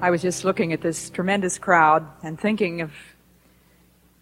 I 0.00 0.10
was 0.10 0.22
just 0.22 0.44
looking 0.44 0.72
at 0.72 0.80
this 0.80 1.10
tremendous 1.10 1.58
crowd 1.58 2.06
and 2.22 2.38
thinking 2.38 2.82
of 2.82 2.92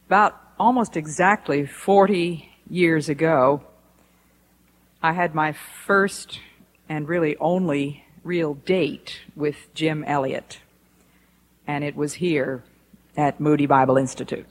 about 0.07 0.35
almost 0.59 0.97
exactly 0.97 1.67
40 1.67 2.49
years 2.71 3.11
ago, 3.11 3.63
I 5.03 5.13
had 5.13 5.35
my 5.35 5.53
first 5.53 6.41
and 6.89 7.07
really 7.07 7.37
only 7.37 8.07
real 8.25 8.55
date 8.55 9.21
with 9.35 9.57
Jim 9.75 10.03
Elliot. 10.05 10.61
And 11.67 11.85
it 11.85 11.95
was 11.95 12.15
here 12.15 12.65
at 13.15 13.39
Moody 13.39 13.67
Bible 13.67 13.99
Institute. 13.99 14.47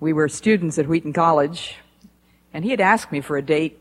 We 0.00 0.14
were 0.14 0.28
students 0.30 0.78
at 0.78 0.88
Wheaton 0.88 1.12
College, 1.12 1.76
and 2.54 2.64
he 2.64 2.70
had 2.70 2.80
asked 2.80 3.12
me 3.12 3.20
for 3.20 3.36
a 3.36 3.42
date 3.42 3.78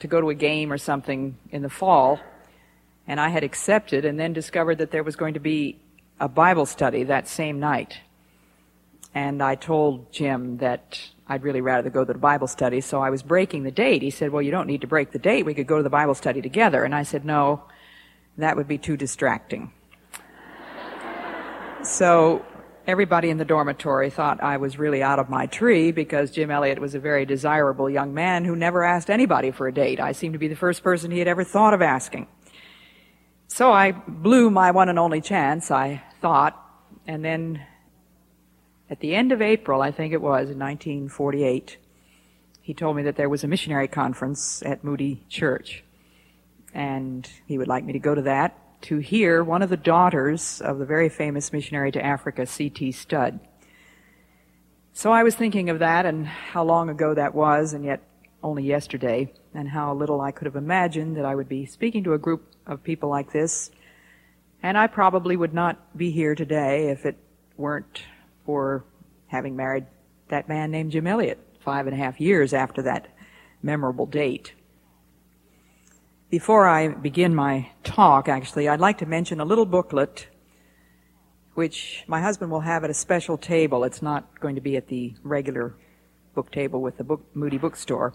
to 0.00 0.08
go 0.08 0.20
to 0.20 0.30
a 0.30 0.34
game 0.34 0.72
or 0.72 0.78
something 0.78 1.36
in 1.52 1.62
the 1.62 1.70
fall, 1.70 2.18
and 3.08 3.18
I 3.18 3.30
had 3.30 3.42
accepted 3.42 4.04
and 4.04 4.20
then 4.20 4.34
discovered 4.34 4.76
that 4.78 4.90
there 4.90 5.02
was 5.02 5.16
going 5.16 5.34
to 5.34 5.40
be 5.40 5.80
a 6.20 6.28
Bible 6.28 6.66
study 6.66 7.04
that 7.04 7.26
same 7.26 7.58
night. 7.58 8.00
And 9.14 9.42
I 9.42 9.54
told 9.54 10.12
Jim 10.12 10.58
that 10.58 11.00
I'd 11.26 11.42
really 11.42 11.62
rather 11.62 11.88
go 11.88 12.04
to 12.04 12.12
the 12.12 12.18
Bible 12.18 12.46
study, 12.46 12.82
so 12.82 13.00
I 13.00 13.08
was 13.08 13.22
breaking 13.22 13.62
the 13.62 13.70
date. 13.70 14.02
He 14.02 14.10
said, 14.10 14.30
Well, 14.30 14.42
you 14.42 14.50
don't 14.50 14.66
need 14.66 14.82
to 14.82 14.86
break 14.86 15.12
the 15.12 15.18
date. 15.18 15.46
We 15.46 15.54
could 15.54 15.66
go 15.66 15.78
to 15.78 15.82
the 15.82 15.90
Bible 15.90 16.14
study 16.14 16.42
together. 16.42 16.84
And 16.84 16.94
I 16.94 17.02
said, 17.02 17.24
No, 17.24 17.62
that 18.36 18.56
would 18.56 18.68
be 18.68 18.76
too 18.76 18.98
distracting. 18.98 19.72
so 21.82 22.44
everybody 22.86 23.30
in 23.30 23.38
the 23.38 23.44
dormitory 23.44 24.10
thought 24.10 24.42
I 24.42 24.58
was 24.58 24.78
really 24.78 25.02
out 25.02 25.18
of 25.18 25.30
my 25.30 25.46
tree 25.46 25.92
because 25.92 26.30
Jim 26.30 26.50
Elliot 26.50 26.78
was 26.78 26.94
a 26.94 27.00
very 27.00 27.24
desirable 27.24 27.88
young 27.88 28.12
man 28.12 28.44
who 28.44 28.54
never 28.54 28.84
asked 28.84 29.08
anybody 29.08 29.50
for 29.50 29.66
a 29.66 29.72
date. 29.72 29.98
I 29.98 30.12
seemed 30.12 30.34
to 30.34 30.38
be 30.38 30.48
the 30.48 30.56
first 30.56 30.82
person 30.82 31.10
he 31.10 31.18
had 31.18 31.28
ever 31.28 31.44
thought 31.44 31.72
of 31.72 31.80
asking. 31.80 32.26
So 33.48 33.72
I 33.72 33.92
blew 33.92 34.50
my 34.50 34.70
one 34.70 34.88
and 34.88 34.98
only 34.98 35.20
chance, 35.20 35.70
I 35.70 36.02
thought, 36.20 36.54
and 37.06 37.24
then 37.24 37.66
at 38.90 39.00
the 39.00 39.14
end 39.14 39.32
of 39.32 39.42
April, 39.42 39.82
I 39.82 39.90
think 39.90 40.12
it 40.12 40.20
was, 40.20 40.50
in 40.50 40.58
1948, 40.58 41.78
he 42.60 42.74
told 42.74 42.96
me 42.96 43.02
that 43.02 43.16
there 43.16 43.28
was 43.28 43.44
a 43.44 43.48
missionary 43.48 43.88
conference 43.88 44.62
at 44.62 44.84
Moody 44.84 45.24
Church. 45.28 45.82
And 46.74 47.28
he 47.46 47.58
would 47.58 47.68
like 47.68 47.84
me 47.84 47.94
to 47.94 47.98
go 47.98 48.14
to 48.14 48.22
that 48.22 48.56
to 48.82 48.98
hear 48.98 49.42
one 49.42 49.62
of 49.62 49.70
the 49.70 49.76
daughters 49.76 50.60
of 50.60 50.78
the 50.78 50.84
very 50.84 51.08
famous 51.08 51.52
missionary 51.52 51.90
to 51.92 52.04
Africa, 52.04 52.46
C.T. 52.46 52.92
Studd. 52.92 53.40
So 54.92 55.10
I 55.10 55.22
was 55.22 55.34
thinking 55.34 55.70
of 55.70 55.78
that 55.80 56.06
and 56.06 56.26
how 56.26 56.64
long 56.64 56.90
ago 56.90 57.14
that 57.14 57.34
was, 57.34 57.72
and 57.72 57.84
yet 57.84 58.02
only 58.42 58.62
yesterday, 58.62 59.32
and 59.54 59.68
how 59.68 59.94
little 59.94 60.20
I 60.20 60.30
could 60.30 60.46
have 60.46 60.56
imagined 60.56 61.16
that 61.16 61.24
I 61.24 61.34
would 61.34 61.48
be 61.48 61.66
speaking 61.66 62.04
to 62.04 62.12
a 62.12 62.18
group 62.18 62.47
of 62.68 62.84
people 62.84 63.08
like 63.08 63.32
this. 63.32 63.70
And 64.62 64.76
I 64.76 64.86
probably 64.86 65.36
would 65.36 65.54
not 65.54 65.96
be 65.96 66.10
here 66.10 66.34
today 66.34 66.90
if 66.90 67.06
it 67.06 67.16
weren't 67.56 68.02
for 68.44 68.84
having 69.26 69.56
married 69.56 69.86
that 70.28 70.48
man 70.48 70.70
named 70.70 70.92
Jim 70.92 71.06
Elliot 71.06 71.38
five 71.60 71.86
and 71.86 71.94
a 71.94 71.98
half 71.98 72.20
years 72.20 72.52
after 72.52 72.82
that 72.82 73.08
memorable 73.62 74.06
date. 74.06 74.52
Before 76.30 76.68
I 76.68 76.88
begin 76.88 77.34
my 77.34 77.70
talk, 77.82 78.28
actually, 78.28 78.68
I'd 78.68 78.80
like 78.80 78.98
to 78.98 79.06
mention 79.06 79.40
a 79.40 79.44
little 79.44 79.66
booklet 79.66 80.28
which 81.54 82.04
my 82.06 82.20
husband 82.20 82.52
will 82.52 82.60
have 82.60 82.84
at 82.84 82.90
a 82.90 82.94
special 82.94 83.36
table. 83.36 83.82
It's 83.82 84.00
not 84.00 84.38
going 84.38 84.54
to 84.54 84.60
be 84.60 84.76
at 84.76 84.86
the 84.86 85.14
regular 85.24 85.74
book 86.32 86.52
table 86.52 86.80
with 86.80 86.98
the 86.98 87.02
book, 87.02 87.24
Moody 87.34 87.58
Bookstore. 87.58 88.14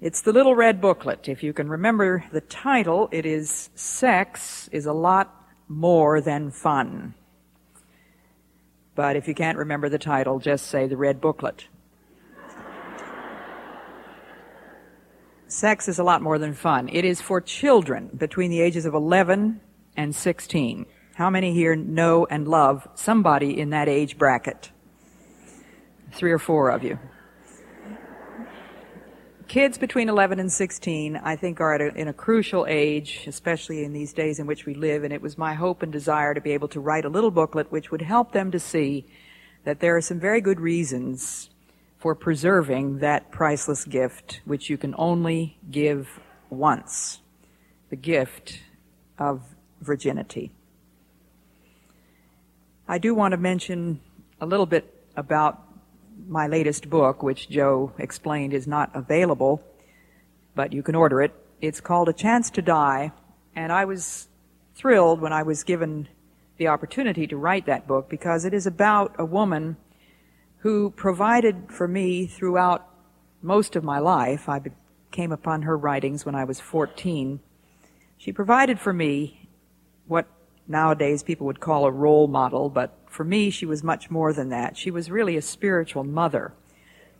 It's 0.00 0.22
the 0.22 0.32
little 0.32 0.54
red 0.54 0.80
booklet. 0.80 1.28
If 1.28 1.42
you 1.42 1.52
can 1.52 1.68
remember 1.68 2.24
the 2.32 2.40
title, 2.40 3.10
it 3.12 3.26
is 3.26 3.68
Sex 3.74 4.66
is 4.72 4.86
a 4.86 4.94
Lot 4.94 5.30
More 5.68 6.22
Than 6.22 6.50
Fun. 6.50 7.12
But 8.94 9.16
if 9.16 9.28
you 9.28 9.34
can't 9.34 9.58
remember 9.58 9.90
the 9.90 9.98
title, 9.98 10.38
just 10.38 10.68
say 10.68 10.86
the 10.86 10.96
red 10.96 11.20
booklet. 11.20 11.66
Sex 15.48 15.86
is 15.86 15.98
a 15.98 16.04
lot 16.04 16.22
more 16.22 16.38
than 16.38 16.54
fun. 16.54 16.88
It 16.88 17.04
is 17.04 17.20
for 17.20 17.40
children 17.40 18.08
between 18.16 18.50
the 18.50 18.62
ages 18.62 18.86
of 18.86 18.94
11 18.94 19.60
and 19.96 20.14
16. 20.14 20.86
How 21.14 21.28
many 21.28 21.52
here 21.52 21.76
know 21.76 22.24
and 22.30 22.48
love 22.48 22.88
somebody 22.94 23.60
in 23.60 23.68
that 23.70 23.88
age 23.88 24.16
bracket? 24.16 24.70
Three 26.12 26.32
or 26.32 26.38
four 26.38 26.70
of 26.70 26.84
you. 26.84 26.98
Kids 29.50 29.78
between 29.78 30.08
11 30.08 30.38
and 30.38 30.52
16, 30.52 31.16
I 31.16 31.34
think, 31.34 31.60
are 31.60 31.74
at 31.74 31.80
a, 31.80 31.92
in 32.00 32.06
a 32.06 32.12
crucial 32.12 32.66
age, 32.68 33.24
especially 33.26 33.82
in 33.82 33.92
these 33.92 34.12
days 34.12 34.38
in 34.38 34.46
which 34.46 34.64
we 34.64 34.74
live, 34.74 35.02
and 35.02 35.12
it 35.12 35.20
was 35.20 35.36
my 35.36 35.54
hope 35.54 35.82
and 35.82 35.90
desire 35.90 36.34
to 36.34 36.40
be 36.40 36.52
able 36.52 36.68
to 36.68 36.78
write 36.78 37.04
a 37.04 37.08
little 37.08 37.32
booklet 37.32 37.72
which 37.72 37.90
would 37.90 38.02
help 38.02 38.30
them 38.30 38.52
to 38.52 38.60
see 38.60 39.04
that 39.64 39.80
there 39.80 39.96
are 39.96 40.00
some 40.00 40.20
very 40.20 40.40
good 40.40 40.60
reasons 40.60 41.50
for 41.98 42.14
preserving 42.14 43.00
that 43.00 43.32
priceless 43.32 43.84
gift, 43.84 44.40
which 44.44 44.70
you 44.70 44.78
can 44.78 44.94
only 44.96 45.58
give 45.68 46.20
once 46.48 47.18
the 47.88 47.96
gift 47.96 48.60
of 49.18 49.42
virginity. 49.80 50.52
I 52.86 52.98
do 52.98 53.16
want 53.16 53.32
to 53.32 53.36
mention 53.36 54.00
a 54.40 54.46
little 54.46 54.66
bit 54.66 54.94
about 55.16 55.60
my 56.28 56.46
latest 56.46 56.90
book, 56.90 57.22
which 57.22 57.48
Joe 57.48 57.92
explained 57.98 58.54
is 58.54 58.66
not 58.66 58.90
available, 58.94 59.62
but 60.54 60.72
you 60.72 60.82
can 60.82 60.94
order 60.94 61.20
it. 61.22 61.32
It's 61.60 61.80
called 61.80 62.08
A 62.08 62.12
Chance 62.12 62.50
to 62.50 62.62
Die, 62.62 63.12
and 63.54 63.72
I 63.72 63.84
was 63.84 64.28
thrilled 64.74 65.20
when 65.20 65.32
I 65.32 65.42
was 65.42 65.64
given 65.64 66.08
the 66.56 66.68
opportunity 66.68 67.26
to 67.26 67.36
write 67.36 67.66
that 67.66 67.86
book 67.86 68.08
because 68.08 68.44
it 68.44 68.54
is 68.54 68.66
about 68.66 69.14
a 69.18 69.24
woman 69.24 69.76
who 70.58 70.90
provided 70.90 71.56
for 71.68 71.88
me 71.88 72.26
throughout 72.26 72.86
most 73.42 73.76
of 73.76 73.84
my 73.84 73.98
life. 73.98 74.48
I 74.48 74.60
came 75.10 75.32
upon 75.32 75.62
her 75.62 75.76
writings 75.76 76.24
when 76.24 76.34
I 76.34 76.44
was 76.44 76.60
14. 76.60 77.40
She 78.16 78.32
provided 78.32 78.78
for 78.78 78.92
me 78.92 79.48
what 80.06 80.26
nowadays 80.70 81.22
people 81.24 81.46
would 81.46 81.60
call 81.60 81.84
a 81.84 81.90
role 81.90 82.28
model, 82.28 82.70
but 82.70 82.96
for 83.06 83.24
me, 83.24 83.50
she 83.50 83.66
was 83.66 83.82
much 83.82 84.08
more 84.08 84.32
than 84.32 84.50
that. 84.50 84.76
She 84.76 84.90
was 84.90 85.10
really 85.10 85.36
a 85.36 85.42
spiritual 85.42 86.04
mother. 86.04 86.54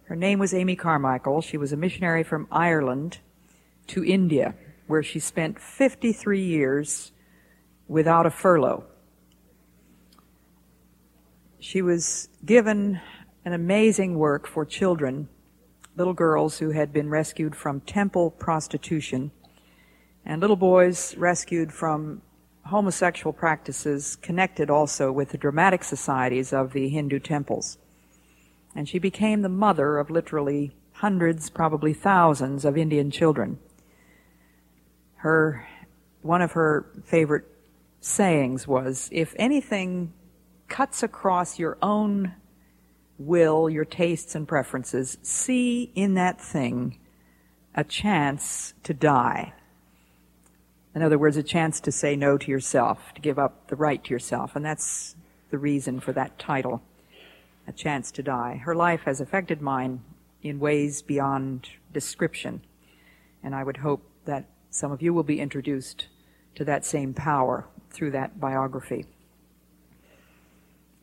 Her 0.04 0.14
name 0.16 0.38
was 0.38 0.54
Amy 0.54 0.76
Carmichael. 0.76 1.40
She 1.40 1.56
was 1.56 1.72
a 1.72 1.76
missionary 1.76 2.22
from 2.22 2.46
Ireland 2.50 3.18
to 3.88 4.04
India, 4.04 4.54
where 4.86 5.02
she 5.02 5.18
spent 5.18 5.60
53 5.60 6.40
years 6.40 7.10
without 7.88 8.24
a 8.24 8.30
furlough. 8.30 8.84
She 11.58 11.82
was 11.82 12.28
given 12.44 13.00
an 13.44 13.52
amazing 13.52 14.16
work 14.16 14.46
for 14.46 14.64
children, 14.64 15.28
little 15.96 16.14
girls 16.14 16.58
who 16.58 16.70
had 16.70 16.92
been 16.92 17.10
rescued 17.10 17.56
from 17.56 17.80
temple 17.80 18.30
prostitution, 18.30 19.32
and 20.24 20.40
little 20.40 20.56
boys 20.56 21.16
rescued 21.16 21.72
from 21.72 22.22
homosexual 22.70 23.32
practices 23.32 24.16
connected 24.16 24.70
also 24.70 25.12
with 25.12 25.30
the 25.30 25.38
dramatic 25.38 25.84
societies 25.84 26.52
of 26.52 26.72
the 26.72 26.88
Hindu 26.88 27.18
temples. 27.18 27.78
And 28.74 28.88
she 28.88 28.98
became 28.98 29.42
the 29.42 29.48
mother 29.48 29.98
of 29.98 30.10
literally 30.10 30.72
hundreds, 30.94 31.50
probably 31.50 31.92
thousands 31.92 32.64
of 32.64 32.76
Indian 32.76 33.10
children. 33.10 33.58
Her, 35.16 35.66
one 36.22 36.42
of 36.42 36.52
her 36.52 36.86
favorite 37.04 37.44
sayings 38.00 38.68
was, 38.68 39.08
if 39.12 39.34
anything 39.36 40.12
cuts 40.68 41.02
across 41.02 41.58
your 41.58 41.76
own 41.82 42.34
will, 43.18 43.68
your 43.68 43.84
tastes 43.84 44.34
and 44.34 44.46
preferences, 44.46 45.18
see 45.22 45.90
in 45.94 46.14
that 46.14 46.40
thing 46.40 46.98
a 47.74 47.84
chance 47.84 48.74
to 48.84 48.94
die. 48.94 49.52
In 50.94 51.02
other 51.02 51.18
words, 51.18 51.36
a 51.36 51.42
chance 51.42 51.80
to 51.80 51.92
say 51.92 52.16
no 52.16 52.36
to 52.36 52.50
yourself, 52.50 53.14
to 53.14 53.20
give 53.20 53.38
up 53.38 53.68
the 53.68 53.76
right 53.76 54.02
to 54.02 54.10
yourself. 54.10 54.56
And 54.56 54.64
that's 54.64 55.14
the 55.50 55.58
reason 55.58 56.00
for 56.00 56.12
that 56.12 56.38
title, 56.38 56.82
A 57.66 57.72
Chance 57.72 58.10
to 58.12 58.22
Die. 58.22 58.56
Her 58.64 58.74
life 58.74 59.02
has 59.04 59.20
affected 59.20 59.60
mine 59.60 60.02
in 60.42 60.58
ways 60.58 61.02
beyond 61.02 61.68
description. 61.92 62.62
And 63.42 63.54
I 63.54 63.62
would 63.62 63.78
hope 63.78 64.02
that 64.24 64.46
some 64.70 64.90
of 64.92 65.02
you 65.02 65.14
will 65.14 65.22
be 65.22 65.40
introduced 65.40 66.06
to 66.56 66.64
that 66.64 66.84
same 66.84 67.14
power 67.14 67.66
through 67.90 68.10
that 68.12 68.40
biography. 68.40 69.06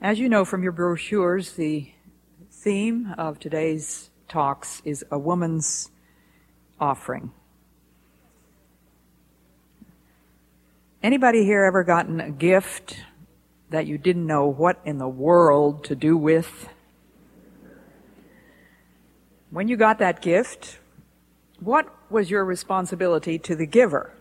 As 0.02 0.20
you 0.20 0.30
know 0.30 0.46
from 0.46 0.64
your 0.64 0.72
brochures, 0.72 1.54
the 1.54 1.92
theme 2.52 3.14
of 3.18 3.40
today's 3.40 4.10
talks 4.28 4.82
is 4.86 5.06
a 5.10 5.18
woman's 5.18 5.90
offering. 6.80 7.32
Anybody 11.04 11.46
here 11.46 11.64
ever 11.64 11.84
gotten 11.84 12.20
a 12.20 12.32
gift 12.32 13.04
that 13.70 13.86
you 13.86 14.00
didn't 14.00 14.26
know 14.26 14.48
what 14.48 14.82
in 14.84 14.98
the 14.98 15.08
world 15.08 15.84
to 15.86 15.96
do 15.96 16.18
with? 16.18 16.70
When 19.52 19.68
you 19.68 19.78
got 19.78 20.00
that 20.00 20.24
gift, 20.24 20.80
what 21.60 21.88
was 22.10 22.32
your 22.32 22.44
responsibility 22.44 23.38
to 23.40 23.56
the 23.56 23.68
giver? 23.68 24.12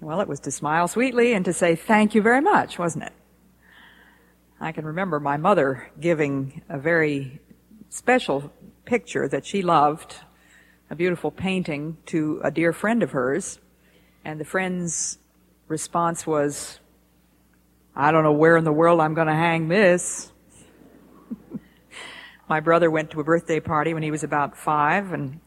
Well, 0.00 0.20
it 0.20 0.28
was 0.28 0.40
to 0.40 0.50
smile 0.50 0.86
sweetly 0.86 1.32
and 1.32 1.46
to 1.46 1.54
say 1.54 1.74
thank 1.74 2.14
you 2.14 2.20
very 2.20 2.42
much, 2.42 2.78
wasn't 2.78 3.04
it? 3.04 3.12
I 4.60 4.72
can 4.72 4.84
remember 4.84 5.18
my 5.18 5.38
mother 5.38 5.88
giving 5.98 6.60
a 6.68 6.78
very 6.78 7.40
special 7.88 8.52
picture 8.84 9.28
that 9.28 9.46
she 9.46 9.62
loved, 9.62 10.16
a 10.90 10.94
beautiful 10.94 11.30
painting 11.30 11.96
to 12.06 12.40
a 12.44 12.50
dear 12.50 12.74
friend 12.74 13.02
of 13.02 13.12
hers, 13.12 13.60
and 14.28 14.38
the 14.38 14.44
friend's 14.44 15.18
response 15.68 16.26
was, 16.26 16.80
I 17.96 18.12
don't 18.12 18.24
know 18.24 18.32
where 18.32 18.58
in 18.58 18.64
the 18.64 18.72
world 18.74 19.00
I'm 19.00 19.14
going 19.14 19.26
to 19.26 19.32
hang 19.32 19.68
this. 19.68 20.30
my 22.48 22.60
brother 22.60 22.90
went 22.90 23.12
to 23.12 23.20
a 23.20 23.24
birthday 23.24 23.58
party 23.58 23.94
when 23.94 24.02
he 24.02 24.10
was 24.10 24.22
about 24.22 24.54
five 24.54 25.14
and 25.14 25.40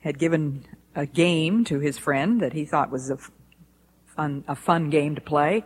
had 0.00 0.18
given 0.18 0.66
a 0.94 1.06
game 1.06 1.64
to 1.64 1.78
his 1.78 1.96
friend 1.96 2.42
that 2.42 2.52
he 2.52 2.66
thought 2.66 2.90
was 2.90 3.08
a 3.08 3.16
fun, 4.04 4.44
a 4.46 4.56
fun 4.56 4.90
game 4.90 5.14
to 5.14 5.22
play. 5.22 5.64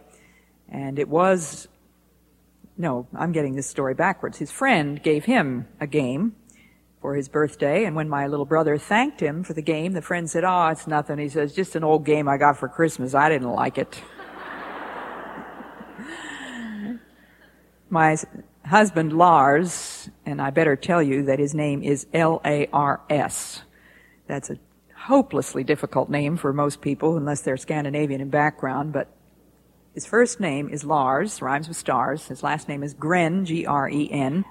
And 0.69 1.01
it 1.01 1.09
was, 1.09 1.67
no, 2.79 3.09
I'm 3.13 3.33
getting 3.33 3.57
this 3.57 3.69
story 3.69 3.95
backwards. 3.95 4.39
His 4.39 4.53
friend 4.53 5.03
gave 5.03 5.25
him 5.25 5.67
a 5.81 5.89
game 5.89 6.37
for 7.07 7.15
his 7.15 7.29
birthday, 7.29 7.85
and 7.85 7.95
when 7.95 8.09
my 8.09 8.27
little 8.27 8.45
brother 8.45 8.77
thanked 8.77 9.21
him 9.21 9.45
for 9.45 9.53
the 9.53 9.63
game, 9.63 9.93
the 9.93 10.03
friend 10.03 10.29
said, 10.29 10.43
Oh, 10.43 10.67
it's 10.67 10.89
nothing. 10.89 11.19
He 11.19 11.29
says, 11.29 11.55
Just 11.55 11.77
an 11.77 11.85
old 11.85 12.05
game 12.05 12.27
I 12.27 12.37
got 12.37 12.57
for 12.57 12.69
Christmas. 12.69 13.15
I 13.15 13.29
didn't 13.29 13.53
like 13.53 13.79
it. 13.79 14.03
my 17.91 18.17
husband, 18.65 19.13
Lars, 19.13 20.11
and 20.25 20.43
I 20.43 20.51
better 20.51 20.75
tell 20.75 21.01
you 21.01 21.23
that 21.27 21.39
his 21.39 21.55
name 21.55 21.85
is 21.85 22.09
L 22.13 22.41
A 22.45 22.67
R 22.73 23.01
S. 23.09 23.63
That's 24.27 24.51
a 24.51 24.59
hopelessly 24.97 25.63
difficult 25.63 26.11
name 26.11 26.37
for 26.37 26.53
most 26.53 26.81
people 26.81 27.17
unless 27.17 27.43
they're 27.43 27.57
Scandinavian 27.57 28.21
in 28.21 28.31
background, 28.31 28.93
but 28.93 29.15
his 29.95 30.07
first 30.07 30.41
name 30.41 30.69
is 30.71 30.83
Lars, 30.83 31.41
rhymes 31.41 31.69
with 31.69 31.77
stars. 31.77 32.27
His 32.27 32.43
last 32.43 32.69
name 32.69 32.83
is 32.83 32.95
Gren, 32.95 33.45
G-R-E-N. 33.45 34.45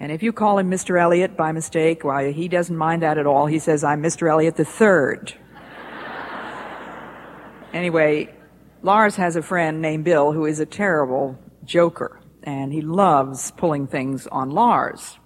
And 0.00 0.10
if 0.10 0.22
you 0.22 0.32
call 0.32 0.58
him 0.58 0.70
Mr. 0.70 0.98
Elliot 0.98 1.36
by 1.36 1.52
mistake, 1.52 2.04
why, 2.04 2.32
he 2.32 2.48
doesn't 2.48 2.76
mind 2.76 3.02
that 3.02 3.18
at 3.18 3.26
all. 3.26 3.44
He 3.44 3.58
says, 3.58 3.84
I'm 3.84 4.02
Mr. 4.02 4.30
Elliot 4.30 4.56
the 4.56 4.64
third. 4.64 5.34
anyway, 7.74 8.34
Lars 8.82 9.16
has 9.16 9.36
a 9.36 9.42
friend 9.42 9.82
named 9.82 10.04
Bill 10.04 10.32
who 10.32 10.46
is 10.46 10.58
a 10.58 10.64
terrible 10.64 11.38
joker, 11.66 12.18
and 12.42 12.72
he 12.72 12.80
loves 12.80 13.50
pulling 13.50 13.86
things 13.86 14.26
on 14.28 14.50
Lars. 14.50 15.18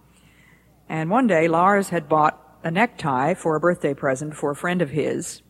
And 0.88 1.08
one 1.08 1.28
day, 1.28 1.46
Lars 1.46 1.90
had 1.90 2.08
bought 2.08 2.40
a 2.64 2.70
necktie 2.72 3.34
for 3.34 3.54
a 3.54 3.60
birthday 3.60 3.94
present 3.94 4.34
for 4.34 4.50
a 4.50 4.56
friend 4.56 4.82
of 4.82 4.90
his, 4.90 5.40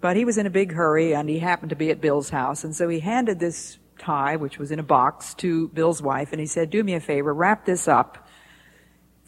but 0.00 0.16
he 0.16 0.24
was 0.24 0.38
in 0.38 0.46
a 0.46 0.50
big 0.50 0.72
hurry 0.72 1.12
and 1.12 1.28
he 1.28 1.40
happened 1.40 1.70
to 1.70 1.76
be 1.76 1.90
at 1.90 2.00
Bill's 2.00 2.30
house, 2.30 2.62
and 2.62 2.76
so 2.76 2.88
he 2.88 3.00
handed 3.00 3.40
this 3.40 3.78
tie, 3.98 4.36
which 4.36 4.58
was 4.58 4.70
in 4.70 4.78
a 4.78 4.84
box, 4.84 5.34
to 5.34 5.66
Bill's 5.70 6.00
wife, 6.00 6.30
and 6.30 6.40
he 6.40 6.46
said, 6.46 6.70
Do 6.70 6.84
me 6.84 6.94
a 6.94 7.00
favor, 7.00 7.34
wrap 7.34 7.66
this 7.66 7.88
up 7.88 8.28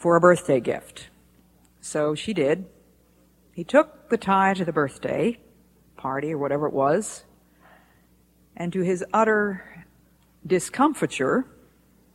for 0.03 0.17
a 0.17 0.19
birthday 0.19 0.59
gift. 0.59 1.07
So 1.79 2.13
she 2.13 2.33
did. 2.33 2.65
He 3.53 3.63
took 3.63 4.09
the 4.09 4.17
tie 4.17 4.53
to 4.53 4.65
the 4.65 4.73
birthday 4.73 5.39
party 5.95 6.33
or 6.33 6.37
whatever 6.37 6.67
it 6.67 6.73
was, 6.73 7.23
and 8.57 8.73
to 8.73 8.81
his 8.81 9.05
utter 9.13 9.85
discomfiture 10.45 11.45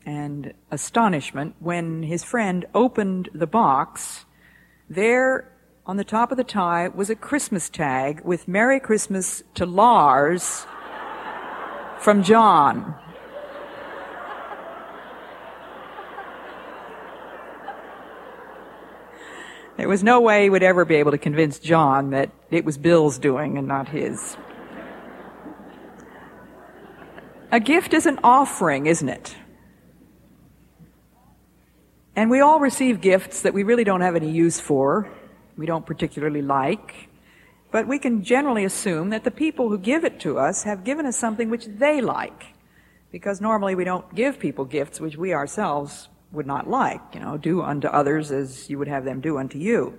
and 0.04 0.52
astonishment, 0.70 1.54
when 1.60 2.02
his 2.02 2.22
friend 2.22 2.66
opened 2.74 3.30
the 3.32 3.46
box, 3.46 4.26
there 4.90 5.50
on 5.86 5.96
the 5.96 6.04
top 6.04 6.30
of 6.30 6.36
the 6.36 6.44
tie 6.44 6.88
was 6.88 7.08
a 7.08 7.16
Christmas 7.16 7.70
tag 7.70 8.20
with 8.22 8.46
Merry 8.46 8.80
Christmas 8.80 9.42
to 9.54 9.64
Lars 9.64 10.66
from 12.00 12.22
John. 12.22 12.94
There 19.78 19.88
was 19.88 20.02
no 20.02 20.20
way 20.20 20.42
he 20.42 20.50
would 20.50 20.64
ever 20.64 20.84
be 20.84 20.96
able 20.96 21.12
to 21.12 21.18
convince 21.18 21.60
John 21.60 22.10
that 22.10 22.32
it 22.50 22.64
was 22.64 22.76
Bill's 22.76 23.16
doing 23.16 23.56
and 23.56 23.68
not 23.68 23.88
his. 23.88 24.36
A 27.52 27.60
gift 27.60 27.94
is 27.94 28.04
an 28.04 28.18
offering, 28.24 28.86
isn't 28.86 29.08
it? 29.08 29.36
And 32.16 32.28
we 32.28 32.40
all 32.40 32.58
receive 32.58 33.00
gifts 33.00 33.42
that 33.42 33.54
we 33.54 33.62
really 33.62 33.84
don't 33.84 34.00
have 34.00 34.16
any 34.16 34.32
use 34.32 34.58
for, 34.58 35.08
we 35.56 35.64
don't 35.64 35.86
particularly 35.86 36.42
like, 36.42 37.08
but 37.70 37.86
we 37.86 38.00
can 38.00 38.24
generally 38.24 38.64
assume 38.64 39.10
that 39.10 39.22
the 39.22 39.30
people 39.30 39.68
who 39.68 39.78
give 39.78 40.04
it 40.04 40.18
to 40.20 40.38
us 40.38 40.64
have 40.64 40.82
given 40.82 41.06
us 41.06 41.16
something 41.16 41.50
which 41.50 41.66
they 41.66 42.00
like. 42.00 42.46
Because 43.12 43.40
normally 43.40 43.76
we 43.76 43.84
don't 43.84 44.12
give 44.12 44.40
people 44.40 44.64
gifts 44.64 45.00
which 45.00 45.16
we 45.16 45.32
ourselves 45.32 46.08
would 46.32 46.46
not 46.46 46.68
like. 46.68 47.00
You 47.14 47.20
know, 47.20 47.36
do 47.36 47.62
unto 47.62 47.88
others 47.88 48.30
as 48.30 48.68
you 48.68 48.78
would 48.78 48.88
have 48.88 49.04
them 49.04 49.20
do 49.20 49.38
unto 49.38 49.58
you. 49.58 49.98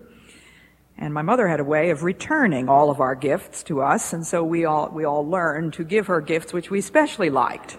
And 0.97 1.13
my 1.13 1.21
mother 1.21 1.47
had 1.47 1.59
a 1.59 1.63
way 1.63 1.91
of 1.91 2.03
returning 2.03 2.67
all 2.67 2.89
of 2.89 2.99
our 2.99 3.15
gifts 3.15 3.63
to 3.63 3.81
us, 3.81 4.11
and 4.11 4.27
so 4.27 4.43
we 4.43 4.65
all, 4.65 4.89
we 4.89 5.05
all 5.05 5.25
learned 5.25 5.73
to 5.73 5.85
give 5.85 6.07
her 6.07 6.19
gifts 6.19 6.51
which 6.51 6.69
we 6.69 6.79
especially 6.79 7.29
liked. 7.29 7.77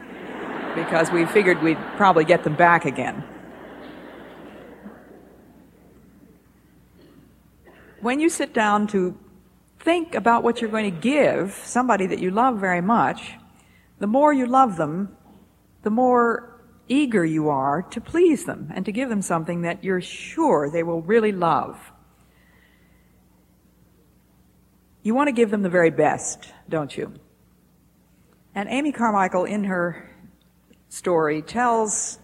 Because 0.74 1.10
we 1.10 1.26
figured 1.26 1.62
we'd 1.62 1.78
probably 1.96 2.24
get 2.24 2.44
them 2.44 2.54
back 2.54 2.84
again. 2.84 3.24
when 8.00 8.18
you 8.18 8.28
sit 8.28 8.52
down 8.52 8.86
to 8.88 9.18
think 9.78 10.14
about 10.14 10.42
what 10.42 10.60
you're 10.60 10.70
going 10.70 10.92
to 10.92 11.00
give 11.00 11.52
somebody 11.64 12.06
that 12.06 12.18
you 12.18 12.30
love 12.30 12.58
very 12.58 12.80
much, 12.80 13.34
the 13.98 14.06
more 14.06 14.32
you 14.32 14.46
love 14.46 14.76
them, 14.76 15.16
the 15.82 15.90
more 15.90 16.49
eager 16.90 17.24
you 17.24 17.48
are 17.48 17.82
to 17.82 18.00
please 18.00 18.44
them 18.44 18.70
and 18.74 18.84
to 18.84 18.92
give 18.92 19.08
them 19.08 19.22
something 19.22 19.62
that 19.62 19.82
you're 19.82 20.00
sure 20.00 20.68
they 20.68 20.82
will 20.82 21.00
really 21.00 21.32
love. 21.32 21.92
You 25.02 25.14
want 25.14 25.28
to 25.28 25.32
give 25.32 25.50
them 25.50 25.62
the 25.62 25.70
very 25.70 25.90
best, 25.90 26.52
don't 26.68 26.94
you? 26.94 27.14
And 28.54 28.68
Amy 28.68 28.92
Carmichael, 28.92 29.44
in 29.44 29.64
her 29.64 30.10
story, 30.88 31.40
tells 31.40 32.18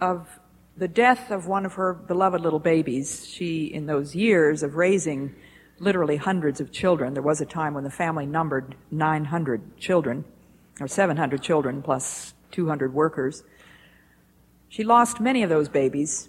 of 0.00 0.28
the 0.76 0.88
death 0.88 1.30
of 1.30 1.46
one 1.46 1.66
of 1.66 1.74
her 1.74 1.92
beloved 1.92 2.40
little 2.40 2.60
babies, 2.60 3.26
she, 3.28 3.64
in 3.64 3.84
those 3.86 4.14
years 4.14 4.62
of 4.62 4.76
raising 4.76 5.34
literally 5.78 6.16
hundreds 6.16 6.60
of 6.60 6.70
children, 6.70 7.12
there 7.12 7.22
was 7.22 7.40
a 7.40 7.46
time 7.46 7.74
when 7.74 7.84
the 7.84 7.90
family 7.90 8.24
numbered 8.24 8.76
900 8.90 9.76
children, 9.76 10.24
or 10.80 10.86
700 10.86 11.42
children 11.42 11.82
plus 11.82 12.32
200 12.52 12.94
workers. 12.94 13.42
She 14.70 14.84
lost 14.84 15.18
many 15.20 15.42
of 15.42 15.50
those 15.50 15.68
babies, 15.68 16.28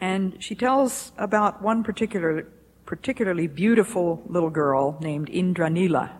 and 0.00 0.42
she 0.42 0.56
tells 0.56 1.12
about 1.16 1.62
one 1.62 1.84
particular, 1.84 2.48
particularly 2.84 3.46
beautiful 3.46 4.20
little 4.26 4.50
girl 4.50 4.98
named 5.00 5.28
Indranila. 5.28 6.10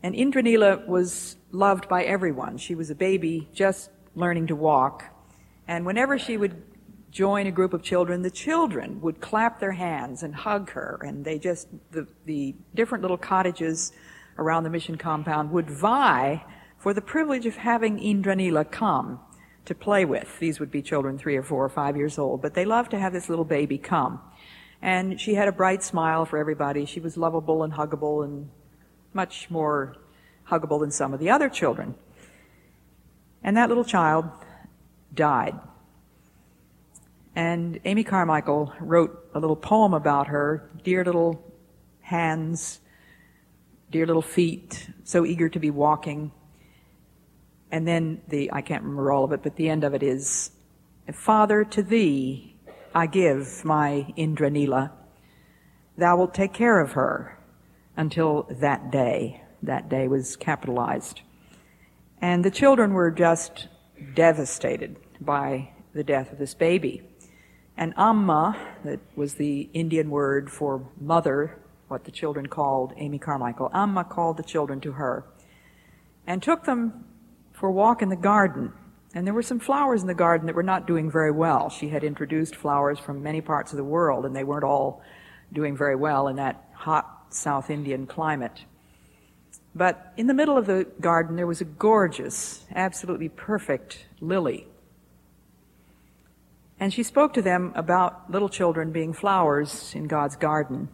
And 0.00 0.14
Indranila 0.14 0.86
was 0.86 1.34
loved 1.50 1.88
by 1.88 2.04
everyone. 2.04 2.58
She 2.58 2.76
was 2.76 2.90
a 2.90 2.94
baby 2.94 3.48
just 3.52 3.90
learning 4.14 4.46
to 4.46 4.54
walk, 4.54 5.02
and 5.66 5.84
whenever 5.84 6.16
she 6.16 6.36
would 6.36 6.62
join 7.10 7.48
a 7.48 7.50
group 7.50 7.74
of 7.74 7.82
children, 7.82 8.22
the 8.22 8.30
children 8.30 9.00
would 9.00 9.20
clap 9.20 9.58
their 9.58 9.72
hands 9.72 10.22
and 10.22 10.32
hug 10.32 10.70
her. 10.70 11.00
And 11.04 11.24
they 11.24 11.40
just, 11.40 11.66
the, 11.90 12.06
the 12.24 12.54
different 12.72 13.02
little 13.02 13.18
cottages 13.18 13.90
around 14.38 14.62
the 14.62 14.70
mission 14.70 14.96
compound 14.96 15.50
would 15.50 15.68
vie 15.68 16.44
for 16.78 16.94
the 16.94 17.02
privilege 17.02 17.46
of 17.46 17.56
having 17.56 17.98
Indranila 17.98 18.70
come 18.70 19.18
to 19.64 19.74
play 19.74 20.04
with. 20.04 20.38
These 20.38 20.60
would 20.60 20.70
be 20.70 20.82
children 20.82 21.18
three 21.18 21.36
or 21.36 21.42
four 21.42 21.64
or 21.64 21.68
five 21.68 21.96
years 21.96 22.18
old, 22.18 22.42
but 22.42 22.54
they 22.54 22.64
loved 22.64 22.90
to 22.92 22.98
have 22.98 23.12
this 23.12 23.28
little 23.28 23.44
baby 23.44 23.78
come. 23.78 24.20
And 24.80 25.20
she 25.20 25.34
had 25.34 25.46
a 25.46 25.52
bright 25.52 25.82
smile 25.82 26.24
for 26.24 26.38
everybody. 26.38 26.84
She 26.86 26.98
was 26.98 27.16
lovable 27.16 27.62
and 27.62 27.72
huggable 27.72 28.24
and 28.24 28.50
much 29.12 29.48
more 29.50 29.96
huggable 30.48 30.80
than 30.80 30.90
some 30.90 31.14
of 31.14 31.20
the 31.20 31.30
other 31.30 31.48
children. 31.48 31.94
And 33.44 33.56
that 33.56 33.68
little 33.68 33.84
child 33.84 34.24
died. 35.14 35.58
And 37.34 37.80
Amy 37.84 38.04
Carmichael 38.04 38.72
wrote 38.80 39.30
a 39.34 39.40
little 39.40 39.56
poem 39.56 39.94
about 39.94 40.26
her, 40.28 40.68
dear 40.82 41.04
little 41.04 41.42
hands, 42.00 42.80
dear 43.90 44.06
little 44.06 44.22
feet, 44.22 44.90
so 45.04 45.24
eager 45.24 45.48
to 45.48 45.58
be 45.58 45.70
walking. 45.70 46.32
And 47.72 47.88
then 47.88 48.20
the, 48.28 48.52
I 48.52 48.60
can't 48.60 48.82
remember 48.82 49.10
all 49.10 49.24
of 49.24 49.32
it, 49.32 49.42
but 49.42 49.56
the 49.56 49.70
end 49.70 49.82
of 49.82 49.94
it 49.94 50.02
is, 50.02 50.50
Father, 51.10 51.64
to 51.64 51.82
thee 51.82 52.54
I 52.94 53.06
give 53.06 53.64
my 53.64 54.12
Indranila. 54.16 54.92
Thou 55.96 56.18
wilt 56.18 56.34
take 56.34 56.52
care 56.52 56.80
of 56.80 56.92
her 56.92 57.38
until 57.96 58.46
that 58.50 58.90
day. 58.90 59.42
That 59.62 59.88
day 59.88 60.06
was 60.06 60.36
capitalized. 60.36 61.22
And 62.20 62.44
the 62.44 62.50
children 62.50 62.92
were 62.92 63.10
just 63.10 63.68
devastated 64.14 64.96
by 65.20 65.70
the 65.94 66.04
death 66.04 66.30
of 66.30 66.38
this 66.38 66.52
baby. 66.52 67.02
And 67.76 67.94
Amma, 67.96 68.54
that 68.84 69.00
was 69.16 69.34
the 69.34 69.70
Indian 69.72 70.10
word 70.10 70.50
for 70.50 70.86
mother, 71.00 71.58
what 71.88 72.04
the 72.04 72.10
children 72.10 72.46
called 72.46 72.92
Amy 72.96 73.18
Carmichael, 73.18 73.70
Amma 73.72 74.04
called 74.04 74.36
the 74.36 74.42
children 74.42 74.80
to 74.80 74.92
her 74.92 75.24
and 76.26 76.42
took 76.42 76.64
them 76.64 77.04
for 77.62 77.68
a 77.68 77.72
walk 77.72 78.02
in 78.02 78.08
the 78.08 78.16
garden. 78.16 78.72
And 79.14 79.24
there 79.24 79.32
were 79.32 79.40
some 79.40 79.60
flowers 79.60 80.00
in 80.00 80.08
the 80.08 80.14
garden 80.14 80.48
that 80.48 80.56
were 80.56 80.64
not 80.64 80.84
doing 80.84 81.08
very 81.08 81.30
well. 81.30 81.70
She 81.70 81.90
had 81.90 82.02
introduced 82.02 82.56
flowers 82.56 82.98
from 82.98 83.22
many 83.22 83.40
parts 83.40 83.72
of 83.72 83.76
the 83.76 83.84
world, 83.84 84.26
and 84.26 84.34
they 84.34 84.42
weren't 84.42 84.64
all 84.64 85.00
doing 85.52 85.76
very 85.76 85.94
well 85.94 86.26
in 86.26 86.34
that 86.36 86.64
hot 86.74 87.26
South 87.30 87.70
Indian 87.70 88.08
climate. 88.08 88.64
But 89.76 90.12
in 90.16 90.26
the 90.26 90.34
middle 90.34 90.58
of 90.58 90.66
the 90.66 90.88
garden, 91.00 91.36
there 91.36 91.46
was 91.46 91.60
a 91.60 91.64
gorgeous, 91.64 92.64
absolutely 92.74 93.28
perfect 93.28 94.06
lily. 94.20 94.66
And 96.80 96.92
she 96.92 97.04
spoke 97.04 97.32
to 97.34 97.42
them 97.42 97.70
about 97.76 98.28
little 98.28 98.48
children 98.48 98.90
being 98.90 99.12
flowers 99.12 99.92
in 99.94 100.08
God's 100.08 100.34
garden. 100.34 100.88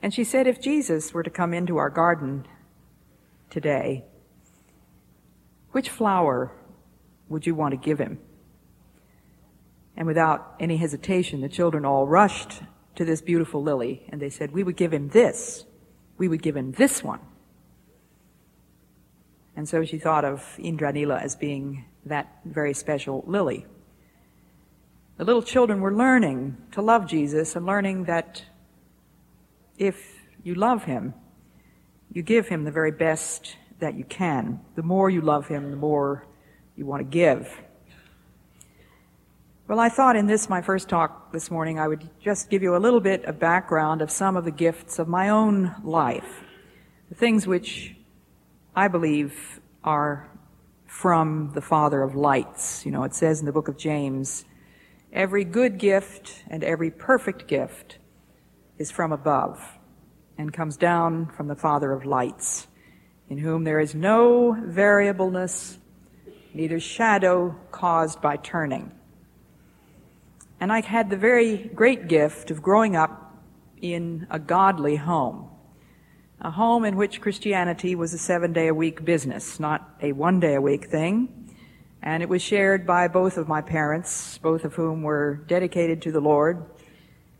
And 0.00 0.14
she 0.14 0.22
said, 0.22 0.46
if 0.46 0.60
Jesus 0.60 1.12
were 1.12 1.24
to 1.24 1.30
come 1.30 1.52
into 1.52 1.78
our 1.78 1.90
garden 1.90 2.46
today, 3.50 4.04
which 5.72 5.90
flower 5.90 6.52
would 7.28 7.46
you 7.46 7.54
want 7.54 7.72
to 7.72 7.76
give 7.76 7.98
him? 7.98 8.18
And 9.96 10.06
without 10.06 10.54
any 10.60 10.76
hesitation, 10.76 11.40
the 11.40 11.48
children 11.48 11.84
all 11.84 12.06
rushed 12.06 12.62
to 12.94 13.04
this 13.04 13.20
beautiful 13.20 13.62
lily 13.62 14.06
and 14.08 14.20
they 14.20 14.30
said, 14.30 14.52
We 14.52 14.62
would 14.62 14.76
give 14.76 14.92
him 14.92 15.08
this. 15.08 15.64
We 16.18 16.28
would 16.28 16.42
give 16.42 16.56
him 16.56 16.72
this 16.72 17.02
one. 17.02 17.20
And 19.56 19.68
so 19.68 19.84
she 19.84 19.98
thought 19.98 20.24
of 20.24 20.40
Indranila 20.58 21.20
as 21.20 21.36
being 21.36 21.84
that 22.06 22.40
very 22.44 22.74
special 22.74 23.22
lily. 23.26 23.66
The 25.18 25.24
little 25.24 25.42
children 25.42 25.80
were 25.80 25.94
learning 25.94 26.56
to 26.72 26.82
love 26.82 27.06
Jesus 27.06 27.54
and 27.54 27.66
learning 27.66 28.04
that 28.04 28.44
if 29.76 30.26
you 30.42 30.54
love 30.54 30.84
him, 30.84 31.14
you 32.12 32.22
give 32.22 32.48
him 32.48 32.64
the 32.64 32.70
very 32.70 32.90
best 32.90 33.56
that 33.82 33.94
you 33.94 34.04
can. 34.04 34.60
The 34.74 34.82
more 34.82 35.10
you 35.10 35.20
love 35.20 35.46
him, 35.46 35.70
the 35.70 35.76
more 35.76 36.26
you 36.76 36.86
want 36.86 37.00
to 37.00 37.04
give. 37.04 37.60
Well, 39.68 39.78
I 39.78 39.88
thought 39.88 40.16
in 40.16 40.26
this, 40.26 40.48
my 40.48 40.62
first 40.62 40.88
talk 40.88 41.32
this 41.32 41.50
morning, 41.50 41.78
I 41.78 41.88
would 41.88 42.08
just 42.20 42.48
give 42.48 42.62
you 42.62 42.76
a 42.76 42.78
little 42.78 43.00
bit 43.00 43.24
of 43.24 43.38
background 43.38 44.00
of 44.00 44.10
some 44.10 44.36
of 44.36 44.44
the 44.44 44.50
gifts 44.50 44.98
of 44.98 45.08
my 45.08 45.28
own 45.28 45.74
life. 45.82 46.44
The 47.08 47.14
things 47.14 47.46
which 47.46 47.94
I 48.74 48.88
believe 48.88 49.60
are 49.84 50.28
from 50.86 51.50
the 51.54 51.60
Father 51.60 52.02
of 52.02 52.14
lights. 52.14 52.86
You 52.86 52.92
know, 52.92 53.02
it 53.02 53.14
says 53.14 53.40
in 53.40 53.46
the 53.46 53.52
book 53.52 53.68
of 53.68 53.76
James, 53.76 54.44
every 55.12 55.44
good 55.44 55.78
gift 55.78 56.44
and 56.48 56.62
every 56.62 56.90
perfect 56.90 57.48
gift 57.48 57.98
is 58.78 58.90
from 58.90 59.12
above 59.12 59.78
and 60.38 60.52
comes 60.52 60.76
down 60.76 61.26
from 61.36 61.48
the 61.48 61.56
Father 61.56 61.92
of 61.92 62.04
lights, 62.04 62.68
in 63.32 63.38
whom 63.38 63.64
there 63.64 63.80
is 63.80 63.94
no 63.94 64.54
variableness, 64.62 65.78
neither 66.52 66.78
shadow 66.78 67.56
caused 67.70 68.20
by 68.20 68.36
turning. 68.36 68.92
And 70.60 70.70
I 70.70 70.82
had 70.82 71.08
the 71.08 71.16
very 71.16 71.56
great 71.56 72.08
gift 72.08 72.50
of 72.50 72.60
growing 72.60 72.94
up 72.94 73.34
in 73.80 74.26
a 74.30 74.38
godly 74.38 74.96
home. 74.96 75.48
A 76.42 76.50
home 76.50 76.84
in 76.84 76.94
which 76.96 77.22
Christianity 77.22 77.94
was 77.94 78.12
a 78.12 78.18
seven 78.18 78.52
day 78.52 78.68
a 78.68 78.74
week 78.74 79.02
business, 79.02 79.58
not 79.58 79.96
a 80.02 80.12
one 80.12 80.38
day 80.38 80.56
a 80.56 80.60
week 80.60 80.90
thing. 80.90 81.54
And 82.02 82.22
it 82.22 82.28
was 82.28 82.42
shared 82.42 82.86
by 82.86 83.08
both 83.08 83.38
of 83.38 83.48
my 83.48 83.62
parents, 83.62 84.36
both 84.42 84.66
of 84.66 84.74
whom 84.74 85.02
were 85.02 85.36
dedicated 85.46 86.02
to 86.02 86.12
the 86.12 86.20
Lord, 86.20 86.66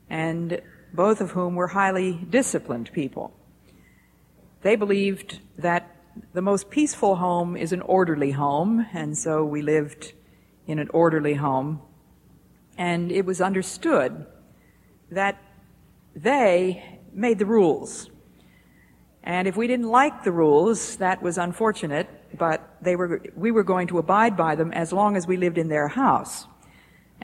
and 0.09 0.59
both 0.95 1.21
of 1.21 1.33
whom 1.33 1.55
were 1.55 1.69
highly 1.69 2.15
disciplined 2.15 2.91
people. 2.95 3.35
They 4.63 4.77
believed 4.77 5.41
that 5.59 5.97
the 6.33 6.43
most 6.43 6.71
peaceful 6.71 7.17
home 7.17 7.57
is 7.57 7.73
an 7.73 7.83
orderly 7.83 8.33
home, 8.33 8.87
and 8.93 9.17
so 9.17 9.45
we 9.45 9.63
lived 9.63 10.13
in 10.67 10.79
an 10.79 10.89
orderly 10.93 11.35
home 11.35 11.83
and 12.79 13.13
it 13.13 13.25
was 13.25 13.41
understood 13.41 14.27
that 15.11 15.43
they 16.15 16.99
made 17.13 17.39
the 17.39 17.47
rules. 17.47 18.11
And 19.23 19.47
if 19.47 19.57
we 19.57 19.67
didn't 19.67 19.89
like 19.89 20.25
the 20.25 20.33
rules, 20.33 20.97
that 20.97 21.23
was 21.23 21.39
unfortunate, 21.39 22.09
but 22.37 22.77
they 22.81 22.97
were, 22.97 23.23
we 23.37 23.51
were 23.51 23.63
going 23.63 23.87
to 23.89 23.99
abide 23.99 24.37
by 24.37 24.55
them 24.55 24.73
as 24.73 24.93
long 24.93 25.17
as 25.17 25.27
we 25.27 25.37
lived 25.37 25.59
in 25.59 25.69
their 25.69 25.89
house. 25.89 26.47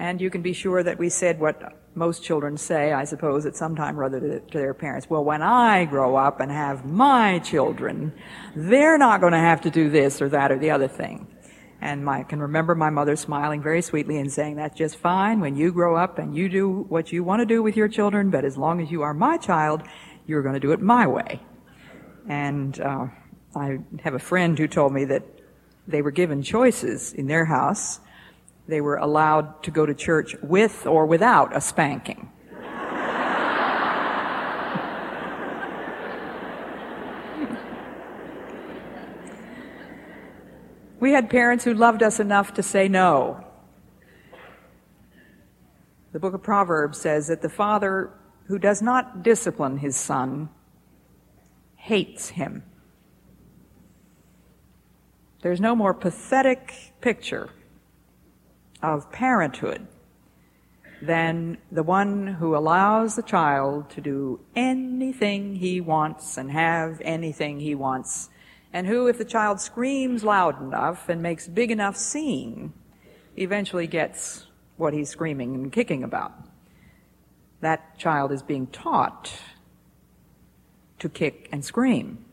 And 0.00 0.20
you 0.20 0.30
can 0.30 0.42
be 0.42 0.52
sure 0.52 0.80
that 0.84 0.96
we 0.96 1.08
said 1.08 1.40
what 1.40 1.72
most 1.96 2.22
children 2.22 2.56
say, 2.56 2.92
I 2.92 3.02
suppose, 3.02 3.46
at 3.46 3.56
some 3.56 3.74
time 3.74 3.98
or 3.98 4.04
other 4.04 4.20
to, 4.20 4.58
their 4.58 4.72
parents. 4.72 5.10
Well, 5.10 5.24
when 5.24 5.42
I 5.42 5.86
grow 5.86 6.14
up 6.14 6.38
and 6.38 6.52
have 6.52 6.86
my 6.86 7.40
children, 7.40 8.12
they're 8.54 8.96
not 8.96 9.20
going 9.20 9.32
to 9.32 9.40
have 9.40 9.62
to 9.62 9.70
do 9.70 9.90
this 9.90 10.22
or 10.22 10.28
that 10.28 10.52
or 10.52 10.58
the 10.58 10.70
other 10.70 10.86
thing. 10.86 11.26
And 11.80 12.08
I 12.08 12.22
can 12.22 12.40
remember 12.40 12.76
my 12.76 12.90
mother 12.90 13.16
smiling 13.16 13.60
very 13.60 13.82
sweetly 13.82 14.18
and 14.18 14.32
saying, 14.32 14.54
that's 14.54 14.78
just 14.78 14.96
fine 14.96 15.40
when 15.40 15.56
you 15.56 15.72
grow 15.72 15.96
up 15.96 16.20
and 16.20 16.36
you 16.36 16.48
do 16.48 16.70
what 16.88 17.10
you 17.10 17.24
want 17.24 17.40
to 17.40 17.46
do 17.46 17.60
with 17.60 17.76
your 17.76 17.88
children, 17.88 18.30
but 18.30 18.44
as 18.44 18.56
long 18.56 18.80
as 18.80 18.92
you 18.92 19.02
are 19.02 19.14
my 19.14 19.36
child, 19.36 19.82
you're 20.28 20.42
going 20.42 20.54
to 20.54 20.60
do 20.60 20.70
it 20.70 20.80
my 20.80 21.08
way. 21.08 21.40
And 22.28 22.80
uh, 22.80 23.06
I 23.56 23.78
have 24.04 24.14
a 24.14 24.20
friend 24.20 24.56
who 24.56 24.68
told 24.68 24.92
me 24.92 25.06
that 25.06 25.24
they 25.88 26.02
were 26.02 26.12
given 26.12 26.42
choices 26.42 27.12
in 27.12 27.26
their 27.26 27.44
house. 27.44 27.98
They 28.68 28.82
were 28.82 28.96
allowed 28.96 29.62
to 29.62 29.70
go 29.70 29.86
to 29.86 29.94
church 29.94 30.36
with 30.42 30.86
or 30.86 31.06
without 31.06 31.56
a 31.56 31.60
spanking. 31.60 32.30
We 41.00 41.12
had 41.12 41.30
parents 41.30 41.64
who 41.64 41.72
loved 41.72 42.02
us 42.02 42.20
enough 42.20 42.54
to 42.54 42.62
say 42.62 42.88
no. 42.88 43.42
The 46.12 46.18
book 46.18 46.34
of 46.34 46.42
Proverbs 46.42 47.00
says 47.00 47.28
that 47.28 47.40
the 47.40 47.48
father 47.48 48.10
who 48.48 48.58
does 48.58 48.82
not 48.82 49.22
discipline 49.22 49.78
his 49.78 49.96
son 49.96 50.50
hates 51.76 52.30
him. 52.30 52.64
There's 55.40 55.60
no 55.60 55.76
more 55.76 55.94
pathetic 55.94 56.94
picture 57.00 57.50
of 58.82 59.10
parenthood 59.12 59.86
than 61.00 61.58
the 61.70 61.82
one 61.82 62.26
who 62.26 62.56
allows 62.56 63.16
the 63.16 63.22
child 63.22 63.88
to 63.90 64.00
do 64.00 64.40
anything 64.56 65.56
he 65.56 65.80
wants 65.80 66.36
and 66.36 66.50
have 66.50 67.00
anything 67.04 67.60
he 67.60 67.74
wants 67.74 68.30
and 68.72 68.86
who, 68.86 69.06
if 69.06 69.18
the 69.18 69.24
child 69.24 69.60
screams 69.60 70.24
loud 70.24 70.60
enough 70.60 71.08
and 71.08 71.22
makes 71.22 71.48
big 71.48 71.70
enough 71.70 71.96
scene, 71.96 72.72
eventually 73.36 73.86
gets 73.86 74.46
what 74.76 74.92
he's 74.92 75.08
screaming 75.08 75.54
and 75.54 75.72
kicking 75.72 76.02
about. 76.02 76.32
That 77.60 77.98
child 77.98 78.30
is 78.30 78.42
being 78.42 78.66
taught 78.66 79.32
to 80.98 81.08
kick 81.08 81.48
and 81.50 81.64
scream. 81.64 82.24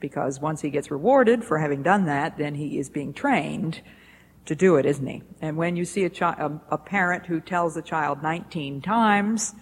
Because 0.00 0.40
once 0.40 0.62
he 0.62 0.70
gets 0.70 0.90
rewarded 0.90 1.44
for 1.44 1.58
having 1.58 1.82
done 1.82 2.06
that, 2.06 2.38
then 2.38 2.54
he 2.54 2.78
is 2.78 2.88
being 2.88 3.12
trained 3.12 3.82
to 4.48 4.54
do 4.54 4.76
it, 4.76 4.84
isn't 4.84 5.06
he? 5.06 5.22
And 5.40 5.56
when 5.56 5.76
you 5.76 5.84
see 5.84 6.04
a, 6.04 6.10
chi- 6.10 6.36
a, 6.38 6.74
a 6.74 6.78
parent 6.78 7.26
who 7.26 7.40
tells 7.40 7.76
a 7.76 7.82
child 7.82 8.22
19 8.22 8.82
times, 8.82 9.54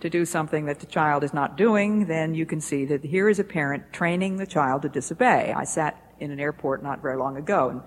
to 0.00 0.08
do 0.08 0.24
something 0.24 0.66
that 0.66 0.78
the 0.80 0.86
child 0.86 1.24
is 1.24 1.34
not 1.34 1.56
doing, 1.56 2.06
then 2.06 2.34
you 2.34 2.46
can 2.46 2.60
see 2.60 2.84
that 2.84 3.04
here 3.04 3.28
is 3.28 3.38
a 3.38 3.44
parent 3.44 3.92
training 3.92 4.36
the 4.36 4.46
child 4.46 4.82
to 4.82 4.88
disobey. 4.88 5.52
I 5.56 5.64
sat 5.64 6.00
in 6.20 6.30
an 6.30 6.38
airport 6.38 6.82
not 6.82 7.02
very 7.02 7.16
long 7.16 7.36
ago 7.36 7.70
and 7.70 7.82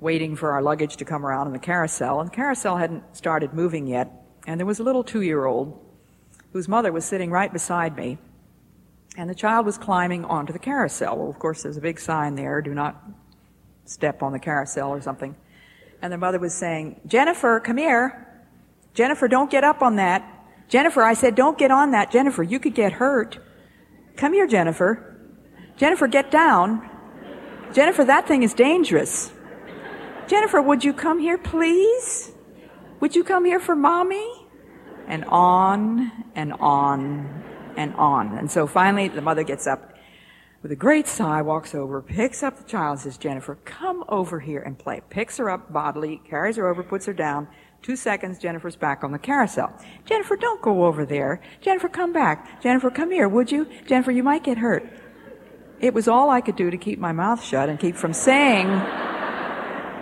waiting 0.00 0.36
for 0.36 0.52
our 0.52 0.62
luggage 0.62 0.96
to 0.96 1.04
come 1.04 1.24
around 1.24 1.46
in 1.46 1.52
the 1.52 1.58
carousel, 1.58 2.20
and 2.20 2.30
the 2.30 2.34
carousel 2.34 2.76
hadn't 2.76 3.16
started 3.16 3.52
moving 3.52 3.86
yet, 3.86 4.10
and 4.46 4.58
there 4.58 4.66
was 4.66 4.78
a 4.78 4.82
little 4.82 5.04
two-year-old 5.04 5.78
whose 6.52 6.68
mother 6.68 6.92
was 6.92 7.04
sitting 7.04 7.30
right 7.30 7.52
beside 7.52 7.96
me, 7.96 8.18
and 9.16 9.28
the 9.28 9.34
child 9.34 9.66
was 9.66 9.76
climbing 9.78 10.24
onto 10.24 10.52
the 10.52 10.58
carousel. 10.58 11.16
Well, 11.16 11.28
of 11.28 11.38
course, 11.38 11.62
there's 11.62 11.76
a 11.76 11.80
big 11.80 11.98
sign 12.00 12.36
there, 12.36 12.62
do 12.62 12.74
not 12.74 13.00
step 13.84 14.22
on 14.22 14.32
the 14.32 14.38
carousel 14.38 14.90
or 14.90 15.00
something. 15.00 15.34
And 16.00 16.12
the 16.12 16.18
mother 16.18 16.38
was 16.38 16.54
saying, 16.54 17.00
Jennifer, 17.06 17.60
come 17.60 17.76
here. 17.76 18.26
Jennifer, 18.94 19.28
don't 19.28 19.50
get 19.50 19.64
up 19.64 19.82
on 19.82 19.96
that. 19.96 20.22
Jennifer, 20.68 21.02
I 21.02 21.14
said, 21.14 21.34
don't 21.34 21.58
get 21.58 21.70
on 21.70 21.92
that. 21.92 22.10
Jennifer, 22.10 22.42
you 22.42 22.60
could 22.60 22.74
get 22.74 22.92
hurt. 22.92 23.38
Come 24.16 24.32
here, 24.32 24.46
Jennifer. 24.46 25.16
Jennifer, 25.76 26.06
get 26.06 26.30
down. 26.30 26.88
Jennifer, 27.72 28.04
that 28.04 28.26
thing 28.26 28.42
is 28.42 28.54
dangerous. 28.54 29.32
Jennifer, 30.26 30.60
would 30.60 30.84
you 30.84 30.92
come 30.92 31.18
here, 31.18 31.38
please? 31.38 32.32
Would 33.00 33.14
you 33.14 33.24
come 33.24 33.44
here 33.44 33.60
for 33.60 33.74
mommy? 33.74 34.28
And 35.06 35.24
on 35.24 36.12
and 36.34 36.52
on 36.54 37.44
and 37.76 37.94
on. 37.94 38.36
And 38.36 38.50
so 38.50 38.66
finally, 38.66 39.08
the 39.08 39.22
mother 39.22 39.42
gets 39.42 39.66
up 39.66 39.94
with 40.62 40.72
a 40.72 40.76
great 40.76 41.06
sigh, 41.06 41.40
walks 41.40 41.74
over, 41.74 42.02
picks 42.02 42.42
up 42.42 42.56
the 42.56 42.64
child, 42.64 42.98
says, 42.98 43.16
Jennifer, 43.16 43.56
come 43.64 44.04
over 44.08 44.40
here 44.40 44.60
and 44.60 44.78
play. 44.78 45.00
Picks 45.08 45.36
her 45.36 45.48
up 45.48 45.72
bodily, 45.72 46.20
carries 46.28 46.56
her 46.56 46.66
over, 46.66 46.82
puts 46.82 47.06
her 47.06 47.12
down. 47.12 47.46
Two 47.80 47.94
seconds, 47.94 48.38
Jennifer's 48.38 48.74
back 48.74 49.04
on 49.04 49.12
the 49.12 49.18
carousel. 49.20 49.72
Jennifer, 50.04 50.34
don't 50.36 50.60
go 50.60 50.84
over 50.84 51.06
there. 51.06 51.40
Jennifer, 51.60 51.88
come 51.88 52.12
back. 52.12 52.60
Jennifer, 52.60 52.90
come 52.90 53.12
here, 53.12 53.28
would 53.28 53.52
you? 53.52 53.68
Jennifer, 53.86 54.10
you 54.10 54.24
might 54.24 54.42
get 54.42 54.58
hurt. 54.58 54.84
It 55.80 55.94
was 55.94 56.08
all 56.08 56.28
I 56.28 56.40
could 56.40 56.56
do 56.56 56.70
to 56.70 56.76
keep 56.76 56.98
my 56.98 57.12
mouth 57.12 57.42
shut 57.42 57.68
and 57.68 57.78
keep 57.78 57.94
from 57.94 58.12
saying 58.12 58.66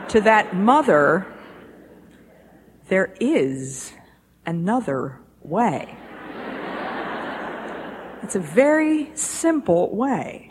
to 0.08 0.20
that 0.22 0.54
mother, 0.54 1.26
there 2.88 3.14
is 3.20 3.92
another 4.46 5.20
way. 5.42 5.98
It's 8.22 8.36
a 8.36 8.40
very 8.40 9.14
simple 9.14 9.94
way. 9.94 10.45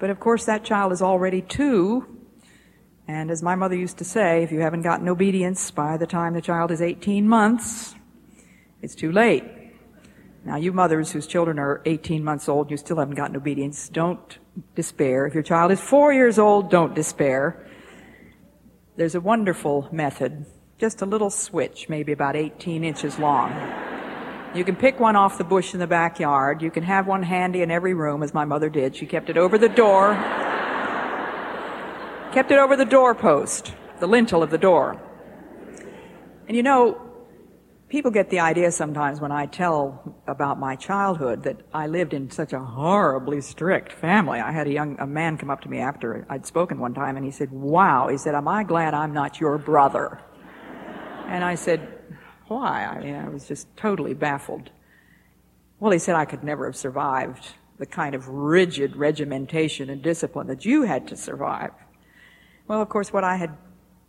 But 0.00 0.08
of 0.08 0.18
course, 0.18 0.46
that 0.46 0.64
child 0.64 0.92
is 0.92 1.02
already 1.02 1.42
two. 1.42 2.06
And 3.06 3.30
as 3.30 3.42
my 3.42 3.54
mother 3.54 3.76
used 3.76 3.98
to 3.98 4.04
say, 4.04 4.42
if 4.42 4.50
you 4.50 4.60
haven't 4.60 4.82
gotten 4.82 5.08
obedience 5.08 5.70
by 5.70 5.98
the 5.98 6.06
time 6.06 6.32
the 6.32 6.40
child 6.40 6.70
is 6.70 6.80
18 6.80 7.28
months, 7.28 7.94
it's 8.80 8.94
too 8.94 9.12
late. 9.12 9.44
Now, 10.42 10.56
you 10.56 10.72
mothers 10.72 11.12
whose 11.12 11.26
children 11.26 11.58
are 11.58 11.82
18 11.84 12.24
months 12.24 12.48
old, 12.48 12.70
you 12.70 12.78
still 12.78 12.96
haven't 12.96 13.14
gotten 13.14 13.36
obedience, 13.36 13.90
don't 13.90 14.38
despair. 14.74 15.26
If 15.26 15.34
your 15.34 15.42
child 15.42 15.70
is 15.70 15.80
four 15.80 16.14
years 16.14 16.38
old, 16.38 16.70
don't 16.70 16.94
despair. 16.94 17.68
There's 18.96 19.14
a 19.14 19.20
wonderful 19.20 19.88
method, 19.92 20.46
just 20.78 21.02
a 21.02 21.06
little 21.06 21.28
switch, 21.28 21.90
maybe 21.90 22.12
about 22.12 22.36
18 22.36 22.84
inches 22.84 23.18
long. 23.18 23.50
You 24.52 24.64
can 24.64 24.74
pick 24.74 24.98
one 24.98 25.14
off 25.14 25.38
the 25.38 25.44
bush 25.44 25.74
in 25.74 25.80
the 25.80 25.86
backyard. 25.86 26.60
You 26.60 26.72
can 26.72 26.82
have 26.82 27.06
one 27.06 27.22
handy 27.22 27.62
in 27.62 27.70
every 27.70 27.94
room, 27.94 28.22
as 28.24 28.34
my 28.34 28.44
mother 28.44 28.68
did. 28.68 28.96
She 28.96 29.06
kept 29.06 29.30
it 29.30 29.36
over 29.36 29.56
the 29.56 29.68
door, 29.68 30.14
kept 32.32 32.50
it 32.50 32.58
over 32.58 32.74
the 32.74 32.84
doorpost, 32.84 33.72
the 34.00 34.08
lintel 34.08 34.42
of 34.42 34.50
the 34.50 34.58
door. 34.58 35.00
And 36.48 36.56
you 36.56 36.64
know, 36.64 37.00
people 37.88 38.10
get 38.10 38.30
the 38.30 38.40
idea 38.40 38.72
sometimes 38.72 39.20
when 39.20 39.30
I 39.30 39.46
tell 39.46 40.16
about 40.26 40.58
my 40.58 40.74
childhood 40.74 41.44
that 41.44 41.60
I 41.72 41.86
lived 41.86 42.12
in 42.12 42.28
such 42.28 42.52
a 42.52 42.58
horribly 42.58 43.40
strict 43.40 43.92
family. 43.92 44.40
I 44.40 44.50
had 44.50 44.66
a 44.66 44.72
young 44.72 44.98
a 44.98 45.06
man 45.06 45.38
come 45.38 45.50
up 45.50 45.60
to 45.60 45.68
me 45.68 45.78
after 45.78 46.26
I'd 46.28 46.44
spoken 46.44 46.80
one 46.80 46.92
time 46.92 47.16
and 47.16 47.24
he 47.24 47.30
said, 47.30 47.52
"Wow," 47.52 48.08
he 48.08 48.18
said, 48.18 48.34
"Am 48.34 48.48
I 48.48 48.64
glad 48.64 48.94
I'm 48.94 49.12
not 49.12 49.38
your 49.38 49.58
brother?" 49.58 50.20
And 51.28 51.44
I 51.44 51.54
said, 51.54 51.99
why? 52.50 52.84
I 52.84 53.00
mean, 53.00 53.14
I 53.14 53.28
was 53.28 53.46
just 53.46 53.68
totally 53.76 54.12
baffled. 54.12 54.70
Well, 55.78 55.92
he 55.92 56.00
said 56.00 56.16
I 56.16 56.24
could 56.24 56.42
never 56.42 56.66
have 56.66 56.76
survived 56.76 57.54
the 57.78 57.86
kind 57.86 58.12
of 58.12 58.26
rigid 58.28 58.96
regimentation 58.96 59.88
and 59.88 60.02
discipline 60.02 60.48
that 60.48 60.64
you 60.64 60.82
had 60.82 61.06
to 61.08 61.16
survive. 61.16 61.70
Well, 62.66 62.82
of 62.82 62.88
course, 62.88 63.12
what 63.12 63.22
I 63.22 63.36
had 63.36 63.56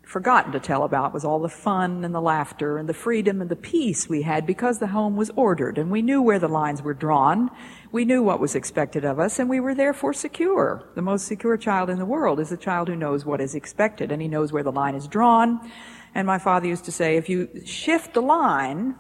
forgotten 0.02 0.52
to 0.54 0.60
tell 0.60 0.84
about 0.84 1.14
was 1.14 1.24
all 1.24 1.40
the 1.40 1.48
fun 1.48 2.04
and 2.04 2.16
the 2.16 2.20
laughter 2.20 2.80
and 2.80 2.90
the 2.90 2.96
freedom 2.96 3.42
and 3.42 3.50
the 3.50 3.56
peace 3.56 4.10
we 4.10 4.24
had 4.24 4.48
because 4.48 4.80
the 4.80 4.88
home 4.88 5.16
was 5.16 5.30
ordered 5.36 5.78
and 5.78 5.92
we 5.92 6.02
knew 6.02 6.22
where 6.22 6.40
the 6.40 6.50
lines 6.50 6.82
were 6.82 6.96
drawn. 6.96 7.50
We 7.92 8.06
knew 8.06 8.24
what 8.24 8.40
was 8.40 8.56
expected 8.56 9.06
of 9.06 9.20
us 9.20 9.38
and 9.38 9.48
we 9.48 9.60
were 9.60 9.76
therefore 9.76 10.14
secure. 10.14 10.84
The 10.96 11.02
most 11.04 11.28
secure 11.28 11.58
child 11.58 11.92
in 11.92 12.00
the 12.00 12.06
world 12.06 12.40
is 12.40 12.50
the 12.50 12.58
child 12.58 12.88
who 12.88 12.96
knows 12.96 13.24
what 13.24 13.40
is 13.40 13.54
expected 13.54 14.12
and 14.12 14.20
he 14.20 14.28
knows 14.28 14.52
where 14.52 14.64
the 14.64 14.72
line 14.72 14.96
is 14.96 15.08
drawn 15.08 15.72
and 16.14 16.28
my 16.28 16.38
father 16.38 16.68
used 16.68 16.86
to 16.86 16.92
say, 16.92 17.18
if 17.18 17.30
you 17.30 17.50
shift 17.66 18.14
the 18.14 18.22
line, 18.22 18.96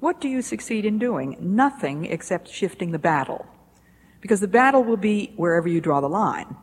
what 0.00 0.20
do 0.20 0.28
you 0.28 0.42
succeed 0.42 0.84
in 0.84 0.98
doing? 0.98 1.36
Nothing 1.40 2.06
except 2.06 2.48
shifting 2.48 2.92
the 2.92 2.98
battle. 2.98 3.46
Because 4.20 4.40
the 4.40 4.48
battle 4.48 4.82
will 4.82 4.96
be 4.96 5.32
wherever 5.36 5.68
you 5.68 5.80
draw 5.80 6.00
the 6.00 6.08
line. 6.08 6.56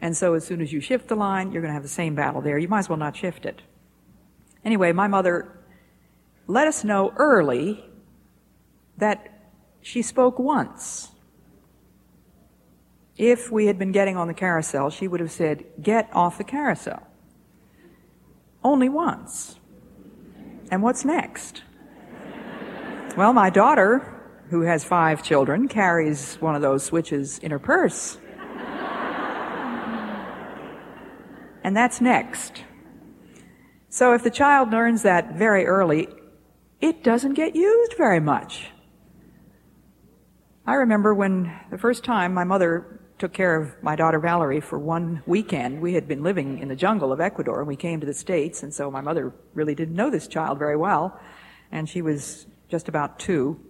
And 0.00 0.16
so 0.16 0.34
as 0.34 0.46
soon 0.46 0.60
as 0.60 0.72
you 0.72 0.80
shift 0.80 1.08
the 1.08 1.16
line, 1.16 1.50
you're 1.50 1.62
going 1.62 1.70
to 1.70 1.74
have 1.74 1.82
the 1.82 1.88
same 1.88 2.14
battle 2.14 2.40
there. 2.40 2.58
You 2.58 2.68
might 2.68 2.80
as 2.80 2.88
well 2.88 2.98
not 2.98 3.16
shift 3.16 3.44
it. 3.44 3.62
Anyway, 4.64 4.92
my 4.92 5.08
mother 5.08 5.58
let 6.46 6.68
us 6.68 6.84
know 6.84 7.12
early 7.16 7.84
that 8.96 9.50
she 9.82 10.02
spoke 10.02 10.38
once. 10.38 11.10
If 13.16 13.50
we 13.50 13.66
had 13.66 13.78
been 13.78 13.90
getting 13.90 14.16
on 14.16 14.28
the 14.28 14.34
carousel, 14.34 14.90
she 14.90 15.08
would 15.08 15.20
have 15.20 15.32
said, 15.32 15.64
Get 15.82 16.08
off 16.12 16.38
the 16.38 16.44
carousel. 16.44 17.07
Only 18.62 18.88
once. 18.88 19.58
And 20.70 20.82
what's 20.82 21.04
next? 21.04 21.62
Well, 23.16 23.32
my 23.32 23.50
daughter, 23.50 24.14
who 24.50 24.62
has 24.62 24.84
five 24.84 25.22
children, 25.22 25.68
carries 25.68 26.36
one 26.36 26.54
of 26.54 26.62
those 26.62 26.84
switches 26.84 27.38
in 27.38 27.50
her 27.50 27.58
purse. 27.58 28.18
And 31.64 31.76
that's 31.76 32.00
next. 32.00 32.64
So 33.90 34.14
if 34.14 34.22
the 34.22 34.30
child 34.30 34.70
learns 34.70 35.02
that 35.02 35.34
very 35.34 35.66
early, 35.66 36.08
it 36.80 37.02
doesn't 37.02 37.34
get 37.34 37.56
used 37.56 37.94
very 37.96 38.20
much. 38.20 38.68
I 40.66 40.74
remember 40.74 41.14
when 41.14 41.52
the 41.70 41.78
first 41.78 42.04
time 42.04 42.32
my 42.32 42.44
mother 42.44 42.97
took 43.18 43.32
care 43.32 43.56
of 43.56 43.82
my 43.82 43.96
daughter 43.96 44.18
Valerie 44.20 44.60
for 44.60 44.78
one 44.78 45.22
weekend. 45.26 45.80
We 45.80 45.94
had 45.94 46.06
been 46.06 46.22
living 46.22 46.60
in 46.60 46.68
the 46.68 46.76
jungle 46.76 47.12
of 47.12 47.20
Ecuador 47.20 47.58
and 47.58 47.66
we 47.66 47.76
came 47.76 48.00
to 48.00 48.06
the 48.06 48.14
States, 48.14 48.62
and 48.62 48.72
so 48.72 48.90
my 48.90 49.00
mother 49.00 49.32
really 49.54 49.74
didn't 49.74 49.96
know 49.96 50.10
this 50.10 50.28
child 50.28 50.58
very 50.58 50.76
well, 50.76 51.18
and 51.72 51.88
she 51.88 52.00
was 52.00 52.46
just 52.68 52.88
about 52.88 53.18
two, 53.18 53.60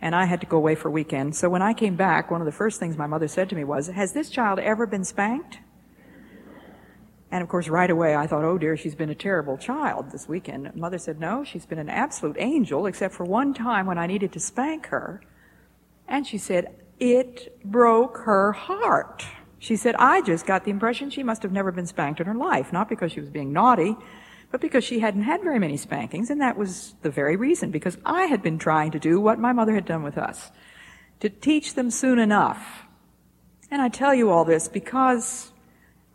and 0.00 0.14
I 0.14 0.24
had 0.24 0.40
to 0.40 0.46
go 0.46 0.56
away 0.56 0.74
for 0.74 0.88
a 0.88 0.90
weekend. 0.90 1.36
So 1.36 1.48
when 1.48 1.62
I 1.62 1.72
came 1.72 1.94
back, 1.94 2.30
one 2.30 2.40
of 2.40 2.46
the 2.46 2.52
first 2.52 2.80
things 2.80 2.96
my 2.96 3.06
mother 3.06 3.28
said 3.28 3.48
to 3.50 3.56
me 3.56 3.64
was, 3.64 3.86
Has 3.86 4.12
this 4.12 4.28
child 4.28 4.58
ever 4.58 4.86
been 4.86 5.04
spanked? 5.04 5.58
And 7.32 7.42
of 7.42 7.48
course, 7.48 7.68
right 7.68 7.90
away, 7.90 8.16
I 8.16 8.26
thought, 8.26 8.42
oh 8.42 8.58
dear, 8.58 8.76
she's 8.76 8.96
been 8.96 9.08
a 9.08 9.14
terrible 9.14 9.56
child 9.56 10.10
this 10.10 10.26
weekend. 10.28 10.74
Mother 10.74 10.98
said, 10.98 11.20
no, 11.20 11.44
she's 11.44 11.64
been 11.64 11.78
an 11.78 11.88
absolute 11.88 12.34
angel, 12.40 12.86
except 12.86 13.14
for 13.14 13.24
one 13.24 13.54
time 13.54 13.86
when 13.86 13.98
I 13.98 14.08
needed 14.08 14.32
to 14.32 14.40
spank 14.40 14.86
her. 14.86 15.22
And 16.08 16.26
she 16.26 16.38
said, 16.38 16.74
it 17.00 17.60
broke 17.64 18.18
her 18.18 18.52
heart. 18.52 19.24
She 19.58 19.76
said, 19.76 19.94
I 19.96 20.22
just 20.22 20.46
got 20.46 20.64
the 20.64 20.70
impression 20.70 21.10
she 21.10 21.22
must 21.22 21.42
have 21.42 21.52
never 21.52 21.72
been 21.72 21.86
spanked 21.86 22.20
in 22.20 22.26
her 22.26 22.34
life, 22.34 22.72
not 22.72 22.88
because 22.88 23.12
she 23.12 23.20
was 23.20 23.30
being 23.30 23.52
naughty, 23.52 23.96
but 24.50 24.60
because 24.60 24.84
she 24.84 25.00
hadn't 25.00 25.22
had 25.22 25.42
very 25.42 25.58
many 25.58 25.76
spankings, 25.76 26.30
and 26.30 26.40
that 26.40 26.56
was 26.56 26.94
the 27.02 27.10
very 27.10 27.36
reason, 27.36 27.70
because 27.70 27.98
I 28.04 28.24
had 28.24 28.42
been 28.42 28.58
trying 28.58 28.90
to 28.92 28.98
do 28.98 29.20
what 29.20 29.38
my 29.38 29.52
mother 29.52 29.74
had 29.74 29.84
done 29.84 30.02
with 30.02 30.18
us, 30.18 30.50
to 31.20 31.28
teach 31.28 31.74
them 31.74 31.90
soon 31.90 32.18
enough. 32.18 32.84
And 33.70 33.80
I 33.80 33.88
tell 33.88 34.14
you 34.14 34.30
all 34.30 34.44
this 34.44 34.66
because 34.66 35.52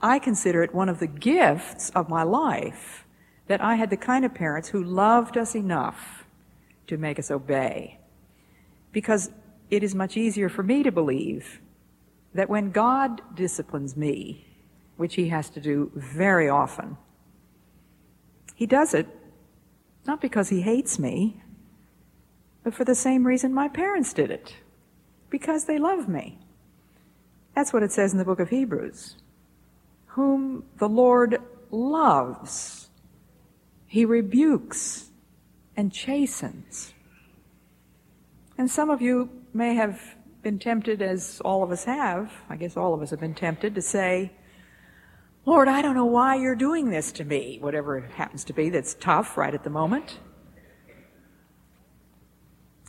I 0.01 0.19
consider 0.19 0.63
it 0.63 0.75
one 0.75 0.89
of 0.89 0.99
the 0.99 1.07
gifts 1.07 1.89
of 1.91 2.09
my 2.09 2.23
life 2.23 3.05
that 3.47 3.61
I 3.61 3.75
had 3.75 3.89
the 3.89 3.97
kind 3.97 4.25
of 4.25 4.33
parents 4.33 4.69
who 4.69 4.83
loved 4.83 5.37
us 5.37 5.55
enough 5.55 6.25
to 6.87 6.97
make 6.97 7.19
us 7.19 7.31
obey. 7.31 7.99
Because 8.91 9.29
it 9.69 9.83
is 9.83 9.95
much 9.95 10.17
easier 10.17 10.49
for 10.49 10.63
me 10.63 10.83
to 10.83 10.91
believe 10.91 11.61
that 12.33 12.49
when 12.49 12.71
God 12.71 13.21
disciplines 13.35 13.95
me, 13.95 14.45
which 14.97 15.15
he 15.15 15.29
has 15.29 15.49
to 15.51 15.61
do 15.61 15.91
very 15.95 16.49
often, 16.49 16.97
he 18.55 18.65
does 18.65 18.93
it 18.93 19.07
not 20.05 20.21
because 20.21 20.49
he 20.49 20.61
hates 20.61 20.99
me, 20.99 21.41
but 22.63 22.73
for 22.73 22.85
the 22.85 22.95
same 22.95 23.25
reason 23.25 23.53
my 23.53 23.67
parents 23.67 24.13
did 24.13 24.31
it 24.31 24.55
because 25.29 25.65
they 25.65 25.77
love 25.77 26.07
me. 26.07 26.39
That's 27.55 27.73
what 27.73 27.83
it 27.83 27.91
says 27.91 28.11
in 28.11 28.19
the 28.19 28.25
book 28.25 28.39
of 28.39 28.49
Hebrews. 28.49 29.15
Whom 30.07 30.65
the 30.77 30.89
Lord 30.89 31.41
loves, 31.71 32.89
he 33.87 34.05
rebukes 34.05 35.09
and 35.75 35.91
chastens. 35.91 36.93
And 38.57 38.69
some 38.69 38.89
of 38.89 39.01
you 39.01 39.29
may 39.55 39.73
have 39.75 40.15
been 40.43 40.59
tempted, 40.59 41.01
as 41.01 41.41
all 41.43 41.63
of 41.63 41.71
us 41.71 41.85
have, 41.85 42.31
I 42.49 42.57
guess 42.57 42.77
all 42.77 42.93
of 42.93 43.01
us 43.01 43.09
have 43.09 43.19
been 43.19 43.33
tempted 43.33 43.73
to 43.75 43.81
say, 43.81 44.31
Lord, 45.45 45.67
I 45.67 45.81
don't 45.81 45.95
know 45.95 46.05
why 46.05 46.35
you're 46.35 46.55
doing 46.55 46.89
this 46.89 47.11
to 47.13 47.23
me, 47.23 47.59
whatever 47.61 47.97
it 47.97 48.11
happens 48.11 48.43
to 48.45 48.53
be 48.53 48.69
that's 48.69 48.95
tough 48.95 49.37
right 49.37 49.53
at 49.53 49.63
the 49.63 49.69
moment. 49.69 50.19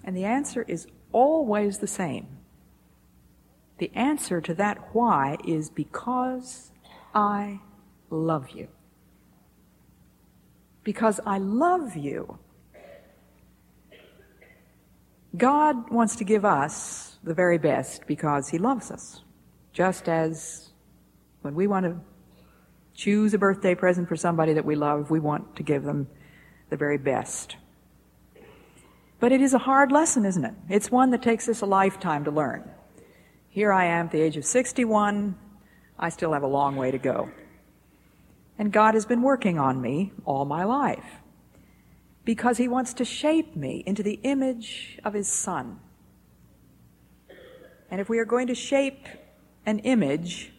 And 0.05 0.17
the 0.17 0.25
answer 0.25 0.65
is 0.67 0.87
always 1.13 1.79
the 1.79 1.87
same. 1.87 2.27
The 3.79 3.91
answer 3.95 4.41
to 4.41 4.55
that 4.55 4.95
why 4.95 5.37
is 5.47 5.71
because 5.71 6.73
I 7.15 7.61
love 8.11 8.51
you. 8.51 8.69
Because 10.83 11.21
I 11.27 11.39
love 11.39 11.97
you. 11.97 12.39
God 15.37 15.91
wants 15.91 16.17
to 16.17 16.25
give 16.25 16.45
us 16.45 17.19
the 17.23 17.35
very 17.35 17.59
best 17.59 18.07
because 18.07 18.49
He 18.49 18.59
loves 18.59 18.91
us, 18.91 19.23
just 19.73 20.09
as 20.09 20.71
When 21.43 21.55
we 21.55 21.67
want 21.67 21.87
to 21.87 22.01
choose 22.95 23.35
a 23.35 23.39
birthday 23.39 23.75
present 23.75 24.09
for 24.09 24.17
somebody 24.17 24.55
that 24.55 24.65
we 24.65 24.75
love, 24.75 25.11
we 25.11 25.21
want 25.21 25.57
to 25.57 25.63
give 25.63 25.85
them 25.85 26.09
the 26.71 26.77
very 26.77 26.99
best. 26.99 27.57
But 29.21 29.33
it 29.33 29.41
is 29.41 29.55
a 29.55 29.59
hard 29.59 29.93
lesson, 29.93 30.25
isn't 30.25 30.45
it? 30.45 30.55
It's 30.69 30.91
one 30.91 31.11
that 31.11 31.23
takes 31.23 31.49
us 31.49 31.61
a 31.61 31.67
lifetime 31.67 32.25
to 32.25 32.31
learn. 32.31 32.69
Here 33.49 33.73
I 33.73 33.85
am 33.85 34.07
at 34.07 34.13
the 34.13 34.21
age 34.21 34.37
of 34.37 34.45
61. 34.45 35.37
I 35.99 36.09
still 36.09 36.33
have 36.33 36.43
a 36.43 36.49
long 36.49 36.77
way 36.77 36.91
to 36.91 36.99
go. 36.99 37.31
And 38.59 38.73
God 38.73 38.95
has 38.95 39.07
been 39.07 39.23
working 39.23 39.59
on 39.59 39.81
me 39.81 40.13
all 40.25 40.45
my 40.45 40.65
life 40.65 41.05
because 42.27 42.59
He 42.59 42.69
wants 42.69 42.93
to 42.95 43.05
shape 43.05 43.57
me 43.57 43.83
into 43.87 44.03
the 44.03 44.21
image 44.25 44.99
of 45.05 45.15
His 45.15 45.29
Son. 45.29 45.79
And 47.91 48.01
if 48.01 48.09
we 48.11 48.19
are 48.19 48.25
going 48.27 48.49
to 48.49 48.55
shape 48.55 49.07
an 49.65 49.79
image, 49.79 50.53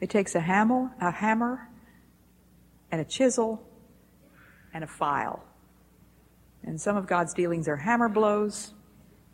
it 0.00 0.10
takes 0.10 0.34
a 0.34 0.40
hammer, 0.40 0.92
a 1.00 1.10
hammer, 1.10 1.68
and 2.92 3.00
a 3.00 3.04
chisel, 3.04 3.66
and 4.72 4.84
a 4.84 4.86
file. 4.86 5.42
And 6.62 6.78
some 6.78 6.96
of 6.96 7.06
God's 7.06 7.32
dealings 7.32 7.66
are 7.66 7.76
hammer 7.76 8.10
blows, 8.10 8.74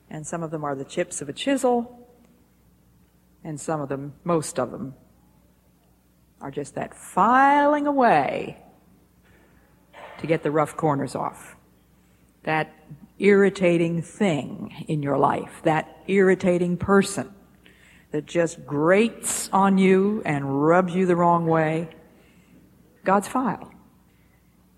and 0.09 0.25
some 0.25 0.45
of 0.45 0.53
them 0.53 0.63
are 0.63 0.77
the 0.77 0.85
chips 0.85 1.21
of 1.21 1.29
a 1.29 1.33
chisel, 1.33 2.09
and 3.43 3.61
some 3.61 3.81
of 3.81 3.89
them, 3.89 4.15
most 4.23 4.61
of 4.61 4.71
them, 4.71 4.95
are 6.41 6.53
just 6.53 6.77
that 6.77 6.95
filing 6.95 7.89
away 7.89 8.64
to 10.25 10.29
get 10.29 10.43
the 10.43 10.51
rough 10.51 10.75
corners 10.75 11.15
off. 11.15 11.55
That 12.45 12.73
irritating 13.19 14.01
thing 14.01 14.87
in 14.89 15.03
your 15.03 15.19
life, 15.19 15.61
that 15.65 15.99
irritating 16.07 16.79
person 16.79 17.31
that 18.11 18.25
just 18.25 18.65
grates 18.65 19.51
on 19.53 19.77
you 19.77 20.23
and 20.25 20.67
rubs 20.67 20.95
you 20.95 21.05
the 21.05 21.15
wrong 21.15 21.47
way. 21.47 21.91
God's 23.05 23.29
file. 23.29 23.71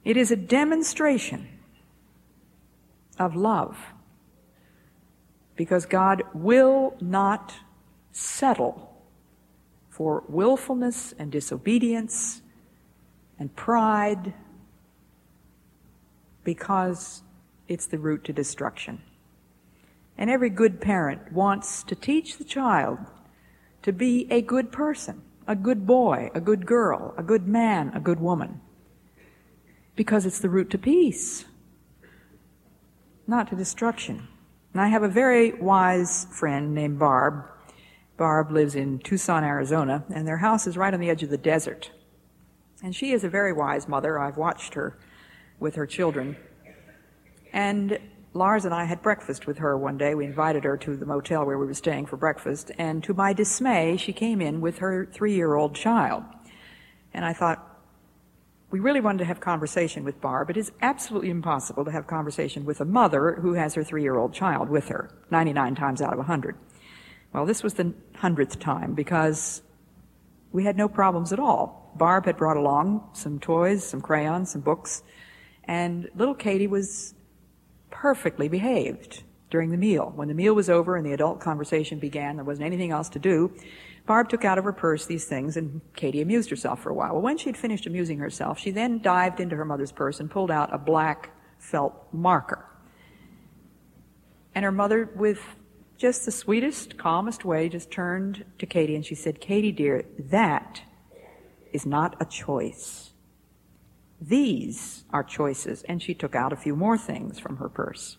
It 0.04 0.16
is 0.16 0.32
a 0.32 0.37
demonstration 0.37 1.48
of 3.20 3.37
love 3.37 3.78
because 5.54 5.87
God 5.87 6.24
will 6.35 6.96
not 7.00 7.54
settle 8.11 8.92
for 9.90 10.24
willfulness 10.28 11.14
and 11.20 11.30
disobedience 11.30 12.42
and 13.38 13.54
pride 13.54 14.35
because 16.46 17.24
it's 17.66 17.87
the 17.87 17.98
route 17.98 18.22
to 18.24 18.32
destruction. 18.32 19.02
And 20.16 20.30
every 20.30 20.48
good 20.48 20.80
parent 20.80 21.32
wants 21.32 21.82
to 21.82 21.96
teach 21.96 22.38
the 22.38 22.44
child 22.44 22.98
to 23.82 23.92
be 23.92 24.28
a 24.30 24.40
good 24.40 24.70
person, 24.70 25.22
a 25.48 25.56
good 25.56 25.87
boy, 25.87 26.30
a 26.35 26.40
good 26.40 26.64
girl, 26.64 27.12
a 27.18 27.22
good 27.22 27.48
man, 27.48 27.90
a 27.94 28.00
good 28.00 28.20
woman. 28.20 28.61
Because 29.96 30.24
it's 30.24 30.38
the 30.38 30.48
route 30.48 30.70
to 30.70 30.78
peace, 30.78 31.46
not 33.26 33.50
to 33.50 33.56
destruction. 33.56 34.28
And 34.72 34.80
I 34.80 34.87
have 34.87 35.02
a 35.02 35.09
very 35.09 35.52
wise 35.52 36.26
friend 36.30 36.74
named 36.74 36.98
Barb 36.98 37.44
Barb 38.16 38.50
lives 38.50 38.74
in 38.74 38.98
Tucson, 39.00 39.44
Arizona, 39.44 40.04
and 40.14 40.26
their 40.26 40.38
house 40.38 40.66
is 40.66 40.78
right 40.78 40.94
on 40.94 41.00
the 41.00 41.11
edge 41.11 41.22
of 41.22 41.28
the 41.28 41.37
desert. 41.37 41.90
And 42.82 42.94
she 42.96 43.12
is 43.12 43.24
a 43.24 43.28
very 43.28 43.52
wise 43.52 43.88
mother. 43.88 44.18
I've 44.18 44.38
watched 44.38 44.72
her 44.72 44.96
with 45.58 45.74
her 45.74 45.86
children. 45.86 46.36
And 47.52 47.98
Lars 48.34 48.64
and 48.64 48.74
I 48.74 48.84
had 48.84 49.02
breakfast 49.02 49.46
with 49.46 49.58
her 49.58 49.76
one 49.76 49.96
day. 49.96 50.14
We 50.14 50.26
invited 50.26 50.64
her 50.64 50.76
to 50.76 50.96
the 50.96 51.06
motel 51.06 51.44
where 51.44 51.58
we 51.58 51.66
were 51.66 51.74
staying 51.74 52.06
for 52.06 52.16
breakfast. 52.16 52.70
And 52.78 53.02
to 53.04 53.14
my 53.14 53.32
dismay, 53.32 53.96
she 53.96 54.12
came 54.12 54.40
in 54.40 54.60
with 54.60 54.78
her 54.78 55.06
three 55.06 55.34
year 55.34 55.54
old 55.54 55.74
child. 55.74 56.24
And 57.14 57.24
I 57.24 57.32
thought, 57.32 57.76
we 58.70 58.80
really 58.80 59.00
wanted 59.00 59.18
to 59.18 59.24
have 59.24 59.40
conversation 59.40 60.04
with 60.04 60.20
Barb. 60.20 60.50
It 60.50 60.56
is 60.56 60.72
absolutely 60.82 61.30
impossible 61.30 61.84
to 61.84 61.90
have 61.92 62.06
conversation 62.06 62.64
with 62.64 62.80
a 62.80 62.84
mother 62.84 63.36
who 63.40 63.54
has 63.54 63.74
her 63.74 63.84
three 63.84 64.02
year 64.02 64.16
old 64.16 64.34
child 64.34 64.68
with 64.68 64.88
her, 64.88 65.10
99 65.30 65.74
times 65.76 66.02
out 66.02 66.12
of 66.12 66.18
100. 66.18 66.56
Well, 67.32 67.46
this 67.46 67.62
was 67.62 67.74
the 67.74 67.94
hundredth 68.16 68.58
time 68.58 68.94
because 68.94 69.62
we 70.52 70.64
had 70.64 70.76
no 70.76 70.88
problems 70.88 71.32
at 71.32 71.38
all. 71.38 71.92
Barb 71.96 72.26
had 72.26 72.36
brought 72.36 72.56
along 72.56 73.08
some 73.12 73.38
toys, 73.38 73.84
some 73.86 74.00
crayons, 74.00 74.52
some 74.52 74.60
books, 74.60 75.02
and 75.66 76.09
little 76.14 76.35
Katie 76.35 76.66
was 76.66 77.14
perfectly 77.90 78.48
behaved 78.48 79.22
during 79.50 79.70
the 79.70 79.76
meal. 79.76 80.12
When 80.14 80.29
the 80.29 80.35
meal 80.35 80.55
was 80.55 80.68
over 80.68 80.96
and 80.96 81.07
the 81.07 81.12
adult 81.12 81.40
conversation 81.40 81.98
began, 81.98 82.37
there 82.37 82.44
wasn't 82.44 82.66
anything 82.66 82.90
else 82.90 83.09
to 83.11 83.18
do. 83.18 83.52
Barb 84.07 84.29
took 84.29 84.44
out 84.44 84.59
of 84.59 84.64
her 84.64 84.72
purse 84.72 85.07
these 85.07 85.24
things 85.24 85.57
and 85.57 85.81
Katie 85.94 86.20
amused 86.20 86.50
herself 86.50 86.81
for 86.83 86.90
a 86.90 86.94
while. 86.94 87.12
Well, 87.12 87.22
when 87.22 87.38
she 87.38 87.46
had 87.46 87.57
finished 87.57 87.87
amusing 87.87 88.18
herself, 88.18 88.59
she 88.59 88.70
then 88.70 89.00
dived 89.00 89.40
into 89.40 89.57
her 89.57 89.64
mother's 89.64 89.92
purse 89.92 90.20
and 90.20 90.31
pulled 90.31 90.50
out 90.50 90.72
a 90.72 90.79
black 90.79 91.31
felt 91.59 91.94
marker. 92.12 92.64
And 94.55 94.64
her 94.64 94.72
mother, 94.72 95.11
with 95.16 95.40
just 95.96 96.24
the 96.24 96.33
sweetest, 96.33 96.96
calmest 96.96 97.44
way, 97.44 97.68
just 97.68 97.90
turned 97.90 98.44
to 98.59 98.66
Katie 98.66 98.94
and 98.94 99.05
she 99.05 99.14
said, 99.14 99.40
Katie, 99.40 99.72
dear, 99.72 100.05
that 100.18 100.83
is 101.72 101.85
not 101.85 102.16
a 102.20 102.24
choice. 102.24 103.05
These 104.20 105.05
are 105.11 105.22
choices. 105.22 105.83
And 105.85 106.02
she 106.02 106.14
took 106.14 106.35
out 106.35 106.52
a 106.52 106.57
few 106.57 106.76
more 106.76 106.98
things 106.98 107.38
from 107.38 107.59
her 107.59 107.68
purse. 107.68 108.16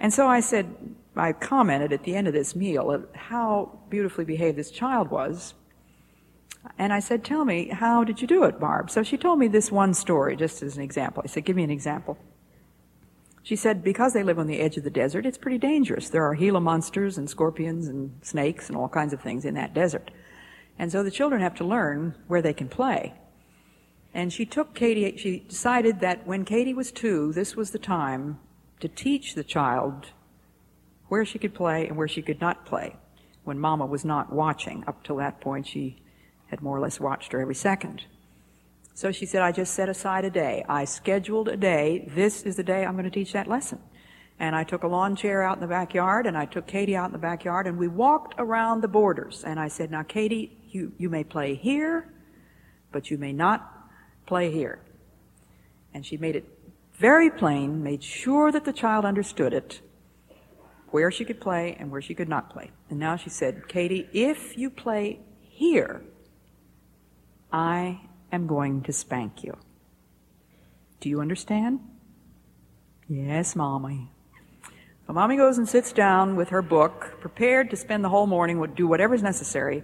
And 0.00 0.12
so 0.12 0.26
I 0.26 0.40
said, 0.40 0.74
I 1.14 1.32
commented 1.32 1.92
at 1.92 2.04
the 2.04 2.16
end 2.16 2.26
of 2.26 2.34
this 2.34 2.56
meal 2.56 3.04
how 3.14 3.78
beautifully 3.88 4.24
behaved 4.24 4.58
this 4.58 4.70
child 4.70 5.10
was. 5.10 5.54
And 6.78 6.92
I 6.92 7.00
said, 7.00 7.24
Tell 7.24 7.44
me, 7.44 7.68
how 7.68 8.04
did 8.04 8.20
you 8.20 8.26
do 8.26 8.44
it, 8.44 8.58
Barb? 8.58 8.90
So 8.90 9.02
she 9.02 9.16
told 9.16 9.38
me 9.38 9.48
this 9.48 9.70
one 9.70 9.94
story, 9.94 10.36
just 10.36 10.62
as 10.62 10.76
an 10.76 10.82
example. 10.82 11.22
I 11.24 11.28
said, 11.28 11.44
Give 11.44 11.56
me 11.56 11.64
an 11.64 11.70
example. 11.70 12.18
She 13.42 13.56
said 13.56 13.82
because 13.82 14.12
they 14.12 14.22
live 14.22 14.38
on 14.38 14.46
the 14.46 14.60
edge 14.60 14.76
of 14.76 14.84
the 14.84 14.90
desert, 14.90 15.26
it's 15.26 15.38
pretty 15.38 15.58
dangerous. 15.58 16.08
There 16.08 16.24
are 16.24 16.34
Gila 16.34 16.60
monsters 16.60 17.18
and 17.18 17.28
scorpions 17.28 17.88
and 17.88 18.16
snakes 18.22 18.68
and 18.68 18.76
all 18.76 18.88
kinds 18.88 19.12
of 19.12 19.20
things 19.20 19.44
in 19.44 19.54
that 19.54 19.74
desert. 19.74 20.12
And 20.78 20.92
so 20.92 21.02
the 21.02 21.10
children 21.10 21.42
have 21.42 21.56
to 21.56 21.64
learn 21.64 22.14
where 22.28 22.42
they 22.42 22.52
can 22.52 22.68
play. 22.68 23.14
And 24.14 24.32
she 24.32 24.44
took 24.44 24.74
Katie, 24.74 25.16
she 25.16 25.40
decided 25.40 26.00
that 26.00 26.26
when 26.26 26.44
Katie 26.44 26.74
was 26.74 26.92
two, 26.92 27.32
this 27.32 27.56
was 27.56 27.70
the 27.70 27.78
time 27.78 28.38
to 28.80 28.88
teach 28.88 29.34
the 29.34 29.44
child 29.44 30.08
where 31.08 31.24
she 31.24 31.38
could 31.38 31.54
play 31.54 31.86
and 31.86 31.96
where 31.96 32.08
she 32.08 32.22
could 32.22 32.40
not 32.40 32.66
play. 32.66 32.96
When 33.44 33.58
Mama 33.58 33.86
was 33.86 34.04
not 34.04 34.32
watching, 34.32 34.84
up 34.86 35.02
till 35.02 35.16
that 35.16 35.40
point, 35.40 35.66
she 35.66 36.02
had 36.46 36.62
more 36.62 36.76
or 36.76 36.80
less 36.80 37.00
watched 37.00 37.32
her 37.32 37.40
every 37.40 37.54
second. 37.54 38.04
So 38.94 39.10
she 39.10 39.24
said, 39.24 39.42
I 39.42 39.52
just 39.52 39.74
set 39.74 39.88
aside 39.88 40.24
a 40.24 40.30
day. 40.30 40.64
I 40.68 40.84
scheduled 40.84 41.48
a 41.48 41.56
day. 41.56 42.10
This 42.14 42.42
is 42.42 42.56
the 42.56 42.62
day 42.62 42.84
I'm 42.84 42.92
going 42.92 43.04
to 43.04 43.10
teach 43.10 43.32
that 43.32 43.48
lesson. 43.48 43.80
And 44.38 44.54
I 44.54 44.64
took 44.64 44.82
a 44.82 44.88
lawn 44.88 45.16
chair 45.16 45.42
out 45.42 45.56
in 45.56 45.60
the 45.60 45.66
backyard 45.68 46.26
and 46.26 46.36
I 46.36 46.44
took 46.46 46.66
Katie 46.66 46.96
out 46.96 47.06
in 47.06 47.12
the 47.12 47.18
backyard 47.18 47.66
and 47.66 47.78
we 47.78 47.88
walked 47.88 48.34
around 48.38 48.82
the 48.82 48.88
borders. 48.88 49.44
And 49.44 49.58
I 49.58 49.68
said, 49.68 49.90
now 49.90 50.02
Katie, 50.02 50.58
you, 50.68 50.92
you 50.98 51.08
may 51.08 51.24
play 51.24 51.54
here, 51.54 52.12
but 52.90 53.10
you 53.10 53.18
may 53.18 53.32
not 53.32 53.71
play 54.32 54.50
here. 54.50 54.78
And 55.92 56.06
she 56.06 56.16
made 56.16 56.36
it 56.36 56.48
very 56.94 57.28
plain, 57.28 57.82
made 57.82 58.02
sure 58.02 58.50
that 58.50 58.64
the 58.64 58.72
child 58.72 59.04
understood 59.04 59.52
it, 59.52 59.82
where 60.88 61.10
she 61.10 61.26
could 61.26 61.38
play 61.38 61.76
and 61.78 61.90
where 61.90 62.00
she 62.00 62.14
could 62.14 62.30
not 62.30 62.48
play. 62.48 62.70
And 62.88 62.98
now 62.98 63.16
she 63.16 63.28
said, 63.28 63.68
Katie, 63.68 64.08
if 64.14 64.56
you 64.56 64.70
play 64.70 65.20
here, 65.50 66.00
I 67.52 68.00
am 68.32 68.46
going 68.46 68.80
to 68.84 68.92
spank 68.94 69.44
you. 69.44 69.54
Do 71.00 71.10
you 71.10 71.20
understand? 71.20 71.80
Yes, 73.10 73.54
Mommy. 73.54 74.10
So 75.06 75.12
Mommy 75.12 75.36
goes 75.36 75.58
and 75.58 75.68
sits 75.68 75.92
down 75.92 76.36
with 76.36 76.48
her 76.48 76.62
book, 76.62 77.18
prepared 77.20 77.68
to 77.68 77.76
spend 77.76 78.02
the 78.02 78.08
whole 78.08 78.26
morning, 78.26 78.56
do 78.74 78.88
whatever's 78.88 79.22
necessary. 79.22 79.82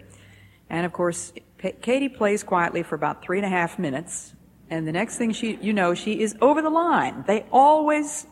And 0.71 0.87
of 0.87 0.95
course, 0.95 1.35
Katie 1.83 2.09
plays 2.09 2.43
quietly 2.43 2.83
for 2.83 2.95
about 2.95 3.21
three 3.23 3.37
and 3.37 3.45
a 3.45 3.51
half 3.51 3.79
minutes. 3.79 4.33
And 4.71 4.87
the 4.87 4.93
next 4.93 5.17
thing 5.17 5.33
she, 5.33 5.57
you 5.63 5.73
know, 5.73 5.95
she 5.95 6.21
is 6.21 6.37
over 6.41 6.61
the 6.61 6.71
line. 6.71 7.25
They 7.27 7.47
always 7.51 8.27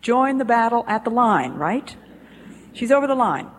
join 0.00 0.38
the 0.38 0.44
battle 0.44 0.84
at 0.86 1.04
the 1.04 1.10
line, 1.10 1.54
right? 1.54 1.94
She's 2.72 2.90
over 2.90 3.06
the 3.06 3.14
line. 3.14 3.50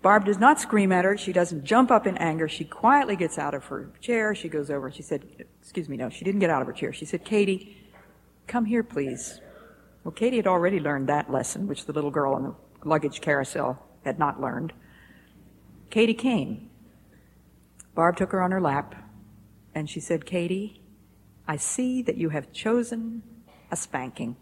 Barb 0.00 0.24
does 0.24 0.38
not 0.38 0.60
scream 0.60 0.90
at 0.90 1.04
her. 1.04 1.16
She 1.16 1.32
doesn't 1.32 1.64
jump 1.64 1.92
up 1.92 2.06
in 2.08 2.16
anger. 2.16 2.48
She 2.48 2.64
quietly 2.64 3.14
gets 3.14 3.38
out 3.38 3.54
of 3.54 3.64
her 3.66 3.90
chair. 4.00 4.34
She 4.34 4.48
goes 4.48 4.68
over 4.68 4.86
and 4.86 4.96
she 4.96 5.02
said, 5.02 5.24
Excuse 5.60 5.88
me, 5.88 5.96
no, 5.96 6.10
she 6.10 6.24
didn't 6.24 6.40
get 6.40 6.50
out 6.50 6.60
of 6.60 6.66
her 6.66 6.72
chair. 6.72 6.92
She 6.92 7.04
said, 7.04 7.24
Katie, 7.24 7.76
come 8.48 8.64
here, 8.64 8.82
please. 8.82 9.40
Well, 10.02 10.10
Katie 10.10 10.38
had 10.38 10.48
already 10.48 10.80
learned 10.80 11.08
that 11.08 11.30
lesson, 11.30 11.68
which 11.68 11.86
the 11.86 11.92
little 11.92 12.10
girl 12.10 12.34
on 12.34 12.42
the 12.42 12.54
luggage 12.84 13.20
carousel 13.20 13.80
had 14.04 14.18
not 14.18 14.40
learned. 14.40 14.72
Katie 15.90 16.14
came. 16.14 16.68
Barb 17.94 18.16
took 18.16 18.32
her 18.32 18.42
on 18.42 18.50
her 18.50 18.60
lap 18.60 18.96
and 19.74 19.88
she 19.88 20.00
said, 20.00 20.26
Katie, 20.26 20.82
I 21.46 21.56
see 21.56 22.02
that 22.02 22.16
you 22.16 22.28
have 22.30 22.52
chosen 22.52 23.22
a 23.70 23.76
spanking. 23.76 24.36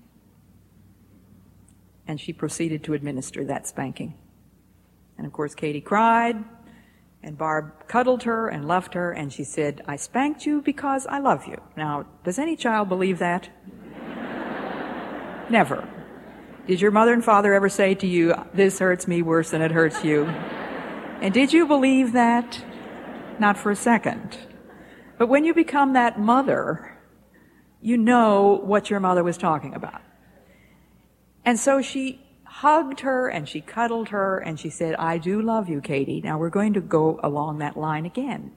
And 2.07 2.21
she 2.21 2.33
proceeded 2.33 2.83
to 2.85 2.95
administer 2.95 3.45
that 3.45 3.67
spanking. 3.67 4.15
And 5.17 5.27
of 5.27 5.33
course, 5.33 5.55
Katie 5.55 5.81
cried 5.81 6.45
And 7.23 7.37
Barb 7.39 7.87
cuddled 7.87 8.25
her 8.25 8.49
and 8.49 8.67
loved 8.67 8.95
her, 8.95 9.13
and 9.13 9.33
she 9.33 9.45
said, 9.45 9.83
I 9.87 9.97
spanked 9.97 10.47
you 10.47 10.63
because 10.63 11.07
I 11.07 11.19
love 11.19 11.47
you. 11.47 11.61
Now, 11.77 12.07
does 12.25 12.39
any 12.39 12.57
child 12.57 12.89
believe 12.89 13.19
that? 13.19 13.49
Never. 15.51 15.89
Did 16.67 16.81
your 16.81 16.91
mother 16.91 17.13
and 17.13 17.25
father 17.25 17.53
ever 17.55 17.69
say 17.69 17.95
to 17.97 18.07
you, 18.07 18.35
This 18.55 18.79
hurts 18.79 19.07
me 19.07 19.23
worse 19.23 19.51
than 19.51 19.63
it 19.63 19.71
hurts 19.71 20.05
you? 20.05 20.25
And 21.21 21.35
did 21.35 21.53
you 21.53 21.67
believe 21.67 22.13
that? 22.13 22.65
Not 23.39 23.59
for 23.59 23.71
a 23.71 23.77
second. 23.77 24.39
But 25.21 25.29
when 25.29 25.45
you 25.45 25.53
become 25.53 25.93
that 25.93 26.19
mother, 26.19 26.97
you 27.83 27.99
know 27.99 28.59
what 28.65 28.89
your 28.89 29.01
mother 29.01 29.23
was 29.23 29.37
talking 29.37 29.75
about. 29.75 30.01
And 31.45 31.61
so 31.61 31.83
she 31.83 32.23
hugged 32.45 33.01
her 33.01 33.29
and 33.29 33.47
she 33.47 33.61
cuddled 33.61 34.09
her 34.09 34.39
and 34.39 34.59
she 34.59 34.71
said, 34.71 34.95
I 34.95 35.19
do 35.19 35.43
love 35.43 35.69
you, 35.69 35.83
Katie. 35.83 36.23
Now 36.23 36.39
we're 36.39 36.49
going 36.49 36.73
to 36.73 36.81
go 36.81 37.21
along 37.23 37.59
that 37.59 37.77
line 37.77 38.07
again. 38.07 38.53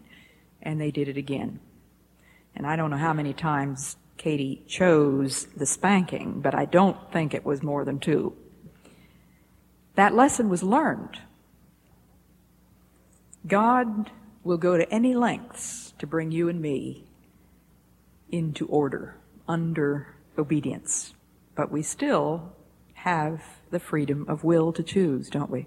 And 0.61 0.79
they 0.79 0.89
did 0.89 1.09
it 1.09 1.17
again. 1.17 1.59
And 2.55 2.65
I 2.65 2.77
don't 2.77 2.91
know 2.91 2.95
how 2.97 3.11
many 3.11 3.33
times 3.33 3.97
Katie 4.15 4.63
chose 4.65 5.47
the 5.57 5.65
spanking, 5.65 6.39
but 6.39 6.55
I 6.55 6.63
don't 6.63 7.11
think 7.11 7.33
it 7.33 7.43
was 7.43 7.61
more 7.61 7.83
than 7.83 7.99
two. 7.99 8.37
That 9.95 10.15
lesson 10.15 10.47
was 10.47 10.63
learned. 10.63 11.19
God 13.45 14.11
will 14.45 14.55
go 14.55 14.77
to 14.77 14.89
any 14.89 15.13
lengths 15.13 15.82
to 16.03 16.07
bring 16.07 16.33
you 16.33 16.49
and 16.49 16.59
me 16.59 17.05
into 18.29 18.67
order, 18.67 19.15
under 19.47 20.13
obedience. 20.37 21.13
But 21.55 21.71
we 21.71 21.81
still 21.81 22.51
have 22.95 23.41
the 23.71 23.79
freedom 23.79 24.25
of 24.27 24.43
will 24.43 24.73
to 24.73 24.83
choose, 24.83 25.29
don't 25.29 25.49
we? 25.49 25.65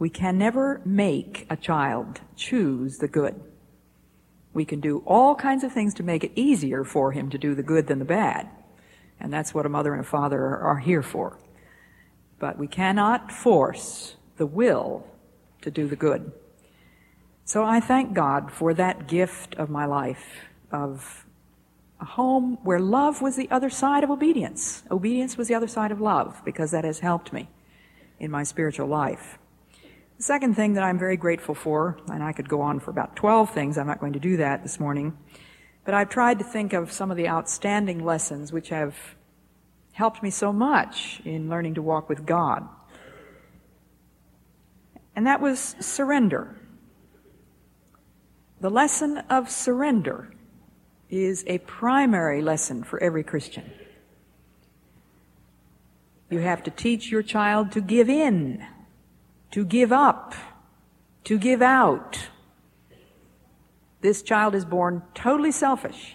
We 0.00 0.10
can 0.10 0.36
never 0.36 0.80
make 0.84 1.46
a 1.48 1.56
child 1.56 2.22
choose 2.34 2.98
the 2.98 3.06
good. 3.06 3.40
We 4.52 4.64
can 4.64 4.80
do 4.80 5.04
all 5.06 5.36
kinds 5.36 5.62
of 5.62 5.70
things 5.70 5.94
to 5.94 6.02
make 6.02 6.24
it 6.24 6.32
easier 6.34 6.82
for 6.82 7.12
him 7.12 7.30
to 7.30 7.38
do 7.38 7.54
the 7.54 7.62
good 7.62 7.86
than 7.86 8.00
the 8.00 8.04
bad. 8.04 8.48
And 9.20 9.32
that's 9.32 9.54
what 9.54 9.64
a 9.64 9.68
mother 9.68 9.92
and 9.92 10.04
a 10.04 10.08
father 10.08 10.44
are, 10.44 10.78
here 10.78 11.04
for. 11.04 11.38
But 12.40 12.58
we 12.58 12.66
cannot 12.66 13.30
force 13.30 14.16
the 14.38 14.46
will 14.46 15.06
to 15.60 15.70
do 15.70 15.86
the 15.86 15.94
good. 15.94 16.32
So 17.52 17.64
I 17.64 17.80
thank 17.80 18.14
God 18.14 18.50
for 18.50 18.72
that 18.72 19.06
gift 19.06 19.56
of 19.56 19.68
my 19.68 19.84
life 19.84 20.46
of 20.70 21.26
a 22.00 22.04
home 22.06 22.56
where 22.62 22.80
love 22.80 23.20
was 23.20 23.36
the 23.36 23.50
other 23.50 23.68
side 23.68 24.02
of 24.02 24.10
obedience. 24.10 24.82
Obedience 24.90 25.36
was 25.36 25.48
the 25.48 25.54
other 25.54 25.68
side 25.68 25.92
of 25.92 26.00
love 26.00 26.40
because 26.46 26.70
that 26.70 26.84
has 26.84 27.00
helped 27.00 27.30
me 27.30 27.50
in 28.18 28.30
my 28.30 28.42
spiritual 28.42 28.86
life. 28.86 29.36
The 30.16 30.22
second 30.22 30.54
thing 30.54 30.72
that 30.72 30.82
I'm 30.82 30.98
very 30.98 31.18
grateful 31.18 31.54
for, 31.54 31.98
and 32.10 32.22
I 32.22 32.32
could 32.32 32.48
go 32.48 32.62
on 32.62 32.80
for 32.80 32.90
about 32.90 33.16
12 33.16 33.50
things, 33.52 33.76
I'm 33.76 33.86
not 33.86 34.00
going 34.00 34.14
to 34.14 34.18
do 34.18 34.38
that 34.38 34.62
this 34.62 34.80
morning, 34.80 35.14
but 35.84 35.92
I've 35.92 36.08
tried 36.08 36.38
to 36.38 36.46
think 36.46 36.72
of 36.72 36.90
some 36.90 37.10
of 37.10 37.18
the 37.18 37.28
outstanding 37.28 38.02
lessons 38.02 38.50
which 38.50 38.70
have 38.70 38.96
helped 39.92 40.22
me 40.22 40.30
so 40.30 40.54
much 40.54 41.20
in 41.26 41.50
learning 41.50 41.74
to 41.74 41.82
walk 41.82 42.08
with 42.08 42.24
God. 42.24 42.66
And 45.14 45.26
that 45.26 45.42
was 45.42 45.76
surrender. 45.80 46.56
The 48.62 48.70
lesson 48.70 49.18
of 49.28 49.50
surrender 49.50 50.30
is 51.10 51.42
a 51.48 51.58
primary 51.58 52.42
lesson 52.42 52.84
for 52.84 53.02
every 53.02 53.24
Christian. 53.24 53.68
You 56.30 56.38
have 56.38 56.62
to 56.62 56.70
teach 56.70 57.10
your 57.10 57.24
child 57.24 57.72
to 57.72 57.80
give 57.80 58.08
in, 58.08 58.64
to 59.50 59.64
give 59.64 59.90
up, 59.90 60.36
to 61.24 61.40
give 61.40 61.60
out. 61.60 62.28
This 64.00 64.22
child 64.22 64.54
is 64.54 64.64
born 64.64 65.02
totally 65.12 65.50
selfish. 65.50 66.14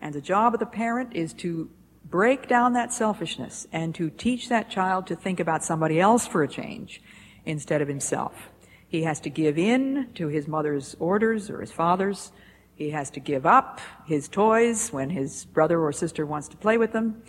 And 0.00 0.14
the 0.14 0.20
job 0.20 0.54
of 0.54 0.60
the 0.60 0.66
parent 0.66 1.16
is 1.16 1.32
to 1.34 1.68
break 2.04 2.46
down 2.46 2.74
that 2.74 2.92
selfishness 2.92 3.66
and 3.72 3.92
to 3.96 4.10
teach 4.10 4.48
that 4.48 4.70
child 4.70 5.08
to 5.08 5.16
think 5.16 5.40
about 5.40 5.64
somebody 5.64 5.98
else 5.98 6.24
for 6.24 6.44
a 6.44 6.48
change 6.48 7.02
instead 7.44 7.82
of 7.82 7.88
himself. 7.88 8.48
He 8.94 9.02
has 9.02 9.18
to 9.22 9.28
give 9.28 9.58
in 9.58 10.10
to 10.14 10.28
his 10.28 10.46
mother's 10.46 10.94
orders 11.00 11.50
or 11.50 11.60
his 11.60 11.72
father's 11.72 12.30
he 12.76 12.90
has 12.90 13.10
to 13.10 13.18
give 13.18 13.44
up 13.44 13.80
his 14.06 14.28
toys 14.28 14.92
when 14.92 15.10
his 15.10 15.46
brother 15.46 15.80
or 15.80 15.92
sister 15.92 16.24
wants 16.24 16.46
to 16.50 16.56
play 16.56 16.78
with 16.78 16.92
them, 16.92 17.20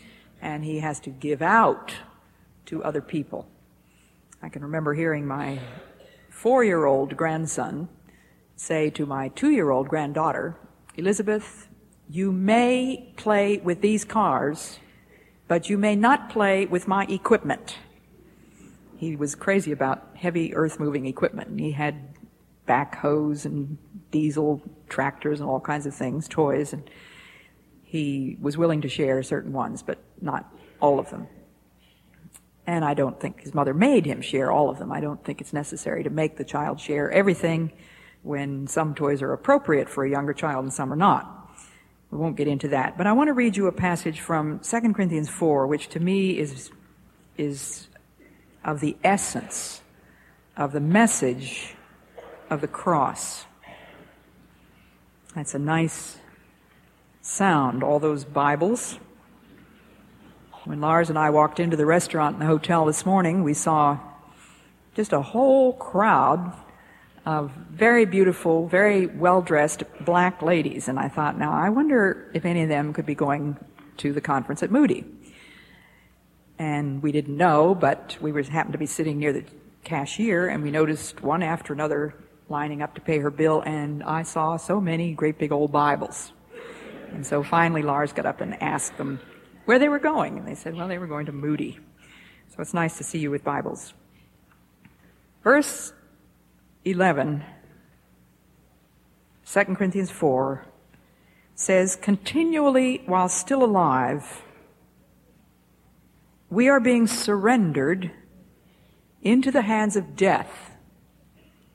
and 0.43 0.63
he 0.63 0.78
has 0.78 0.99
to 0.99 1.10
give 1.10 1.41
out 1.41 1.91
to 2.67 2.84
other 2.84 3.01
people. 3.01 3.47
I 4.43 4.49
can 4.49 4.62
remember 4.62 4.93
hearing 4.93 5.25
my 5.25 5.60
four 6.30 6.63
year 6.63 6.86
old 6.86 7.17
grandson 7.17 7.89
say 8.56 8.91
to 8.91 9.08
my 9.08 9.30
two 9.30 9.49
year 9.49 9.71
old 9.71 9.88
granddaughter, 9.88 10.56
Elizabeth, 10.97 11.67
you 12.08 12.32
may 12.32 13.12
play 13.17 13.58
with 13.58 13.82
these 13.82 14.06
cars, 14.06 14.78
but 15.47 15.67
you 15.67 15.80
may 15.80 15.95
not 15.95 16.30
play 16.30 16.67
with 16.67 16.88
my 16.88 17.06
equipment. 17.06 17.80
He 18.97 19.15
was 19.15 19.36
crazy 19.36 19.71
about 19.71 20.10
heavy 20.15 20.55
earth 20.55 20.79
moving 20.79 21.05
equipment. 21.05 21.60
He 21.60 21.71
had 21.71 22.15
backhoes 22.67 23.45
and 23.45 23.77
diesel 24.12 24.62
tractors 24.89 25.39
and 25.39 25.49
all 25.49 25.60
kinds 25.60 25.86
of 25.86 25.93
things, 25.93 26.27
toys, 26.27 26.73
and 26.73 26.89
he 27.84 28.38
was 28.41 28.58
willing 28.58 28.81
to 28.81 28.89
share 28.89 29.21
certain 29.23 29.53
ones, 29.53 29.84
but 29.84 29.99
not 30.21 30.51
all 30.79 30.99
of 30.99 31.10
them. 31.10 31.27
And 32.67 32.84
I 32.84 32.93
don't 32.93 33.19
think 33.19 33.41
his 33.41 33.53
mother 33.53 33.73
made 33.73 34.05
him 34.05 34.21
share 34.21 34.51
all 34.51 34.69
of 34.69 34.79
them. 34.79 34.91
I 34.91 34.99
don't 34.99 35.23
think 35.23 35.39
it's 35.39 35.53
necessary 35.53 36.03
to 36.03 36.10
make 36.10 36.38
the 36.38 36.43
child 36.43 36.79
share 36.79 37.12
everything 37.12 37.71
when 38.23 38.65
some 38.65 38.95
toys 38.95 39.21
are 39.21 39.34
appropriate 39.34 39.88
for 39.88 40.03
a 40.03 40.10
younger 40.10 40.34
child 40.34 40.63
and 40.63 40.73
some 40.73 40.91
are 40.91 40.95
not. 40.97 41.31
We 42.10 42.17
won't 42.17 42.36
get 42.36 42.47
into 42.47 42.69
that. 42.69 42.97
But 42.97 43.05
I 43.05 43.13
want 43.13 43.27
to 43.27 43.34
read 43.34 43.55
you 43.55 43.67
a 43.67 43.71
passage 43.71 44.19
from 44.19 44.60
2 44.60 44.93
Corinthians 44.93 45.29
4, 45.29 45.67
which 45.67 45.89
to 45.89 45.99
me 45.99 46.39
is, 46.39 46.71
is 47.38 47.88
of 48.65 48.82
the 48.82 48.97
essence 49.04 49.82
of 50.58 50.73
the 50.73 50.80
message 50.80 51.75
of 52.49 52.60
the 52.60 52.67
cross. 52.67 53.45
That's 55.36 55.54
a 55.54 55.60
nice 55.60 56.17
sound, 57.21 57.84
all 57.84 57.99
those 57.99 58.25
Bibles. 58.25 58.99
When 60.63 60.82
Lars 60.82 61.10
and 61.10 61.19
I 61.19 61.30
walked 61.30 61.60
into 61.60 61.78
the 61.78 61.86
restaurant 61.86 62.36
in 62.36 62.39
the 62.39 62.47
hotel 62.47 62.86
this 62.86 63.06
morning, 63.06 63.43
we 63.43 63.54
saw 63.54 63.99
just 64.95 65.13
a 65.13 65.21
whole 65.21 65.73
crowd 65.73 66.54
of 67.25 67.51
very 67.69 68.06
beautiful, 68.06 68.67
very 68.67 69.06
well 69.06 69.41
dressed 69.41 69.84
black 70.01 70.41
ladies. 70.41 70.88
And 70.88 70.97
I 70.97 71.08
thought, 71.08 71.38
now 71.38 71.51
I 71.51 71.69
wonder 71.69 72.32
if 72.34 72.45
any 72.45 72.63
of 72.63 72.69
them 72.69 72.93
could 72.93 73.06
be 73.06 73.15
going 73.15 73.58
to 73.97 74.12
the 74.12 74.21
conference 74.21 74.63
at 74.63 74.71
Moody. 74.71 75.06
And 76.57 77.03
we 77.03 77.11
didn't 77.11 77.35
know, 77.35 77.75
but 77.75 78.17
we 78.21 78.31
was, 78.31 78.47
happened 78.47 78.73
to 78.73 78.79
be 78.79 78.85
sitting 78.85 79.19
near 79.19 79.33
the 79.33 79.43
cashier 79.83 80.47
and 80.47 80.63
we 80.63 80.71
noticed 80.71 81.21
one 81.21 81.43
after 81.43 81.73
another 81.73 82.15
lining 82.49 82.81
up 82.81 82.95
to 82.95 83.01
pay 83.01 83.19
her 83.19 83.31
bill, 83.31 83.61
and 83.61 84.03
I 84.03 84.23
saw 84.23 84.57
so 84.57 84.79
many 84.79 85.13
great 85.13 85.37
big 85.37 85.51
old 85.51 85.71
Bibles. 85.71 86.31
And 87.11 87.25
so 87.25 87.43
finally, 87.43 87.81
Lars 87.81 88.13
got 88.13 88.25
up 88.25 88.41
and 88.41 88.61
asked 88.61 88.97
them 88.97 89.19
where 89.65 89.79
they 89.79 89.89
were 89.89 89.99
going, 89.99 90.37
and 90.37 90.47
they 90.47 90.55
said, 90.55 90.75
well, 90.75 90.87
they 90.87 90.97
were 90.97 91.07
going 91.07 91.25
to 91.25 91.31
Moody. 91.31 91.79
So 92.49 92.61
it's 92.61 92.73
nice 92.73 92.97
to 92.97 93.03
see 93.03 93.19
you 93.19 93.31
with 93.31 93.43
Bibles. 93.43 93.93
Verse 95.43 95.93
11, 96.83 97.43
2 99.51 99.63
Corinthians 99.75 100.11
4, 100.11 100.65
says, 101.55 101.95
continually 101.95 103.01
while 103.05 103.29
still 103.29 103.63
alive, 103.63 104.43
we 106.49 106.69
are 106.69 106.79
being 106.79 107.08
surrendered 107.08 108.12
into 109.21 109.51
the 109.51 109.62
hands 109.62 109.95
of 109.95 110.15
death 110.15 110.71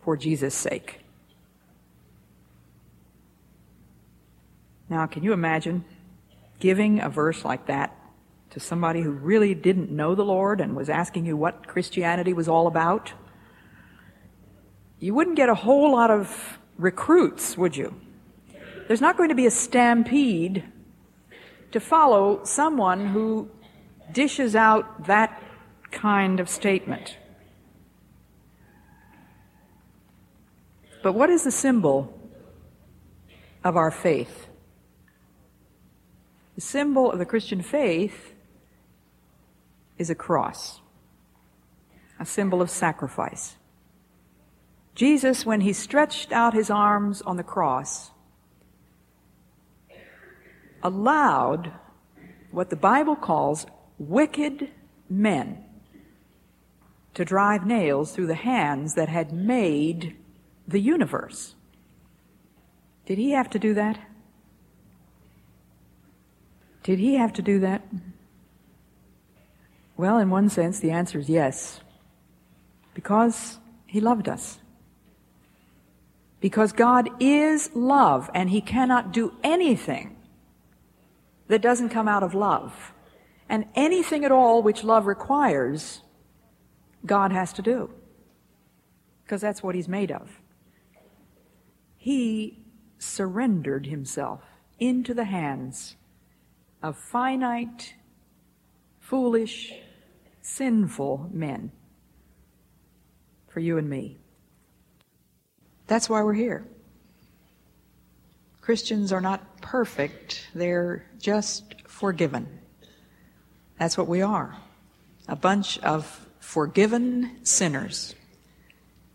for 0.02 0.16
Jesus' 0.16 0.54
sake. 0.54 1.00
Now, 4.88 5.06
can 5.06 5.22
you 5.22 5.32
imagine 5.32 5.84
giving 6.58 7.00
a 7.00 7.08
verse 7.08 7.44
like 7.44 7.66
that 7.66 7.96
to 8.50 8.60
somebody 8.60 9.00
who 9.00 9.10
really 9.10 9.54
didn't 9.54 9.90
know 9.90 10.14
the 10.14 10.24
Lord 10.24 10.60
and 10.60 10.74
was 10.74 10.88
asking 10.88 11.26
you 11.26 11.36
what 11.36 11.66
Christianity 11.66 12.32
was 12.32 12.48
all 12.48 12.66
about? 12.66 13.12
You 14.98 15.14
wouldn't 15.14 15.36
get 15.36 15.48
a 15.48 15.54
whole 15.54 15.92
lot 15.92 16.10
of 16.10 16.58
recruits, 16.76 17.56
would 17.56 17.76
you? 17.76 17.94
There's 18.88 19.00
not 19.00 19.16
going 19.16 19.28
to 19.28 19.34
be 19.36 19.46
a 19.46 19.50
stampede 19.50 20.64
to 21.70 21.78
follow 21.78 22.42
someone 22.42 23.06
who 23.06 23.48
dishes 24.12 24.56
out 24.56 25.06
that 25.06 25.42
kind 25.90 26.40
of 26.40 26.48
statement. 26.48 27.16
But 31.02 31.14
what 31.14 31.30
is 31.30 31.44
the 31.44 31.50
symbol 31.50 32.12
of 33.64 33.76
our 33.76 33.90
faith? 33.90 34.48
The 36.54 36.60
symbol 36.60 37.10
of 37.10 37.18
the 37.18 37.24
Christian 37.24 37.62
faith 37.62 38.34
is 39.96 40.10
a 40.10 40.14
cross, 40.14 40.80
a 42.18 42.26
symbol 42.26 42.60
of 42.60 42.70
sacrifice. 42.70 43.56
Jesus, 44.94 45.46
when 45.46 45.62
he 45.62 45.72
stretched 45.72 46.32
out 46.32 46.52
his 46.52 46.70
arms 46.70 47.22
on 47.22 47.36
the 47.36 47.42
cross, 47.42 48.10
allowed 50.82 51.72
what 52.50 52.70
the 52.70 52.76
Bible 52.76 53.16
calls 53.16 53.66
wicked 54.00 54.68
men 55.08 55.62
to 57.12 57.24
drive 57.24 57.66
nails 57.66 58.12
through 58.12 58.26
the 58.26 58.34
hands 58.34 58.94
that 58.94 59.08
had 59.08 59.32
made 59.32 60.16
the 60.66 60.80
universe. 60.80 61.54
Did 63.06 63.18
he 63.18 63.32
have 63.32 63.50
to 63.50 63.58
do 63.58 63.74
that? 63.74 63.98
Did 66.82 66.98
he 66.98 67.16
have 67.16 67.32
to 67.34 67.42
do 67.42 67.60
that? 67.60 67.82
Well, 69.96 70.18
in 70.18 70.30
one 70.30 70.48
sense, 70.48 70.80
the 70.80 70.92
answer 70.92 71.18
is 71.18 71.28
yes. 71.28 71.80
Because 72.94 73.58
he 73.86 74.00
loved 74.00 74.28
us. 74.28 74.60
Because 76.40 76.72
God 76.72 77.10
is 77.20 77.70
love, 77.74 78.30
and 78.32 78.48
he 78.48 78.62
cannot 78.62 79.12
do 79.12 79.34
anything 79.44 80.16
that 81.48 81.60
doesn't 81.60 81.90
come 81.90 82.08
out 82.08 82.22
of 82.22 82.34
love. 82.34 82.94
And 83.50 83.66
anything 83.74 84.24
at 84.24 84.30
all 84.30 84.62
which 84.62 84.84
love 84.84 85.06
requires, 85.06 86.02
God 87.04 87.32
has 87.32 87.52
to 87.54 87.62
do. 87.62 87.90
Because 89.24 89.40
that's 89.40 89.60
what 89.60 89.74
he's 89.74 89.88
made 89.88 90.12
of. 90.12 90.40
He 91.96 92.60
surrendered 92.98 93.86
himself 93.86 94.44
into 94.78 95.14
the 95.14 95.24
hands 95.24 95.96
of 96.80 96.96
finite, 96.96 97.94
foolish, 99.00 99.72
sinful 100.40 101.28
men 101.32 101.72
for 103.48 103.58
you 103.58 103.78
and 103.78 103.90
me. 103.90 104.16
That's 105.88 106.08
why 106.08 106.22
we're 106.22 106.34
here. 106.34 106.68
Christians 108.60 109.12
are 109.12 109.20
not 109.20 109.60
perfect, 109.60 110.46
they're 110.54 111.04
just 111.18 111.74
forgiven. 111.88 112.59
That's 113.80 113.96
what 113.96 114.08
we 114.08 114.20
are. 114.20 114.54
A 115.26 115.34
bunch 115.34 115.78
of 115.78 116.26
forgiven 116.38 117.38
sinners. 117.44 118.14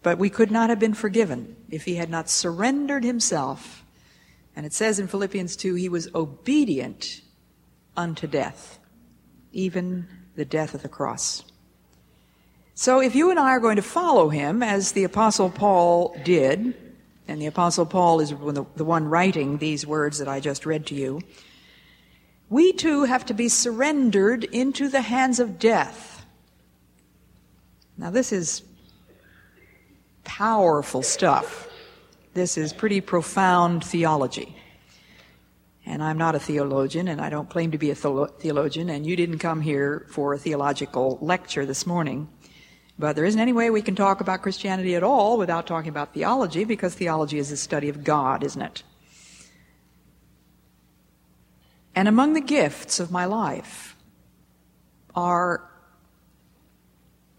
But 0.01 0.17
we 0.17 0.31
could 0.31 0.49
not 0.49 0.71
have 0.71 0.79
been 0.79 0.95
forgiven 0.95 1.55
if 1.69 1.85
he 1.85 1.97
had 1.97 2.09
not 2.09 2.31
surrendered 2.31 3.03
himself. 3.03 3.85
And 4.55 4.65
it 4.65 4.73
says 4.73 4.97
in 4.97 5.07
Philippians 5.07 5.55
2 5.55 5.75
he 5.75 5.87
was 5.87 6.09
obedient 6.15 7.21
unto 7.95 8.25
death, 8.25 8.79
even 9.51 10.07
the 10.35 10.45
death 10.45 10.73
of 10.73 10.81
the 10.81 10.89
cross. 10.89 11.43
So 12.73 12.99
if 12.99 13.13
you 13.13 13.29
and 13.29 13.39
I 13.39 13.51
are 13.51 13.59
going 13.59 13.75
to 13.75 13.83
follow 13.83 14.29
him, 14.29 14.63
as 14.63 14.93
the 14.93 15.03
Apostle 15.03 15.51
Paul 15.51 16.17
did, 16.25 16.73
and 17.27 17.39
the 17.39 17.45
Apostle 17.45 17.85
Paul 17.85 18.19
is 18.19 18.31
the 18.31 18.83
one 18.83 19.05
writing 19.05 19.59
these 19.59 19.85
words 19.85 20.17
that 20.17 20.27
I 20.27 20.39
just 20.39 20.65
read 20.65 20.87
to 20.87 20.95
you, 20.95 21.21
we 22.49 22.73
too 22.73 23.03
have 23.03 23.25
to 23.25 23.33
be 23.33 23.49
surrendered 23.49 24.43
into 24.43 24.87
the 24.87 25.01
hands 25.01 25.39
of 25.39 25.59
death. 25.59 26.25
Now, 27.97 28.09
this 28.09 28.31
is 28.31 28.61
powerful 30.23 31.01
stuff. 31.01 31.69
This 32.33 32.57
is 32.57 32.73
pretty 32.73 33.01
profound 33.01 33.83
theology. 33.83 34.55
And 35.85 36.03
I'm 36.03 36.17
not 36.17 36.35
a 36.35 36.39
theologian, 36.39 37.07
and 37.07 37.21
I 37.21 37.29
don't 37.29 37.49
claim 37.49 37.71
to 37.71 37.77
be 37.77 37.91
a 37.91 37.95
theologian, 37.95 38.89
and 38.89 39.05
you 39.05 39.15
didn't 39.15 39.39
come 39.39 39.61
here 39.61 40.05
for 40.09 40.33
a 40.33 40.37
theological 40.37 41.19
lecture 41.21 41.65
this 41.65 41.85
morning. 41.85 42.27
But 42.97 43.15
there 43.15 43.25
isn't 43.25 43.39
any 43.39 43.53
way 43.53 43.69
we 43.69 43.81
can 43.81 43.95
talk 43.95 44.19
about 44.19 44.41
Christianity 44.41 44.95
at 44.95 45.03
all 45.03 45.37
without 45.37 45.67
talking 45.67 45.89
about 45.89 46.13
theology, 46.13 46.63
because 46.63 46.95
theology 46.95 47.37
is 47.37 47.49
the 47.49 47.57
study 47.57 47.87
of 47.87 48.03
God, 48.03 48.43
isn't 48.43 48.61
it? 48.61 48.83
And 51.95 52.07
among 52.07 52.33
the 52.33 52.41
gifts 52.41 52.99
of 52.99 53.09
my 53.09 53.25
life 53.25 53.95
are 55.15 55.69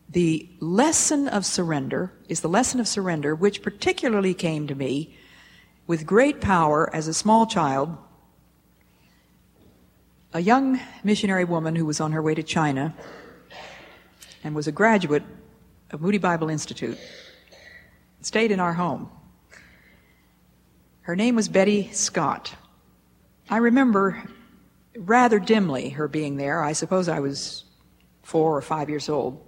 the 0.08 0.48
lesson 0.60 1.28
of 1.28 1.44
surrender, 1.44 2.12
is 2.28 2.40
the 2.40 2.48
lesson 2.48 2.80
of 2.80 2.88
surrender, 2.88 3.34
which 3.34 3.62
particularly 3.62 4.32
came 4.32 4.66
to 4.66 4.74
me 4.74 5.14
with 5.86 6.06
great 6.06 6.40
power 6.40 6.88
as 6.94 7.06
a 7.06 7.14
small 7.14 7.46
child 7.46 7.96
a 10.36 10.40
young 10.40 10.78
missionary 11.02 11.44
woman 11.44 11.74
who 11.74 11.86
was 11.86 11.98
on 11.98 12.12
her 12.12 12.20
way 12.20 12.34
to 12.34 12.42
China 12.42 12.94
and 14.44 14.54
was 14.54 14.66
a 14.66 14.72
graduate 14.72 15.22
of 15.90 16.02
Moody 16.02 16.18
Bible 16.18 16.50
Institute 16.50 16.98
stayed 18.20 18.50
in 18.50 18.60
our 18.60 18.74
home. 18.74 19.08
Her 21.00 21.16
name 21.16 21.36
was 21.36 21.48
Betty 21.48 21.90
Scott. 21.92 22.54
I 23.48 23.56
remember 23.56 24.24
rather 24.98 25.38
dimly 25.38 25.90
her 25.90 26.08
being 26.08 26.36
there. 26.36 26.62
I 26.62 26.72
suppose 26.72 27.08
I 27.08 27.20
was 27.20 27.64
four 28.22 28.56
or 28.56 28.62
five 28.62 28.88
years 28.88 29.08
old. 29.08 29.42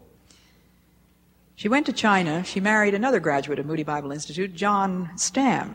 She 1.55 1.69
went 1.69 1.87
to 1.87 1.93
China. 1.93 2.45
She 2.45 2.61
married 2.61 2.95
another 2.95 3.21
graduate 3.21 3.59
of 3.59 3.67
Moody 3.67 3.83
Bible 3.83 4.13
Institute, 4.13 4.55
John 4.55 5.11
Stam. 5.17 5.75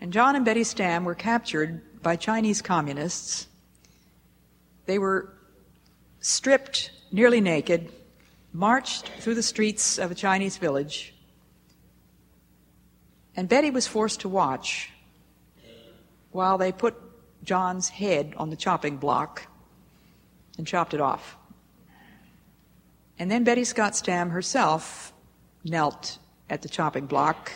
And 0.00 0.12
John 0.12 0.36
and 0.36 0.44
Betty 0.44 0.64
Stam 0.64 1.04
were 1.04 1.14
captured 1.14 2.02
by 2.02 2.16
Chinese 2.16 2.62
communists 2.62 3.48
they 4.86 4.98
were 4.98 5.32
stripped, 6.20 6.90
nearly 7.10 7.40
naked, 7.40 7.90
marched 8.52 9.08
through 9.20 9.34
the 9.34 9.42
streets 9.42 9.98
of 9.98 10.10
a 10.10 10.14
Chinese 10.14 10.56
village, 10.56 11.14
and 13.36 13.48
Betty 13.48 13.70
was 13.70 13.86
forced 13.86 14.20
to 14.20 14.28
watch 14.28 14.90
while 16.30 16.58
they 16.58 16.70
put 16.70 17.03
John's 17.44 17.88
head 17.88 18.34
on 18.36 18.50
the 18.50 18.56
chopping 18.56 18.96
block 18.96 19.46
and 20.58 20.66
chopped 20.66 20.94
it 20.94 21.00
off. 21.00 21.36
And 23.18 23.30
then 23.30 23.44
Betty 23.44 23.64
Scott 23.64 23.94
Stam 23.94 24.30
herself 24.30 25.12
knelt 25.62 26.18
at 26.50 26.62
the 26.62 26.68
chopping 26.68 27.06
block 27.06 27.52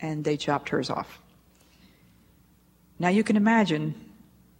and 0.00 0.24
they 0.24 0.36
chopped 0.36 0.70
hers 0.70 0.88
off. 0.88 1.20
Now 2.98 3.08
you 3.08 3.24
can 3.24 3.36
imagine, 3.36 3.94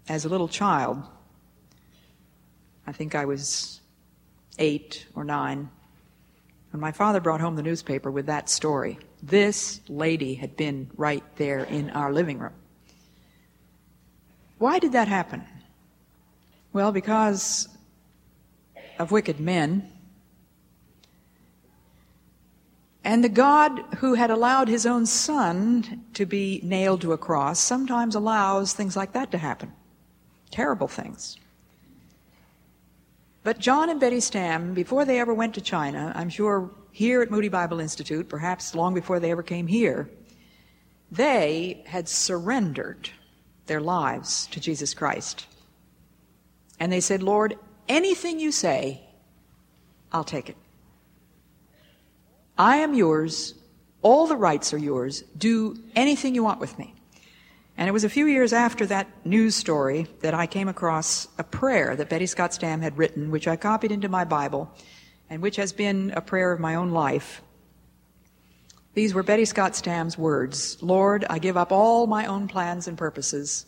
as 0.08 0.24
a 0.24 0.28
little 0.28 0.48
child, 0.48 1.02
I 2.86 2.92
think 2.92 3.14
I 3.14 3.24
was 3.24 3.80
eight 4.58 5.06
or 5.14 5.24
nine, 5.24 5.70
when 6.70 6.80
my 6.80 6.92
father 6.92 7.20
brought 7.20 7.40
home 7.40 7.56
the 7.56 7.62
newspaper 7.62 8.10
with 8.10 8.26
that 8.26 8.48
story. 8.48 8.98
This 9.22 9.80
lady 9.88 10.34
had 10.34 10.56
been 10.56 10.90
right 10.96 11.22
there 11.36 11.64
in 11.64 11.90
our 11.90 12.12
living 12.12 12.38
room. 12.38 12.54
Why 14.62 14.78
did 14.78 14.92
that 14.92 15.08
happen? 15.08 15.42
Well, 16.72 16.92
because 16.92 17.66
of 18.96 19.10
wicked 19.10 19.40
men. 19.40 19.90
And 23.02 23.24
the 23.24 23.28
God 23.28 23.80
who 23.96 24.14
had 24.14 24.30
allowed 24.30 24.68
his 24.68 24.86
own 24.86 25.04
son 25.04 26.04
to 26.14 26.24
be 26.26 26.60
nailed 26.62 27.00
to 27.00 27.12
a 27.12 27.18
cross 27.18 27.58
sometimes 27.58 28.14
allows 28.14 28.72
things 28.72 28.94
like 28.94 29.14
that 29.14 29.32
to 29.32 29.38
happen. 29.38 29.72
Terrible 30.52 30.86
things. 30.86 31.38
But 33.42 33.58
John 33.58 33.90
and 33.90 33.98
Betty 33.98 34.20
Stam, 34.20 34.74
before 34.74 35.04
they 35.04 35.18
ever 35.18 35.34
went 35.34 35.54
to 35.54 35.60
China, 35.60 36.12
I'm 36.14 36.30
sure 36.30 36.70
here 36.92 37.20
at 37.20 37.32
Moody 37.32 37.48
Bible 37.48 37.80
Institute, 37.80 38.28
perhaps 38.28 38.76
long 38.76 38.94
before 38.94 39.18
they 39.18 39.32
ever 39.32 39.42
came 39.42 39.66
here, 39.66 40.08
they 41.10 41.82
had 41.84 42.08
surrendered 42.08 43.10
their 43.72 43.80
lives 43.80 44.48
to 44.48 44.60
Jesus 44.60 44.92
Christ. 44.92 45.46
And 46.78 46.92
they 46.92 47.00
said, 47.00 47.22
Lord, 47.22 47.56
anything 47.88 48.38
you 48.38 48.52
say, 48.52 49.00
I'll 50.12 50.24
take 50.24 50.50
it. 50.50 50.58
I 52.58 52.76
am 52.76 52.92
yours. 52.92 53.54
All 54.02 54.26
the 54.26 54.36
rights 54.36 54.74
are 54.74 54.78
yours. 54.78 55.22
Do 55.38 55.78
anything 55.96 56.34
you 56.34 56.44
want 56.44 56.60
with 56.60 56.78
me. 56.78 56.94
And 57.78 57.88
it 57.88 57.92
was 57.92 58.04
a 58.04 58.10
few 58.10 58.26
years 58.26 58.52
after 58.52 58.84
that 58.84 59.08
news 59.24 59.54
story 59.54 60.06
that 60.20 60.34
I 60.34 60.46
came 60.46 60.68
across 60.68 61.28
a 61.38 61.44
prayer 61.44 61.96
that 61.96 62.10
Betty 62.10 62.26
Scott 62.26 62.52
Stam 62.52 62.82
had 62.82 62.98
written, 62.98 63.30
which 63.30 63.48
I 63.48 63.56
copied 63.56 63.90
into 63.90 64.10
my 64.10 64.26
Bible, 64.26 64.70
and 65.30 65.40
which 65.40 65.56
has 65.56 65.72
been 65.72 66.12
a 66.14 66.20
prayer 66.20 66.52
of 66.52 66.60
my 66.60 66.74
own 66.74 66.90
life. 66.90 67.40
These 68.94 69.14
were 69.14 69.22
Betty 69.22 69.46
Scott 69.46 69.74
Stam's 69.74 70.18
words 70.18 70.82
Lord, 70.82 71.24
I 71.30 71.38
give 71.38 71.56
up 71.56 71.72
all 71.72 72.06
my 72.06 72.26
own 72.26 72.46
plans 72.46 72.86
and 72.88 72.98
purposes, 72.98 73.64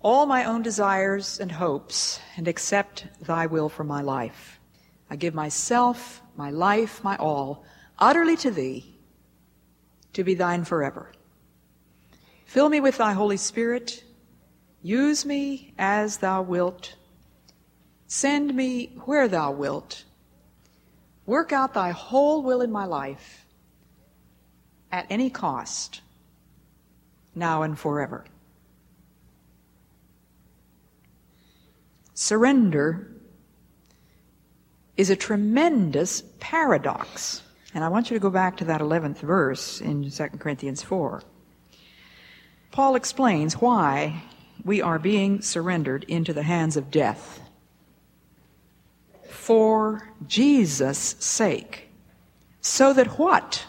all 0.00 0.26
my 0.26 0.44
own 0.44 0.62
desires 0.62 1.40
and 1.40 1.50
hopes, 1.50 2.20
and 2.36 2.46
accept 2.46 3.06
thy 3.22 3.46
will 3.46 3.70
for 3.70 3.84
my 3.84 4.02
life. 4.02 4.60
I 5.08 5.16
give 5.16 5.34
myself, 5.34 6.22
my 6.36 6.50
life, 6.50 7.02
my 7.02 7.16
all, 7.16 7.64
utterly 7.98 8.36
to 8.38 8.50
thee, 8.50 8.98
to 10.12 10.24
be 10.24 10.34
thine 10.34 10.64
forever. 10.64 11.10
Fill 12.44 12.68
me 12.68 12.80
with 12.80 12.98
thy 12.98 13.14
Holy 13.14 13.38
Spirit. 13.38 14.04
Use 14.82 15.24
me 15.24 15.72
as 15.78 16.18
thou 16.18 16.42
wilt. 16.42 16.96
Send 18.08 18.54
me 18.54 18.92
where 19.06 19.26
thou 19.26 19.52
wilt. 19.52 20.04
Work 21.24 21.52
out 21.52 21.72
thy 21.72 21.92
whole 21.92 22.42
will 22.42 22.60
in 22.60 22.70
my 22.70 22.84
life. 22.84 23.41
At 24.92 25.06
any 25.10 25.30
cost, 25.30 26.02
now 27.34 27.62
and 27.62 27.78
forever. 27.78 28.24
Surrender 32.14 33.08
is 34.96 35.10
a 35.10 35.16
tremendous 35.16 36.22
paradox. 36.38 37.42
And 37.74 37.82
I 37.82 37.88
want 37.88 38.10
you 38.10 38.16
to 38.16 38.20
go 38.20 38.30
back 38.30 38.58
to 38.58 38.66
that 38.66 38.82
11th 38.82 39.20
verse 39.20 39.80
in 39.80 40.10
2 40.10 40.28
Corinthians 40.38 40.82
4. 40.82 41.22
Paul 42.70 42.94
explains 42.94 43.54
why 43.54 44.22
we 44.64 44.82
are 44.82 44.98
being 44.98 45.40
surrendered 45.40 46.04
into 46.04 46.32
the 46.32 46.42
hands 46.42 46.76
of 46.76 46.90
death. 46.90 47.40
For 49.28 50.08
Jesus' 50.26 51.16
sake. 51.18 51.88
So 52.60 52.92
that 52.92 53.18
what? 53.18 53.64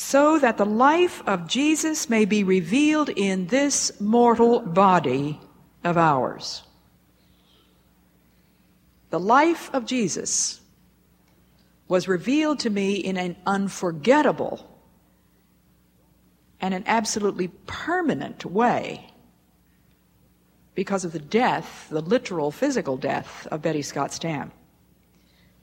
So 0.00 0.38
that 0.38 0.58
the 0.58 0.64
life 0.64 1.24
of 1.26 1.48
Jesus 1.48 2.08
may 2.08 2.24
be 2.24 2.44
revealed 2.44 3.08
in 3.08 3.48
this 3.48 4.00
mortal 4.00 4.60
body 4.60 5.40
of 5.82 5.98
ours. 5.98 6.62
The 9.10 9.18
life 9.18 9.68
of 9.72 9.86
Jesus 9.86 10.60
was 11.88 12.06
revealed 12.06 12.60
to 12.60 12.70
me 12.70 12.94
in 12.94 13.16
an 13.16 13.34
unforgettable 13.44 14.64
and 16.60 16.72
an 16.72 16.84
absolutely 16.86 17.48
permanent 17.66 18.44
way 18.44 19.10
because 20.76 21.04
of 21.04 21.10
the 21.10 21.18
death, 21.18 21.88
the 21.90 22.02
literal 22.02 22.52
physical 22.52 22.96
death 22.96 23.48
of 23.50 23.62
Betty 23.62 23.82
Scott 23.82 24.12
Stam. 24.12 24.52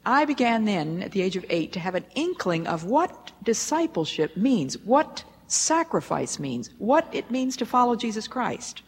I 0.05 0.25
began 0.25 0.65
then, 0.65 1.01
at 1.01 1.11
the 1.11 1.21
age 1.21 1.35
of 1.35 1.45
eight, 1.49 1.73
to 1.73 1.79
have 1.79 1.95
an 1.95 2.05
inkling 2.13 2.67
of 2.67 2.83
what 2.83 3.31
discipleship 3.43 4.37
means, 4.37 4.77
what 4.79 5.23
sacrifice 5.47 6.39
means, 6.39 6.69
what 6.77 7.07
it 7.11 7.31
means 7.31 7.57
to 7.57 7.65
follow 7.65 7.95
Jesus 7.95 8.27
Christ. 8.27 8.83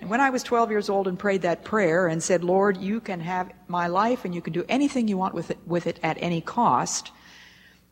And 0.00 0.10
when 0.10 0.20
I 0.20 0.30
was 0.30 0.42
12 0.42 0.70
years 0.70 0.88
old 0.88 1.06
and 1.06 1.16
prayed 1.16 1.42
that 1.42 1.62
prayer 1.62 2.08
and 2.08 2.20
said, 2.20 2.42
Lord, 2.42 2.76
you 2.76 3.00
can 3.00 3.20
have 3.20 3.52
my 3.68 3.86
life 3.86 4.24
and 4.24 4.34
you 4.34 4.42
can 4.42 4.52
do 4.52 4.64
anything 4.68 5.06
you 5.06 5.16
want 5.16 5.34
with 5.34 5.52
it, 5.52 5.58
with 5.64 5.86
it 5.86 6.00
at 6.02 6.18
any 6.20 6.40
cost, 6.40 7.12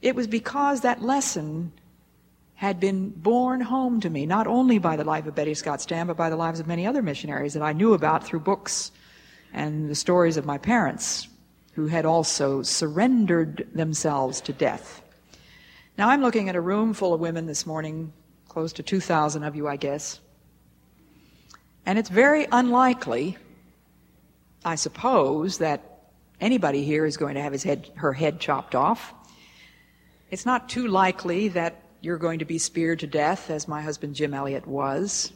it 0.02 0.16
was 0.16 0.26
because 0.26 0.80
that 0.80 1.02
lesson 1.02 1.72
had 2.54 2.80
been 2.80 3.10
borne 3.10 3.60
home 3.60 4.00
to 4.00 4.10
me, 4.10 4.26
not 4.26 4.48
only 4.48 4.78
by 4.78 4.96
the 4.96 5.04
life 5.04 5.26
of 5.26 5.36
Betty 5.36 5.54
Scott 5.54 5.80
Stam, 5.80 6.08
but 6.08 6.16
by 6.16 6.28
the 6.28 6.36
lives 6.36 6.58
of 6.58 6.66
many 6.66 6.84
other 6.84 7.00
missionaries 7.00 7.54
that 7.54 7.62
I 7.62 7.72
knew 7.72 7.94
about 7.94 8.24
through 8.24 8.40
books 8.40 8.90
and 9.52 9.88
the 9.88 9.94
stories 9.94 10.36
of 10.36 10.44
my 10.44 10.58
parents 10.58 11.28
who 11.72 11.86
had 11.86 12.04
also 12.04 12.62
surrendered 12.62 13.68
themselves 13.74 14.40
to 14.42 14.52
death. 14.52 15.02
Now 15.96 16.08
I'm 16.08 16.22
looking 16.22 16.48
at 16.48 16.56
a 16.56 16.60
room 16.60 16.94
full 16.94 17.14
of 17.14 17.20
women 17.20 17.46
this 17.46 17.66
morning, 17.66 18.12
close 18.48 18.72
to 18.74 18.82
2,000 18.82 19.42
of 19.42 19.54
you, 19.54 19.68
I 19.68 19.76
guess. 19.76 20.20
And 21.86 21.98
it's 21.98 22.08
very 22.08 22.46
unlikely, 22.50 23.36
I 24.64 24.74
suppose, 24.74 25.58
that 25.58 26.10
anybody 26.40 26.84
here 26.84 27.04
is 27.06 27.16
going 27.16 27.34
to 27.34 27.42
have 27.42 27.52
his 27.52 27.62
head, 27.62 27.90
her 27.96 28.12
head 28.12 28.40
chopped 28.40 28.74
off. 28.74 29.14
It's 30.30 30.46
not 30.46 30.68
too 30.68 30.88
likely 30.88 31.48
that 31.48 31.82
you're 32.00 32.18
going 32.18 32.38
to 32.38 32.44
be 32.44 32.58
speared 32.58 33.00
to 33.00 33.06
death, 33.06 33.50
as 33.50 33.68
my 33.68 33.82
husband 33.82 34.14
Jim 34.14 34.32
Elliot 34.32 34.66
was. 34.66 35.32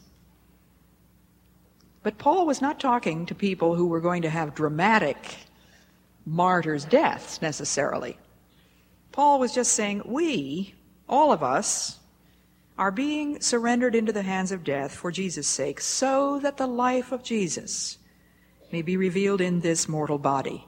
But 2.03 2.19
Paul 2.19 2.47
was 2.47 2.61
not 2.61 2.81
talking 2.81 3.27
to 3.27 3.35
people 3.35 3.75
who 3.75 3.87
were 3.87 4.01
going 4.01 4.23
to 4.23 4.31
have 4.31 4.55
dramatic 4.55 5.37
martyrs' 6.27 6.85
deaths 6.85 7.41
necessarily. 7.43 8.19
Paul 9.13 9.39
was 9.39 9.55
just 9.55 9.73
saying, 9.73 10.03
we, 10.05 10.75
all 11.09 11.33
of 11.33 11.43
us, 11.43 12.01
are 12.77 12.91
being 12.91 13.41
surrendered 13.41 13.95
into 13.95 14.13
the 14.13 14.23
hands 14.23 14.51
of 14.51 14.65
death 14.65 14.93
for 14.93 15.13
Jesus' 15.13 15.47
sake, 15.47 15.81
so 15.81 16.41
that 16.41 16.57
the 16.57 16.67
life 16.67 17.13
of 17.13 17.23
Jesus 17.23 17.99
may 18.73 18.83
be 18.83 18.97
revealed 18.97 19.41
in 19.41 19.61
this 19.61 19.89
mortal 19.89 20.19
body. 20.19 20.67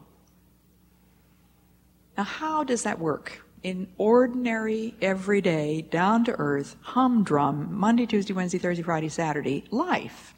Now, 2.16 2.22
how 2.22 2.62
does 2.62 2.84
that 2.84 3.00
work? 3.00 3.42
In 3.64 3.88
ordinary, 3.98 4.94
everyday, 5.02 5.82
down 5.82 6.24
to 6.26 6.36
earth, 6.38 6.76
humdrum, 6.80 7.74
Monday, 7.74 8.06
Tuesday, 8.06 8.32
Wednesday, 8.32 8.58
Thursday, 8.58 8.84
Friday, 8.84 9.08
Saturday 9.08 9.64
life. 9.72 10.32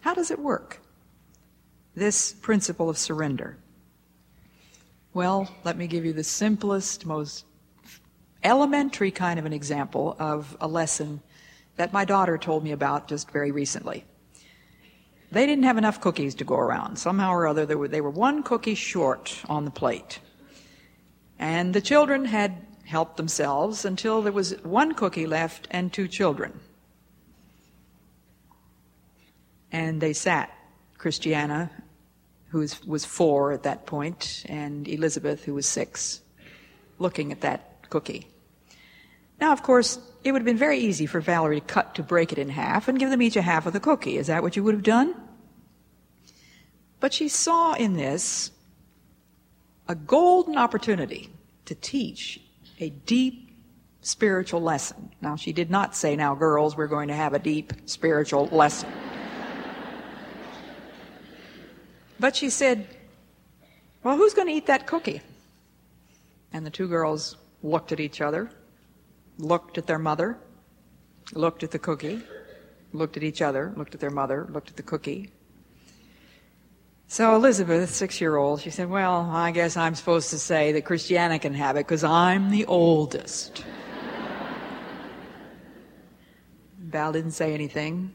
How 0.00 0.12
does 0.12 0.32
it 0.32 0.40
work? 0.40 0.81
This 1.94 2.32
principle 2.32 2.88
of 2.88 2.96
surrender. 2.96 3.58
Well, 5.12 5.54
let 5.62 5.76
me 5.76 5.86
give 5.86 6.06
you 6.06 6.14
the 6.14 6.24
simplest, 6.24 7.04
most 7.04 7.44
elementary 8.42 9.10
kind 9.10 9.38
of 9.38 9.44
an 9.44 9.52
example 9.52 10.16
of 10.18 10.56
a 10.60 10.66
lesson 10.66 11.20
that 11.76 11.92
my 11.92 12.04
daughter 12.04 12.38
told 12.38 12.64
me 12.64 12.72
about 12.72 13.08
just 13.08 13.30
very 13.30 13.50
recently. 13.50 14.04
They 15.30 15.46
didn't 15.46 15.64
have 15.64 15.78
enough 15.78 16.00
cookies 16.00 16.34
to 16.36 16.44
go 16.44 16.56
around. 16.56 16.96
Somehow 16.98 17.32
or 17.32 17.46
other, 17.46 17.66
they 17.66 18.00
were, 18.00 18.10
one 18.10 18.42
cookie 18.42 18.74
short 18.74 19.42
on 19.48 19.64
the 19.64 19.70
plate. 19.70 20.20
And 21.38 21.74
the 21.74 21.80
children 21.80 22.26
had 22.26 22.66
helped 22.84 23.16
themselves 23.16 23.84
until 23.84 24.22
there 24.22 24.32
was 24.32 24.52
one 24.62 24.92
cookie 24.92 25.26
left 25.26 25.68
and 25.70 25.92
two 25.92 26.08
children. 26.08 26.60
And 29.70 30.00
they 30.00 30.12
sat, 30.12 30.50
Christiana, 30.98 31.70
who 32.52 32.58
was, 32.58 32.84
was 32.84 33.04
four 33.06 33.52
at 33.52 33.62
that 33.62 33.86
point, 33.86 34.44
and 34.46 34.86
Elizabeth, 34.86 35.42
who 35.42 35.54
was 35.54 35.64
six, 35.64 36.20
looking 36.98 37.32
at 37.32 37.40
that 37.40 37.88
cookie. 37.88 38.26
Now, 39.40 39.52
of 39.52 39.62
course, 39.62 39.98
it 40.22 40.32
would 40.32 40.42
have 40.42 40.46
been 40.46 40.58
very 40.58 40.78
easy 40.78 41.06
for 41.06 41.20
Valerie 41.20 41.60
to 41.60 41.66
cut 41.66 41.94
to 41.94 42.02
break 42.02 42.30
it 42.30 42.38
in 42.38 42.50
half 42.50 42.88
and 42.88 42.98
give 42.98 43.08
them 43.08 43.22
each 43.22 43.36
a 43.36 43.42
half 43.42 43.64
of 43.64 43.72
the 43.72 43.80
cookie. 43.80 44.18
Is 44.18 44.26
that 44.26 44.42
what 44.42 44.54
you 44.54 44.62
would 44.62 44.74
have 44.74 44.82
done? 44.82 45.14
But 47.00 47.14
she 47.14 47.26
saw 47.28 47.72
in 47.72 47.94
this 47.94 48.50
a 49.88 49.94
golden 49.94 50.58
opportunity 50.58 51.30
to 51.64 51.74
teach 51.74 52.38
a 52.78 52.90
deep 52.90 53.50
spiritual 54.02 54.60
lesson. 54.60 55.10
Now, 55.22 55.36
she 55.36 55.54
did 55.54 55.70
not 55.70 55.96
say, 55.96 56.16
now, 56.16 56.34
girls, 56.34 56.76
we're 56.76 56.86
going 56.86 57.08
to 57.08 57.14
have 57.14 57.32
a 57.32 57.38
deep 57.38 57.72
spiritual 57.86 58.46
lesson. 58.48 58.92
But 62.22 62.36
she 62.36 62.48
said, 62.48 62.86
well, 64.04 64.16
who's 64.16 64.32
going 64.32 64.46
to 64.46 64.54
eat 64.54 64.66
that 64.66 64.86
cookie? 64.86 65.20
And 66.52 66.64
the 66.64 66.70
two 66.70 66.86
girls 66.86 67.36
looked 67.62 67.92
at 67.92 68.00
each 68.00 68.20
other 68.20 68.50
looked 69.38 69.78
at 69.78 69.86
their 69.86 69.98
mother, 69.98 70.38
looked 71.32 71.62
at 71.62 71.70
the 71.70 71.78
cookie, 71.78 72.20
looked 72.92 73.16
at 73.16 73.22
each 73.22 73.42
other, 73.42 73.72
looked 73.76 73.94
at 73.94 74.00
their 74.00 74.10
mother, 74.10 74.46
looked 74.50 74.70
at 74.70 74.76
the 74.76 74.82
cookie. 74.82 75.30
So 77.08 77.34
Elizabeth, 77.34 77.90
six 77.90 78.20
year 78.20 78.36
old, 78.36 78.60
she 78.60 78.70
said, 78.70 78.88
Well, 78.88 79.28
I 79.32 79.50
guess 79.50 79.76
I'm 79.76 79.94
supposed 79.94 80.30
to 80.30 80.38
say 80.38 80.72
that 80.72 80.84
Christiana 80.84 81.38
can 81.38 81.54
have 81.54 81.76
it 81.76 81.80
because 81.80 82.04
I'm 82.04 82.50
the 82.50 82.64
oldest. 82.66 83.64
Val 86.78 87.12
didn't 87.12 87.32
say 87.32 87.52
anything. 87.52 88.12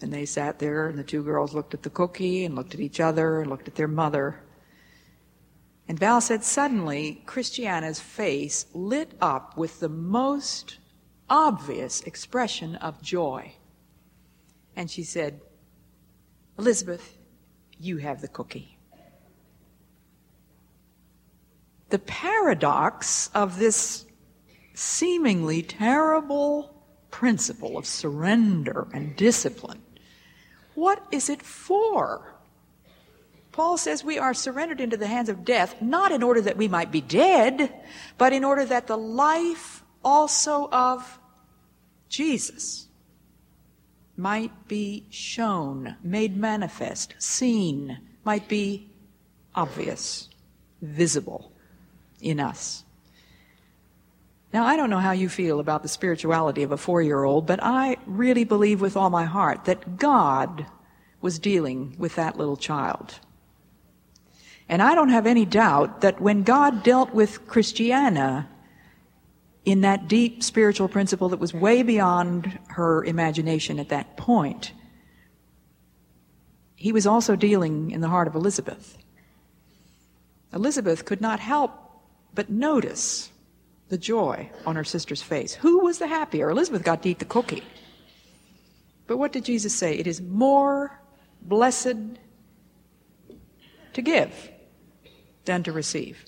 And 0.00 0.12
they 0.12 0.26
sat 0.26 0.58
there, 0.58 0.86
and 0.86 0.98
the 0.98 1.04
two 1.04 1.22
girls 1.22 1.54
looked 1.54 1.74
at 1.74 1.82
the 1.82 1.90
cookie 1.90 2.44
and 2.44 2.54
looked 2.54 2.74
at 2.74 2.80
each 2.80 3.00
other 3.00 3.40
and 3.40 3.50
looked 3.50 3.66
at 3.66 3.74
their 3.74 3.88
mother. 3.88 4.40
And 5.88 5.98
Val 5.98 6.20
said, 6.20 6.44
suddenly, 6.44 7.22
Christiana's 7.26 7.98
face 7.98 8.66
lit 8.74 9.12
up 9.20 9.56
with 9.56 9.80
the 9.80 9.88
most 9.88 10.78
obvious 11.28 12.02
expression 12.02 12.76
of 12.76 13.02
joy. 13.02 13.54
And 14.76 14.90
she 14.90 15.02
said, 15.02 15.40
Elizabeth, 16.58 17.18
you 17.80 17.96
have 17.96 18.20
the 18.20 18.28
cookie. 18.28 18.78
The 21.88 21.98
paradox 21.98 23.30
of 23.34 23.58
this 23.58 24.04
seemingly 24.74 25.62
terrible 25.62 26.74
principle 27.10 27.78
of 27.78 27.86
surrender 27.86 28.86
and 28.92 29.16
discipline. 29.16 29.82
What 30.78 31.04
is 31.10 31.28
it 31.28 31.42
for? 31.42 32.34
Paul 33.50 33.78
says 33.78 34.04
we 34.04 34.16
are 34.16 34.32
surrendered 34.32 34.80
into 34.80 34.96
the 34.96 35.08
hands 35.08 35.28
of 35.28 35.44
death, 35.44 35.82
not 35.82 36.12
in 36.12 36.22
order 36.22 36.40
that 36.42 36.56
we 36.56 36.68
might 36.68 36.92
be 36.92 37.00
dead, 37.00 37.74
but 38.16 38.32
in 38.32 38.44
order 38.44 38.64
that 38.64 38.86
the 38.86 38.96
life 38.96 39.82
also 40.04 40.68
of 40.70 41.18
Jesus 42.08 42.86
might 44.16 44.68
be 44.68 45.04
shown, 45.10 45.96
made 46.00 46.36
manifest, 46.36 47.12
seen, 47.18 47.98
might 48.22 48.46
be 48.46 48.88
obvious, 49.56 50.28
visible 50.80 51.50
in 52.20 52.38
us. 52.38 52.84
Now, 54.52 54.64
I 54.64 54.76
don't 54.76 54.88
know 54.88 54.98
how 54.98 55.12
you 55.12 55.28
feel 55.28 55.60
about 55.60 55.82
the 55.82 55.88
spirituality 55.88 56.62
of 56.62 56.72
a 56.72 56.78
four 56.78 57.02
year 57.02 57.24
old, 57.24 57.46
but 57.46 57.60
I 57.62 57.96
really 58.06 58.44
believe 58.44 58.80
with 58.80 58.96
all 58.96 59.10
my 59.10 59.24
heart 59.24 59.66
that 59.66 59.98
God 59.98 60.66
was 61.20 61.38
dealing 61.38 61.94
with 61.98 62.14
that 62.14 62.38
little 62.38 62.56
child. 62.56 63.18
And 64.68 64.82
I 64.82 64.94
don't 64.94 65.10
have 65.10 65.26
any 65.26 65.44
doubt 65.44 66.00
that 66.00 66.20
when 66.20 66.42
God 66.42 66.82
dealt 66.82 67.12
with 67.12 67.46
Christiana 67.46 68.48
in 69.64 69.82
that 69.82 70.08
deep 70.08 70.42
spiritual 70.42 70.88
principle 70.88 71.28
that 71.30 71.38
was 71.38 71.52
way 71.52 71.82
beyond 71.82 72.58
her 72.68 73.04
imagination 73.04 73.78
at 73.78 73.90
that 73.90 74.16
point, 74.16 74.72
he 76.74 76.92
was 76.92 77.06
also 77.06 77.36
dealing 77.36 77.90
in 77.90 78.00
the 78.00 78.08
heart 78.08 78.28
of 78.28 78.34
Elizabeth. 78.34 78.96
Elizabeth 80.54 81.04
could 81.04 81.20
not 81.20 81.40
help 81.40 81.72
but 82.34 82.48
notice 82.48 83.30
the 83.88 83.98
joy 83.98 84.50
on 84.66 84.76
her 84.76 84.84
sister's 84.84 85.22
face. 85.22 85.54
Who 85.54 85.80
was 85.80 85.98
the 85.98 86.06
happier? 86.06 86.50
Elizabeth 86.50 86.82
got 86.82 87.02
to 87.02 87.10
eat 87.10 87.18
the 87.18 87.24
cookie. 87.24 87.64
But 89.06 89.16
what 89.16 89.32
did 89.32 89.44
Jesus 89.44 89.74
say? 89.74 89.96
It 89.96 90.06
is 90.06 90.20
more 90.20 91.00
blessed 91.40 91.96
to 93.94 94.02
give 94.02 94.50
than 95.46 95.62
to 95.62 95.72
receive. 95.72 96.24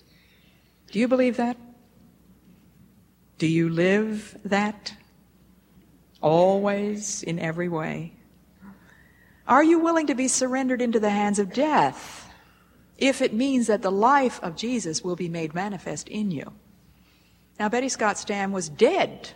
Do 0.91 0.99
you 0.99 1.07
believe 1.07 1.37
that? 1.37 1.57
Do 3.37 3.47
you 3.47 3.69
live 3.69 4.37
that? 4.45 4.93
Always, 6.21 7.23
in 7.23 7.39
every 7.39 7.69
way? 7.69 8.13
Are 9.47 9.63
you 9.63 9.79
willing 9.79 10.07
to 10.07 10.15
be 10.15 10.27
surrendered 10.27 10.81
into 10.81 10.99
the 10.99 11.09
hands 11.09 11.39
of 11.39 11.53
death 11.53 12.29
if 12.97 13.21
it 13.21 13.33
means 13.33 13.67
that 13.67 13.81
the 13.81 13.91
life 13.91 14.39
of 14.43 14.55
Jesus 14.55 15.03
will 15.03 15.15
be 15.15 15.29
made 15.29 15.55
manifest 15.55 16.07
in 16.07 16.31
you? 16.31 16.53
Now, 17.61 17.69
Betty 17.69 17.89
Scott 17.89 18.17
Stam 18.17 18.51
was 18.51 18.69
dead, 18.69 19.33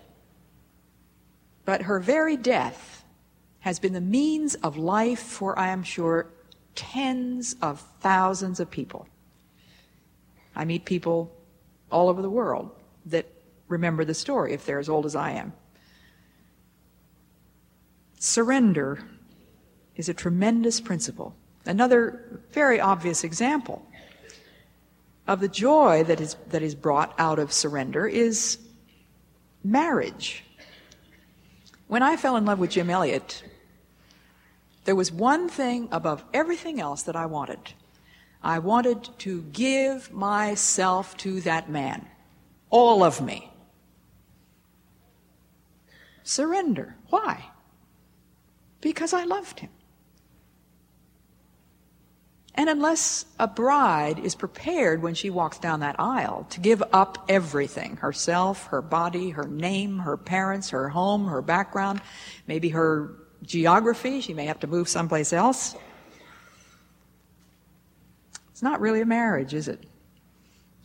but 1.64 1.84
her 1.84 2.00
very 2.00 2.36
death 2.36 3.06
has 3.60 3.78
been 3.78 3.94
the 3.94 4.02
means 4.02 4.56
of 4.56 4.78
life 4.78 5.20
for, 5.20 5.60
I 5.60 5.68
am 5.68 5.84
sure, 5.84 6.26
tens 6.74 7.56
of 7.62 7.82
thousands 8.00 8.60
of 8.60 8.72
people. 8.72 9.08
I 10.56 10.66
meet 10.66 10.86
people 10.86 11.32
all 11.92 12.10
over 12.10 12.24
the 12.24 12.30
world 12.32 12.72
that 13.06 13.28
remember 13.68 14.04
the 14.04 14.16
story 14.16 14.54
if 14.54 14.66
they're 14.66 14.80
as 14.80 14.90
old 14.90 15.06
as 15.06 15.16
I 15.16 15.34
am. 15.34 15.54
Surrender 18.18 19.04
is 19.98 20.10
a 20.10 20.16
tremendous 20.16 20.82
principle. 20.82 21.36
Another 21.68 22.42
very 22.54 22.82
obvious 22.82 23.24
example 23.24 23.86
of 25.28 25.40
the 25.40 25.48
joy 25.48 26.04
that 26.04 26.22
is, 26.22 26.36
that 26.50 26.62
is 26.62 26.76
brought 26.76 27.14
out 27.18 27.40
of 27.40 27.52
surrender 27.52 28.08
is 28.08 28.60
marriage. 29.64 30.44
When 31.88 32.04
I 32.04 32.18
fell 32.18 32.36
in 32.36 32.46
love 32.46 32.60
with 32.60 32.72
Jim 32.72 32.90
Elliot, 32.90 33.44
there 34.86 34.96
was 34.96 35.12
one 35.12 35.50
thing 35.50 35.88
above 35.92 36.24
everything 36.34 36.80
else 36.80 37.04
that 37.04 37.16
I 37.16 37.26
wanted. 37.26 37.60
I 38.44 38.60
wanted 38.60 39.10
to 39.20 39.42
give 39.52 40.12
myself 40.12 41.18
to 41.18 41.42
that 41.42 41.70
man. 41.70 42.08
All 42.70 43.04
of 43.04 43.22
me. 43.22 43.52
Surrender. 46.24 46.96
Why? 47.10 47.46
Because 48.82 49.14
I 49.14 49.24
loved 49.24 49.60
him. 49.60 49.70
And 52.58 52.70
unless 52.70 53.26
a 53.38 53.48
bride 53.48 54.18
is 54.18 54.34
prepared 54.34 55.02
when 55.02 55.14
she 55.14 55.30
walks 55.30 55.60
down 55.60 55.82
that 55.82 56.00
aisle 56.00 56.48
to 56.52 56.62
give 56.62 56.82
up 56.94 57.26
everything 57.28 57.98
herself, 57.98 58.68
her 58.68 58.82
body, 58.82 59.32
her 59.32 59.44
name, 59.44 60.00
her 60.00 60.16
parents, 60.16 60.70
her 60.70 60.88
home, 60.88 61.28
her 61.28 61.42
background, 61.42 62.02
maybe 62.48 62.70
her 62.70 63.14
geography, 63.44 64.22
she 64.22 64.34
may 64.34 64.46
have 64.46 64.62
to 64.62 64.68
move 64.68 64.88
someplace 64.88 65.34
else. 65.34 65.76
It's 68.52 68.64
not 68.64 68.80
really 68.80 69.02
a 69.02 69.06
marriage, 69.06 69.54
is 69.54 69.68
it? 69.68 69.86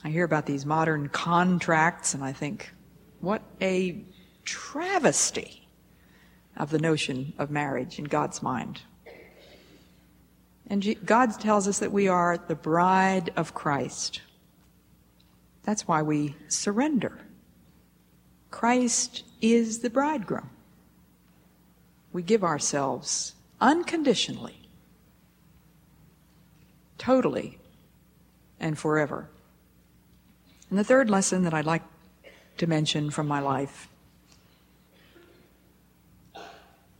I 0.03 0.09
hear 0.09 0.25
about 0.25 0.47
these 0.47 0.66
modern 0.66 1.09
contracts 1.09 2.14
and 2.14 2.25
I 2.25 2.33
think, 2.33 2.73
what 3.21 3.43
a 3.61 4.05
travesty 4.45 5.68
of 6.57 6.71
the 6.71 6.81
notion 6.81 7.33
of 7.39 7.49
marriage 7.49 8.01
in 8.01 8.07
God's 8.07 8.43
mind. 8.43 8.81
And 10.71 11.05
God 11.05 11.39
tells 11.41 11.66
us 11.66 11.81
that 11.81 11.91
we 11.91 12.07
are 12.07 12.39
the 12.39 12.55
bride 12.55 13.33
of 13.37 13.55
Christ. 13.55 14.21
That's 15.64 15.89
why 15.89 16.01
we 16.03 16.37
surrender. 16.47 17.18
Christ 18.53 19.25
is 19.43 19.81
the 19.81 19.91
bridegroom. 19.91 20.49
We 22.12 22.23
give 22.23 22.45
ourselves 22.45 23.35
unconditionally, 23.61 24.68
totally, 26.99 27.59
and 28.61 28.79
forever. 28.79 29.29
And 30.71 30.79
the 30.79 30.85
third 30.85 31.11
lesson 31.11 31.43
that 31.43 31.55
I'd 31.55 31.66
like 31.66 31.83
to 32.59 32.68
mention 32.68 33.11
from 33.11 33.27
my 33.27 33.41
life 33.41 33.89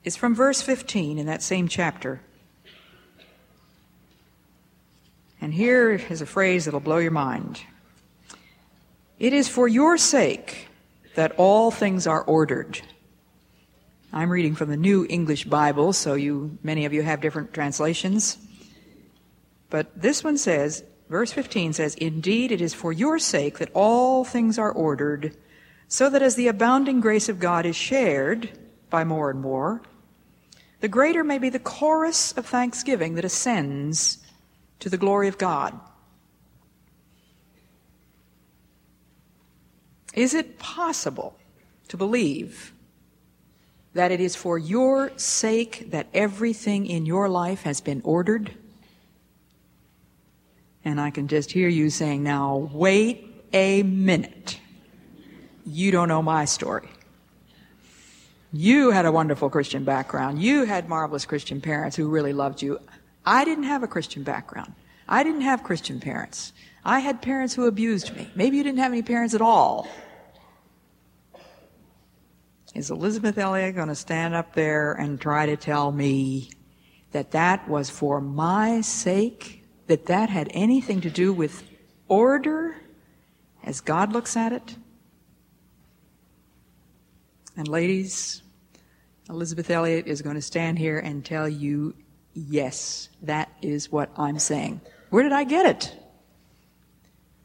is 0.03 0.17
from 0.17 0.35
verse 0.35 0.61
15 0.61 1.19
in 1.19 1.27
that 1.27 1.43
same 1.43 1.69
chapter. 1.69 2.21
And 5.41 5.55
here 5.55 5.93
is 5.93 6.21
a 6.21 6.27
phrase 6.27 6.67
that'll 6.67 6.81
blow 6.81 6.99
your 6.99 7.11
mind. 7.11 7.63
It 9.19 9.33
is 9.33 9.49
for 9.49 9.67
your 9.67 9.97
sake 9.97 10.69
that 11.15 11.33
all 11.33 11.71
things 11.71 12.07
are 12.07 12.23
ordered. 12.23 12.81
I'm 14.13 14.31
reading 14.31 14.55
from 14.55 14.71
the 14.71 14.77
New 14.77 15.07
English 15.09 15.45
Bible, 15.45 15.93
so 15.93 16.15
you, 16.15 16.59
many 16.63 16.85
of 16.85 16.93
you 16.93 17.03
have 17.03 17.21
different 17.21 17.55
translations. 17.55 18.39
But 19.71 20.01
this 20.01 20.25
one 20.25 20.37
says, 20.37 20.83
verse 21.09 21.33
15 21.33 21.75
says, 21.75 21.95
Indeed, 21.95 22.53
it 22.53 22.61
is 22.61 22.75
for 22.75 22.93
your 22.93 23.19
sake 23.19 23.59
that 23.59 23.71
all 23.73 24.25
things 24.25 24.59
are 24.59 24.73
ordered, 24.73 25.37
so 25.87 26.11
that 26.11 26.23
as 26.23 26.35
the 26.35 26.49
abounding 26.49 27.01
grace 27.01 27.29
of 27.29 27.39
God 27.39 27.67
is 27.67 27.77
shared 27.77 28.51
by 28.91 29.05
more 29.05 29.31
and 29.31 29.41
more, 29.41 29.81
the 30.81 30.89
greater 30.89 31.23
may 31.23 31.39
be 31.39 31.51
the 31.51 31.59
chorus 31.59 32.33
of 32.33 32.47
thanksgiving 32.47 33.15
that 33.15 33.25
ascends 33.25 34.19
to 34.81 34.89
the 34.89 34.97
glory 34.97 35.29
of 35.29 35.39
God. 35.39 35.79
Is 40.15 40.35
it 40.35 40.59
possible 40.59 41.37
to 41.89 41.97
believe 41.97 42.73
that 43.95 44.11
it 44.11 44.21
is 44.21 44.35
for 44.37 44.59
your 44.59 45.17
sake 45.17 45.91
that 45.91 46.09
everything 46.13 46.87
in 46.87 47.07
your 47.07 47.29
life 47.29 47.63
has 47.63 47.81
been 47.81 48.01
ordered? 48.05 48.53
And 50.85 51.01
I 51.01 51.11
can 51.11 51.29
just 51.29 51.53
hear 51.53 51.69
you 51.69 51.91
saying, 51.91 52.23
now 52.23 52.71
wait 52.73 53.27
a 53.53 53.83
minute. 53.83 54.59
You 55.67 55.91
don't 55.91 56.09
know 56.09 56.23
my 56.23 56.45
story. 56.45 56.89
You 58.53 58.91
had 58.91 59.07
a 59.07 59.13
wonderful 59.13 59.51
Christian 59.51 59.85
background. 59.85 60.43
You 60.43 60.65
had 60.65 60.89
marvelous 60.89 61.25
Christian 61.25 61.61
parents 61.61 61.97
who 61.97 62.09
really 62.09 62.33
loved 62.33 62.63
you. 62.63 62.81
I 63.25 63.45
didn't 63.45 63.65
have 63.65 63.83
a 63.83 63.89
Christian 63.89 64.23
background. 64.23 64.75
I 65.09 65.23
didn't 65.23 65.43
have 65.43 65.63
Christian 65.63 66.01
parents. 66.01 66.53
I 66.85 67.01
had 67.01 67.21
parents 67.21 67.55
who 67.55 67.67
abused 67.67 68.15
me. 68.17 68.31
Maybe 68.35 68.57
you 68.57 68.63
didn't 68.63 68.79
have 68.79 68.93
any 68.93 69.03
parents 69.03 69.35
at 69.35 69.43
all. 69.43 69.89
Is 72.75 72.91
Elisabeth 72.91 73.37
Elliot 73.37 73.75
going 73.75 73.89
to 73.89 73.95
stand 73.95 74.35
up 74.35 74.55
there 74.55 74.93
and 74.93 75.21
try 75.21 75.47
to 75.47 75.57
tell 75.57 75.91
me 75.91 76.51
that 77.11 77.33
that 77.33 77.69
was 77.69 77.91
for 77.91 78.21
my 78.21 78.81
sake? 78.81 79.65
That 79.89 80.07
that 80.07 80.31
had 80.31 80.49
anything 80.53 81.01
to 81.01 81.11
do 81.11 81.33
with 81.33 81.65
order 82.07 82.77
as 83.65 83.81
God 83.81 84.13
looks 84.13 84.37
at 84.37 84.53
it? 84.53 84.77
And 87.57 87.67
ladies, 87.67 88.43
Elisabeth 89.29 89.69
Elliot 89.69 90.07
is 90.07 90.23
going 90.23 90.37
to 90.37 90.43
stand 90.43 90.79
here 90.79 90.99
and 90.99 91.25
tell 91.25 91.49
you 91.49 91.95
Yes, 92.35 93.09
that 93.23 93.51
is 93.61 93.91
what 93.91 94.11
I'm 94.17 94.39
saying. 94.39 94.81
Where 95.11 95.23
did 95.23 95.33
I 95.33 95.45
get 95.45 95.67
it? 95.67 95.97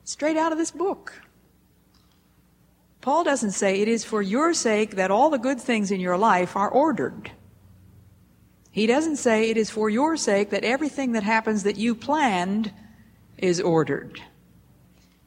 Straight 0.04 0.38
out 0.38 0.52
of 0.52 0.58
this 0.58 0.72
book. 0.72 1.14
Paul 3.02 3.24
doesn't 3.24 3.52
say 3.52 3.82
it 3.82 3.88
is 3.88 4.04
for 4.04 4.22
your 4.22 4.54
sake 4.54 4.96
that 4.96 5.12
all 5.12 5.30
the 5.30 5.38
good 5.38 5.60
things 5.60 5.92
in 5.92 6.00
your 6.00 6.18
life 6.18 6.56
are 6.56 6.70
ordered. 6.70 7.32
He 8.72 8.88
doesn't 8.88 9.18
say 9.18 9.50
it 9.50 9.58
is 9.58 9.70
for 9.70 9.90
your 9.90 10.18
sake 10.18 10.50
that 10.50 10.64
everything 10.64 11.14
that 11.14 11.24
happens 11.24 11.64
that 11.64 11.78
you 11.78 11.96
planned 11.96 12.74
is 13.38 13.62
ordered. 13.62 14.22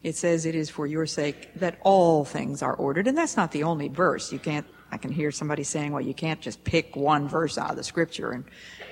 It 0.03 0.17
says 0.17 0.45
it 0.45 0.55
is 0.55 0.71
for 0.71 0.87
your 0.87 1.07
sake 1.07 1.55
that 1.55 1.79
all 1.83 2.25
things 2.25 2.63
are 2.63 2.75
ordered. 2.75 3.07
And 3.07 3.17
that's 3.17 3.37
not 3.37 3.53
the 3.53 3.63
only 3.63 3.89
verse. 3.89 4.33
You 4.33 4.39
can't, 4.39 4.67
I 4.91 4.97
can 4.97 5.13
hear 5.13 5.31
somebody 5.31 5.65
saying, 5.65 5.93
well, 5.93 6.01
you 6.01 6.15
can't 6.15 6.41
just 6.41 6.65
pick 6.65 6.97
one 6.97 7.29
verse 7.29 7.59
out 7.59 7.71
of 7.71 7.77
the 7.77 7.85
scripture 7.85 8.31
and 8.31 8.45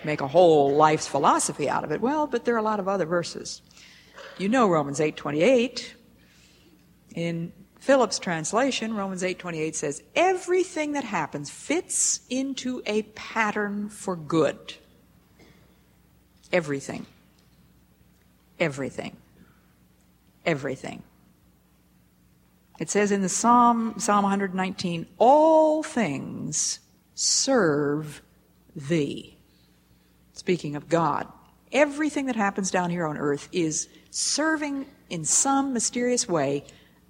make 0.05 0.21
a 0.21 0.29
whole 0.29 0.75
life's 0.75 1.07
philosophy 1.07 1.69
out 1.69 1.85
of 1.85 1.93
it. 1.93 2.01
Well, 2.01 2.27
but 2.27 2.45
there 2.45 2.55
are 2.55 2.59
a 2.59 2.63
lot 2.63 2.81
of 2.81 2.89
other 2.89 3.07
verses. 3.07 3.63
You 4.39 4.49
know 4.49 4.69
Romans 4.69 5.01
8:28. 5.01 5.95
In 7.15 7.53
Phillips 7.79 8.19
translation, 8.19 8.95
Romans 8.95 9.23
8:28 9.23 9.75
says, 9.75 10.03
"Everything 10.15 10.93
that 10.93 11.05
happens 11.05 11.51
fits 11.51 12.21
into 12.29 12.83
a 12.85 13.03
pattern 13.03 13.89
for 13.89 14.17
good." 14.17 14.75
Everything. 16.53 17.07
Everything. 18.59 19.17
Everything. 20.45 21.03
It 22.79 22.91
says 22.91 23.11
in 23.11 23.23
the 23.23 23.29
Psalm, 23.29 23.95
Psalm 23.99 24.23
119, 24.23 25.07
all 25.19 25.83
things 25.83 26.81
serve 27.15 28.23
thee. 28.75 29.39
Speaking 30.35 30.77
of 30.77 30.89
God, 30.89 31.27
everything 31.73 32.27
that 32.27 32.37
happens 32.37 32.71
down 32.71 32.91
here 32.91 33.07
on 33.07 33.17
earth 33.17 33.49
is 33.53 33.89
serving 34.11 34.87
in 35.09 35.25
some 35.25 35.73
mysterious 35.73 36.29
way 36.29 36.65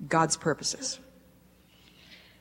God's 0.08 0.36
purposes. 0.36 1.00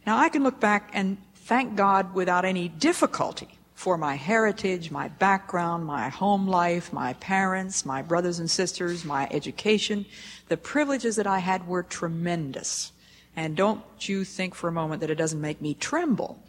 Now 0.05 0.17
I 0.17 0.29
can 0.29 0.43
look 0.43 0.59
back 0.59 0.91
and 0.93 1.17
thank 1.33 1.75
God 1.75 2.13
without 2.13 2.45
any 2.45 2.67
difficulty 2.67 3.47
for 3.73 3.97
my 3.97 4.15
heritage, 4.15 4.91
my 4.91 5.07
background, 5.07 5.85
my 5.85 6.09
home 6.09 6.47
life, 6.47 6.93
my 6.93 7.13
parents, 7.13 7.85
my 7.85 8.01
brothers 8.01 8.39
and 8.39 8.49
sisters, 8.49 9.03
my 9.03 9.27
education. 9.31 10.05
The 10.47 10.57
privileges 10.57 11.15
that 11.17 11.27
I 11.27 11.39
had 11.39 11.67
were 11.67 11.83
tremendous. 11.83 12.93
And 13.35 13.55
don't 13.55 13.83
you 14.07 14.23
think 14.23 14.55
for 14.55 14.67
a 14.67 14.71
moment 14.71 15.01
that 15.01 15.09
it 15.09 15.15
doesn't 15.15 15.41
make 15.41 15.61
me 15.61 15.73
tremble 15.73 16.41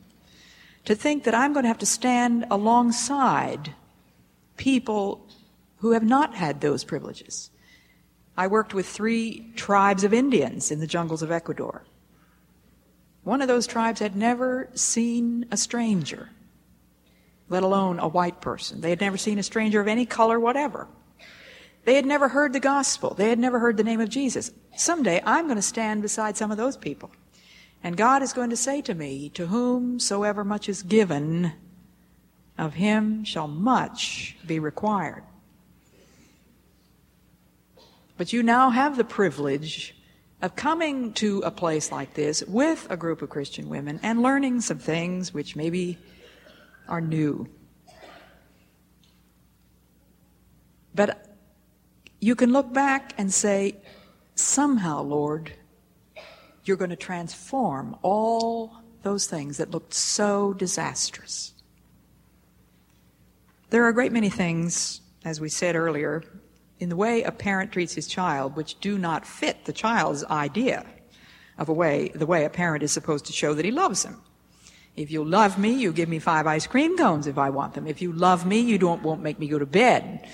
to 0.84 0.94
think 0.94 1.24
that 1.24 1.34
I'm 1.34 1.52
going 1.52 1.64
to 1.64 1.68
have 1.68 1.78
to 1.78 1.86
stand 1.86 2.46
alongside 2.50 3.74
people 4.56 5.26
who 5.78 5.92
have 5.92 6.04
not 6.04 6.34
had 6.34 6.60
those 6.60 6.84
privileges. 6.84 7.50
I 8.36 8.46
worked 8.46 8.72
with 8.72 8.86
three 8.86 9.50
tribes 9.56 10.04
of 10.04 10.14
Indians 10.14 10.70
in 10.70 10.80
the 10.80 10.86
jungles 10.86 11.22
of 11.22 11.30
Ecuador. 11.30 11.84
One 13.24 13.42
of 13.42 13.48
those 13.48 13.66
tribes 13.66 14.00
had 14.00 14.14
never 14.14 14.68
seen 14.74 15.46
a 15.50 15.56
stranger, 15.56 16.30
let 17.48 17.64
alone 17.64 17.98
a 17.98 18.06
white 18.06 18.40
person. 18.40 18.80
They 18.80 18.90
had 18.90 19.00
never 19.00 19.16
seen 19.16 19.38
a 19.38 19.42
stranger 19.42 19.80
of 19.80 19.88
any 19.88 20.06
color 20.06 20.38
whatever. 20.38 20.86
They 21.86 21.94
had 21.94 22.04
never 22.04 22.26
heard 22.26 22.52
the 22.52 22.58
gospel. 22.58 23.14
They 23.14 23.28
had 23.28 23.38
never 23.38 23.60
heard 23.60 23.76
the 23.76 23.84
name 23.84 24.00
of 24.00 24.08
Jesus. 24.08 24.50
Someday 24.76 25.22
I'm 25.24 25.44
going 25.44 25.54
to 25.54 25.62
stand 25.62 26.02
beside 26.02 26.36
some 26.36 26.50
of 26.50 26.56
those 26.56 26.76
people. 26.76 27.12
And 27.80 27.96
God 27.96 28.24
is 28.24 28.32
going 28.32 28.50
to 28.50 28.56
say 28.56 28.82
to 28.82 28.94
me, 28.94 29.28
To 29.34 29.46
whomsoever 29.46 30.42
much 30.42 30.68
is 30.68 30.82
given, 30.82 31.52
of 32.58 32.74
him 32.74 33.22
shall 33.22 33.46
much 33.46 34.36
be 34.44 34.58
required. 34.58 35.22
But 38.18 38.32
you 38.32 38.42
now 38.42 38.70
have 38.70 38.96
the 38.96 39.04
privilege 39.04 39.94
of 40.42 40.56
coming 40.56 41.12
to 41.12 41.38
a 41.44 41.52
place 41.52 41.92
like 41.92 42.14
this 42.14 42.42
with 42.48 42.88
a 42.90 42.96
group 42.96 43.22
of 43.22 43.30
Christian 43.30 43.68
women 43.68 44.00
and 44.02 44.22
learning 44.22 44.60
some 44.60 44.80
things 44.80 45.32
which 45.32 45.54
maybe 45.54 45.98
are 46.88 47.00
new. 47.00 47.48
But 50.92 51.25
you 52.26 52.34
can 52.34 52.52
look 52.52 52.72
back 52.72 53.14
and 53.18 53.32
say, 53.32 53.76
somehow, 54.34 55.00
Lord, 55.00 55.52
you're 56.64 56.76
going 56.76 56.90
to 56.90 56.96
transform 56.96 57.96
all 58.02 58.72
those 59.04 59.26
things 59.26 59.58
that 59.58 59.70
looked 59.70 59.94
so 59.94 60.52
disastrous. 60.52 61.54
There 63.70 63.84
are 63.84 63.88
a 63.88 63.94
great 63.94 64.10
many 64.10 64.28
things, 64.28 65.02
as 65.24 65.40
we 65.40 65.48
said 65.48 65.76
earlier, 65.76 66.24
in 66.80 66.88
the 66.88 66.96
way 66.96 67.22
a 67.22 67.30
parent 67.30 67.70
treats 67.70 67.94
his 67.94 68.08
child 68.08 68.56
which 68.56 68.80
do 68.80 68.98
not 68.98 69.24
fit 69.24 69.64
the 69.64 69.72
child's 69.72 70.24
idea 70.24 70.84
of 71.58 71.68
a 71.68 71.72
way, 71.72 72.10
the 72.12 72.26
way 72.26 72.44
a 72.44 72.50
parent 72.50 72.82
is 72.82 72.90
supposed 72.90 73.26
to 73.26 73.32
show 73.32 73.54
that 73.54 73.64
he 73.64 73.70
loves 73.70 74.04
him. 74.04 74.20
If 74.96 75.12
you 75.12 75.24
love 75.24 75.60
me, 75.60 75.74
you 75.74 75.92
give 75.92 76.08
me 76.08 76.18
five 76.18 76.48
ice 76.48 76.66
cream 76.66 76.98
cones 76.98 77.28
if 77.28 77.38
I 77.38 77.50
want 77.50 77.74
them. 77.74 77.86
If 77.86 78.02
you 78.02 78.10
love 78.10 78.44
me, 78.44 78.58
you 78.58 78.78
don't, 78.78 79.04
won't 79.04 79.22
make 79.22 79.38
me 79.38 79.46
go 79.46 79.60
to 79.60 79.66
bed 79.66 80.28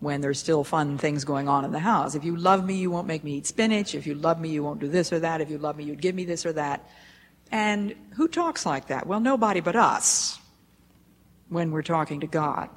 when 0.00 0.22
there's 0.22 0.38
still 0.38 0.64
fun 0.64 0.98
things 0.98 1.24
going 1.24 1.48
on 1.48 1.64
in 1.64 1.72
the 1.72 1.78
house. 1.78 2.14
If 2.14 2.24
you 2.24 2.36
love 2.36 2.64
me, 2.64 2.76
you 2.76 2.90
won't 2.90 3.06
make 3.06 3.22
me 3.22 3.34
eat 3.34 3.46
spinach. 3.46 3.94
If 3.94 4.06
you 4.06 4.14
love 4.14 4.40
me, 4.40 4.48
you 4.48 4.64
won't 4.64 4.80
do 4.80 4.88
this 4.88 5.12
or 5.12 5.20
that. 5.20 5.40
If 5.40 5.50
you 5.50 5.58
love 5.58 5.76
me, 5.76 5.84
you'd 5.84 6.00
give 6.00 6.14
me 6.14 6.24
this 6.24 6.44
or 6.46 6.52
that. 6.54 6.88
And 7.52 7.94
who 8.14 8.26
talks 8.26 8.64
like 8.64 8.88
that? 8.88 9.06
Well, 9.06 9.20
nobody 9.20 9.60
but 9.60 9.76
us 9.76 10.38
when 11.48 11.70
we're 11.70 11.82
talking 11.82 12.20
to 12.20 12.26
God. 12.26 12.70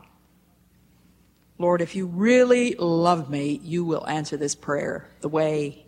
Lord, 1.57 1.81
if 1.81 1.95
you 1.95 2.07
really 2.07 2.75
love 2.75 3.29
me, 3.29 3.59
you 3.63 3.85
will 3.85 4.05
answer 4.07 4.35
this 4.35 4.55
prayer 4.55 5.07
the 5.21 5.29
way 5.29 5.85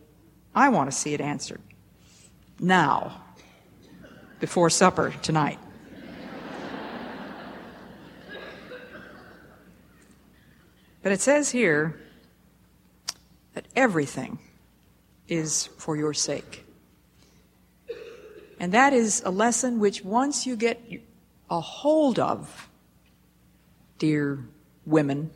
I 0.53 0.69
want 0.69 0.89
to 0.89 0.95
see 0.95 1.13
it 1.13 1.19
answered. 1.19 1.59
Now, 2.59 3.21
before 4.39 4.69
supper 4.69 5.13
tonight. 5.21 5.59
But 11.05 11.11
it 11.11 11.21
says 11.21 11.51
here 11.51 11.99
that 13.53 13.67
everything 13.75 14.39
is 15.27 15.67
for 15.77 15.95
your 15.95 16.15
sake. 16.15 16.65
And 18.59 18.71
that 18.71 18.91
is 18.91 19.21
a 19.23 19.29
lesson 19.29 19.77
which 19.77 20.03
once 20.03 20.47
you 20.47 20.55
get 20.55 20.81
a 21.47 21.59
hold 21.59 22.17
of, 22.17 22.69
dear 23.99 24.45
women, 24.87 25.29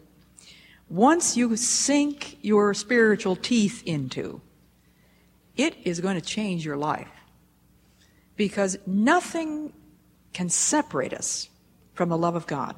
once 0.89 1.37
you 1.37 1.55
sink 1.55 2.39
your 2.41 2.73
spiritual 2.73 3.35
teeth 3.35 3.83
into, 3.85 4.41
it 5.55 5.75
is 5.83 5.99
going 5.99 6.19
to 6.19 6.25
change 6.25 6.65
your 6.65 6.77
life. 6.77 7.11
Because 8.35 8.79
nothing 8.87 9.73
can 10.33 10.49
separate 10.49 11.13
us 11.13 11.47
from 11.93 12.09
the 12.09 12.17
love 12.17 12.35
of 12.35 12.47
God. 12.47 12.75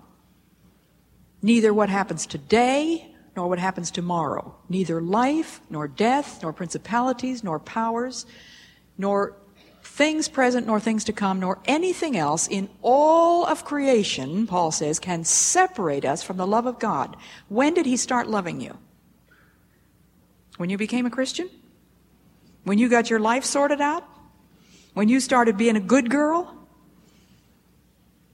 Neither 1.41 1.73
what 1.73 1.89
happens 1.89 2.25
today 2.25 3.07
nor 3.35 3.47
what 3.47 3.59
happens 3.59 3.91
tomorrow. 3.91 4.55
Neither 4.69 5.01
life, 5.01 5.61
nor 5.69 5.87
death, 5.87 6.41
nor 6.43 6.51
principalities, 6.53 7.43
nor 7.43 7.59
powers, 7.59 8.25
nor 8.97 9.37
things 9.83 10.27
present, 10.27 10.67
nor 10.67 10.79
things 10.79 11.05
to 11.05 11.13
come, 11.13 11.39
nor 11.39 11.59
anything 11.65 12.17
else 12.17 12.47
in 12.47 12.69
all 12.81 13.45
of 13.45 13.65
creation, 13.65 14.47
Paul 14.47 14.71
says, 14.71 14.99
can 14.99 15.23
separate 15.23 16.05
us 16.05 16.21
from 16.23 16.37
the 16.37 16.45
love 16.45 16.65
of 16.65 16.77
God. 16.77 17.15
When 17.47 17.73
did 17.73 17.85
he 17.85 17.97
start 17.97 18.27
loving 18.27 18.61
you? 18.61 18.77
When 20.57 20.69
you 20.69 20.77
became 20.77 21.05
a 21.05 21.09
Christian? 21.09 21.49
When 22.63 22.77
you 22.77 22.89
got 22.89 23.09
your 23.09 23.19
life 23.19 23.43
sorted 23.43 23.81
out? 23.81 24.03
When 24.93 25.09
you 25.09 25.19
started 25.19 25.57
being 25.57 25.77
a 25.77 25.81
good 25.81 26.09
girl? 26.09 26.53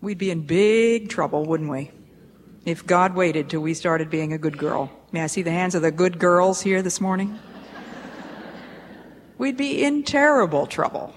We'd 0.01 0.17
be 0.17 0.31
in 0.31 0.45
big 0.45 1.09
trouble, 1.09 1.45
wouldn't 1.45 1.69
we? 1.69 1.91
If 2.67 2.85
God 2.85 3.15
waited 3.15 3.49
till 3.49 3.61
we 3.61 3.73
started 3.73 4.09
being 4.09 4.33
a 4.33 4.37
good 4.37 4.57
girl. 4.57 4.91
May 5.13 5.21
I 5.21 5.27
see 5.27 5.41
the 5.41 5.51
hands 5.51 5.73
of 5.73 5.81
the 5.81 5.91
good 5.91 6.19
girls 6.19 6.61
here 6.61 6.81
this 6.81 6.99
morning? 6.99 7.39
We'd 9.37 9.55
be 9.55 9.83
in 9.83 10.03
terrible 10.03 10.67
trouble. 10.67 11.13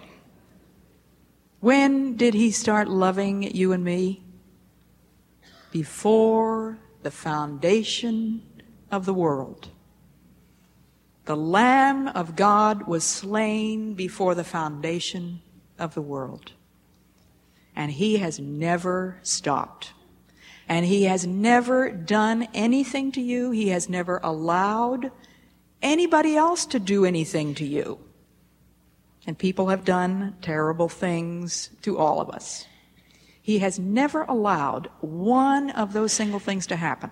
When 1.59 2.17
did 2.17 2.35
he 2.35 2.53
start 2.53 2.89
loving 2.89 3.43
you 3.43 3.73
and 3.73 3.83
me? 3.83 4.23
Before 5.73 6.79
the 7.03 7.11
foundation 7.11 8.43
of 8.91 9.05
the 9.05 9.15
world. 9.15 9.71
The 11.25 11.37
Lamb 11.37 12.09
of 12.09 12.37
God 12.37 12.87
was 12.87 13.05
slain 13.05 13.95
before 13.95 14.35
the 14.35 14.45
foundation 14.45 15.43
of 15.79 15.95
the 15.95 16.03
world. 16.03 16.53
And 17.75 17.91
he 17.91 18.19
has 18.19 18.39
never 18.39 19.19
stopped. 19.23 19.95
And 20.71 20.87
he 20.87 21.03
has 21.05 21.27
never 21.27 21.91
done 21.91 22.47
anything 22.55 23.11
to 23.13 23.21
you. 23.21 23.51
He 23.51 23.71
has 23.71 23.89
never 23.89 24.21
allowed 24.23 25.11
anybody 25.83 26.37
else 26.37 26.65
to 26.67 26.79
do 26.79 27.05
anything 27.05 27.57
to 27.57 27.67
you. 27.67 27.99
And 29.27 29.37
people 29.37 29.67
have 29.67 29.85
done 29.85 30.37
terrible 30.43 30.89
things 30.89 31.71
to 31.83 31.99
all 31.99 32.21
of 32.21 32.31
us. 32.31 32.67
He 33.43 33.59
has 33.59 33.81
never 33.81 34.23
allowed 34.23 34.89
one 35.01 35.71
of 35.71 35.93
those 35.93 36.13
single 36.13 36.39
things 36.39 36.69
to 36.69 36.77
happen, 36.77 37.11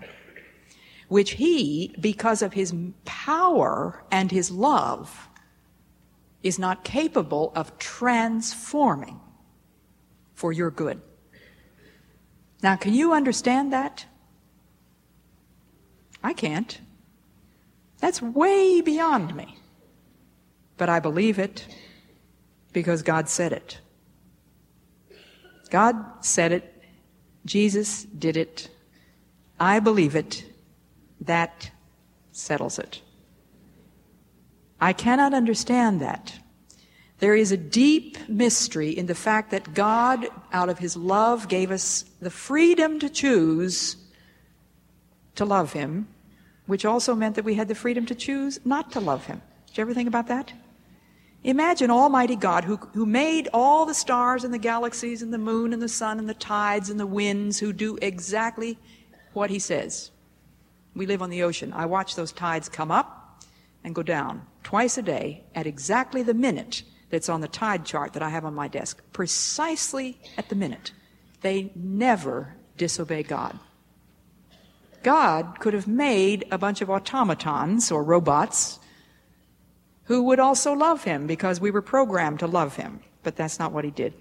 which 1.09 1.33
he, 1.33 1.97
because 1.99 2.43
of 2.43 2.53
his 2.53 2.73
power 3.05 4.05
and 4.13 4.31
his 4.31 4.53
love, 4.53 5.29
is 6.45 6.61
not 6.61 6.85
capable 6.85 7.53
of 7.57 7.77
transforming 7.81 9.19
for 10.35 10.53
your 10.53 10.71
good. 10.71 11.03
Now, 12.63 12.77
can 12.77 12.93
you 12.95 13.13
understand 13.13 13.73
that? 13.73 14.07
I 16.23 16.33
can't. 16.33 16.81
That's 17.99 18.21
way 18.21 18.81
beyond 18.81 19.35
me. 19.35 19.57
But 20.77 20.89
I 20.89 21.01
believe 21.01 21.39
it 21.39 21.67
because 22.73 23.03
God 23.03 23.29
said 23.29 23.53
it. 23.53 23.81
God 25.71 25.97
said 26.21 26.53
it. 26.53 26.83
Jesus 27.45 28.05
did 28.05 28.37
it. 28.37 28.71
I 29.59 29.81
believe 29.81 30.15
it. 30.17 30.45
That 31.21 31.71
settles 32.33 32.79
it. 32.79 33.03
I 34.81 34.93
cannot 34.93 35.35
understand 35.35 36.01
that. 36.01 36.39
There 37.19 37.35
is 37.35 37.51
a 37.51 37.57
deep 37.57 38.29
mystery 38.29 38.91
in 38.91 39.07
the 39.07 39.15
fact 39.15 39.51
that 39.51 39.75
God, 39.75 40.29
out 40.53 40.69
of 40.69 40.79
His 40.79 40.97
love, 40.97 41.49
gave 41.49 41.71
us 41.71 42.05
the 42.21 42.31
freedom 42.31 43.01
to 43.01 43.09
choose 43.09 43.97
to 45.35 45.45
love 45.45 45.73
Him, 45.73 46.07
which 46.67 46.85
also 46.85 47.15
meant 47.15 47.35
that 47.35 47.45
we 47.45 47.55
had 47.55 47.69
the 47.69 47.75
freedom 47.75 48.07
to 48.07 48.15
choose 48.15 48.61
not 48.65 48.93
to 48.93 49.01
love 49.01 49.27
Him. 49.27 49.43
Did 49.67 49.79
you 49.79 49.81
ever 49.83 49.95
think 49.95 50.09
about 50.09 50.29
that? 50.29 50.53
Imagine 51.45 51.91
Almighty 51.91 52.37
God 52.37 52.65
who, 52.65 52.77
who 52.77 53.07
made 53.07 53.49
all 53.53 53.87
the 53.87 53.95
stars 53.95 54.45
and 54.45 54.53
the 54.53 54.59
galaxies 54.59 55.23
and 55.23 55.33
the 55.33 55.39
moon 55.39 55.73
and 55.73 55.81
the 55.81 55.89
sun 55.89 56.19
and 56.19 56.29
the 56.29 56.35
tides 56.35 56.91
and 56.91 56.99
the 56.99 57.07
winds 57.07 57.59
who 57.59 57.73
do 57.73 57.97
exactly 58.03 58.79
what 59.33 59.51
he 59.51 59.59
says. 59.59 60.11
We 60.95 61.07
live 61.07 61.23
on 61.23 61.31
the 61.31 61.45
ocean. 61.45 61.73
I 61.73 61.87
watch 61.87 62.17
those 62.17 62.33
tides 62.33 62.69
come 62.69 62.91
up 62.91 63.41
and 63.85 63.95
go 63.95 64.03
down 64.03 64.47
twice 64.65 64.99
a 64.99 65.03
day 65.03 65.45
at 65.55 65.67
exactly 65.67 66.23
the 66.23 66.35
minute 66.35 66.83
that's 67.11 67.29
on 67.29 67.41
the 67.41 67.49
tide 67.49 67.85
chart 67.85 68.13
that 68.13 68.23
I 68.23 68.29
have 68.29 68.45
on 68.45 68.55
my 68.55 68.69
desk. 68.69 69.03
Precisely 69.13 70.19
at 70.37 70.49
the 70.49 70.55
minute. 70.55 70.93
They 71.41 71.73
never 71.75 72.57
disobey 72.77 73.23
God. 73.23 73.59
God 75.03 75.61
could 75.61 75.75
have 75.75 75.87
made 75.87 76.47
a 76.51 76.59
bunch 76.59 76.81
of 76.81 76.91
automatons 76.91 77.91
or 77.91 78.03
robots 78.03 78.79
who 80.05 80.23
would 80.25 80.41
also 80.41 80.73
love 80.73 81.05
him 81.05 81.27
because 81.27 81.61
we 81.61 81.71
were 81.71 81.83
programmed 81.83 82.41
to 82.41 82.47
love 82.47 82.77
him. 82.77 83.01
But 83.23 83.37
that's 83.37 83.59
not 83.59 83.73
what 83.73 83.85
he 83.85 83.91
did. 83.91 84.15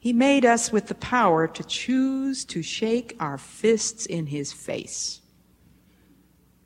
He 0.00 0.12
made 0.12 0.44
us 0.44 0.70
with 0.70 0.86
the 0.86 0.94
power 0.94 1.48
to 1.48 1.64
choose 1.64 2.44
to 2.46 2.62
shake 2.62 3.16
our 3.18 3.38
fists 3.38 4.06
in 4.06 4.26
his 4.26 4.52
face 4.52 5.20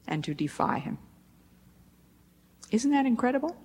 and 0.06 0.22
to 0.24 0.34
defy 0.34 0.78
him. 0.78 0.98
Isn't 2.70 2.90
that 2.90 3.06
incredible? 3.06 3.56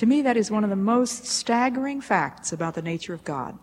To 0.00 0.06
me, 0.06 0.22
that 0.22 0.38
is 0.38 0.50
one 0.50 0.64
of 0.64 0.70
the 0.70 0.76
most 0.76 1.26
staggering 1.26 2.00
facts 2.00 2.54
about 2.54 2.74
the 2.74 2.80
nature 2.80 3.12
of 3.12 3.22
God. 3.22 3.58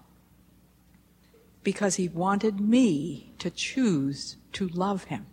Because 1.64 1.96
he 1.96 2.08
wanted 2.08 2.60
me 2.60 3.34
to 3.40 3.50
choose 3.50 4.38
to 4.54 4.68
love 4.68 5.06
him. 5.06 5.26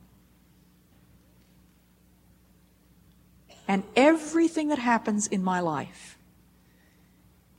and 3.66 3.82
everything 3.96 4.68
that 4.68 4.78
happens 4.78 5.26
in 5.26 5.42
my 5.42 5.60
life. 5.60 6.18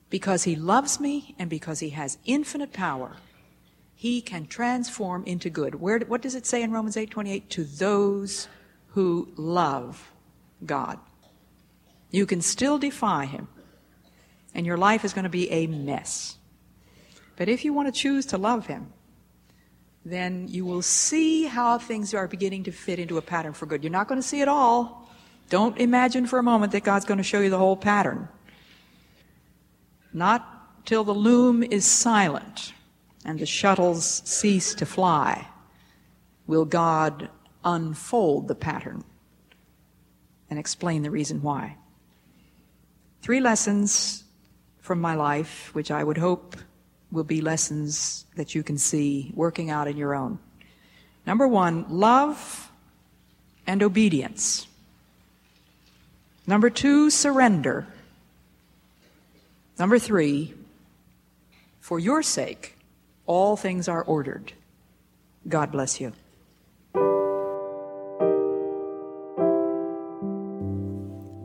Because 0.10 0.44
he 0.44 0.56
loves 0.56 1.00
me 1.00 1.36
and 1.40 1.50
because 1.50 1.80
he 1.80 1.90
has 1.90 2.18
infinite 2.26 2.72
power, 2.72 3.18
he 3.96 4.22
can 4.22 4.46
transform 4.46 5.24
into 5.26 5.50
good. 5.50 5.76
Where, 5.76 6.00
what 6.00 6.22
does 6.22 6.36
it 6.36 6.46
say 6.46 6.62
in 6.62 6.72
Romans 6.72 6.96
8:28? 6.96 7.50
To 7.50 7.64
those 7.64 8.48
who 8.90 9.30
love 9.36 10.12
God. 10.66 11.00
You 12.12 12.26
can 12.26 12.42
still 12.42 12.78
defy 12.78 13.26
him, 13.26 13.48
and 14.54 14.66
your 14.66 14.78
life 14.78 15.04
is 15.04 15.14
going 15.14 15.24
to 15.24 15.30
be 15.30 15.50
a 15.52 15.68
mess. 15.68 16.38
But 17.36 17.50
if 17.50 17.66
you 17.66 17.74
want 17.74 17.94
to 17.94 18.00
choose 18.00 18.26
to 18.28 18.38
love 18.38 18.68
him, 18.68 18.94
then 20.06 20.48
you 20.48 20.66
will 20.66 20.82
see 20.82 21.46
how 21.46 21.78
things 21.78 22.14
are 22.14 22.28
beginning 22.28 22.64
to 22.64 22.72
fit 22.72 23.00
into 23.00 23.18
a 23.18 23.22
pattern 23.22 23.54
for 23.54 23.66
good. 23.66 23.84
You're 23.84 23.92
not 23.92 24.08
going 24.08 24.22
to 24.22 24.28
see 24.28 24.42
it 24.42 24.48
all, 24.48 25.10
don't 25.50 25.78
imagine 25.78 26.26
for 26.26 26.40
a 26.40 26.44
moment 26.44 26.72
that 26.72 26.84
God's 26.84 27.06
going 27.06 27.18
to 27.18 27.24
show 27.24 27.40
you 27.40 27.50
the 27.50 27.58
whole 27.58 27.78
pattern. 27.78 28.28
Not 30.14 30.86
till 30.86 31.04
the 31.04 31.14
loom 31.14 31.62
is 31.64 31.86
silent 31.86 32.74
and 33.24 33.40
the 33.40 33.46
shuttles 33.46 34.22
cease 34.26 34.74
to 34.76 34.86
fly 34.86 35.48
will 36.48 36.66
God 36.66 37.30
unfold 37.64 38.48
the 38.48 38.56
pattern 38.56 39.04
and 40.50 40.60
explain 40.60 41.02
the 41.02 41.12
reason 41.12 41.42
why. 41.42 41.78
Three 43.26 43.40
lessons 43.40 44.24
from 44.78 45.02
my 45.02 45.16
life, 45.16 45.74
which 45.74 45.90
I 45.90 46.04
would 46.04 46.20
hope 46.20 46.58
will 47.12 47.24
be 47.24 47.42
lessons 47.42 48.28
that 48.36 48.54
you 48.54 48.62
can 48.62 48.78
see 48.78 49.32
working 49.34 49.72
out 49.72 49.88
in 49.88 49.98
your 49.98 50.14
own. 50.14 50.38
Number 51.26 51.48
one, 51.48 51.88
love 51.90 52.70
and 53.66 53.82
obedience. 53.82 54.68
Number 56.46 56.70
two, 56.70 57.10
surrender. 57.10 57.88
Number 59.80 59.98
three, 59.98 60.54
for 61.80 61.98
your 61.98 62.22
sake, 62.22 62.78
all 63.26 63.58
things 63.58 63.88
are 63.88 64.04
ordered. 64.04 64.54
God 65.50 65.72
bless 65.72 66.00
you. 66.00 66.14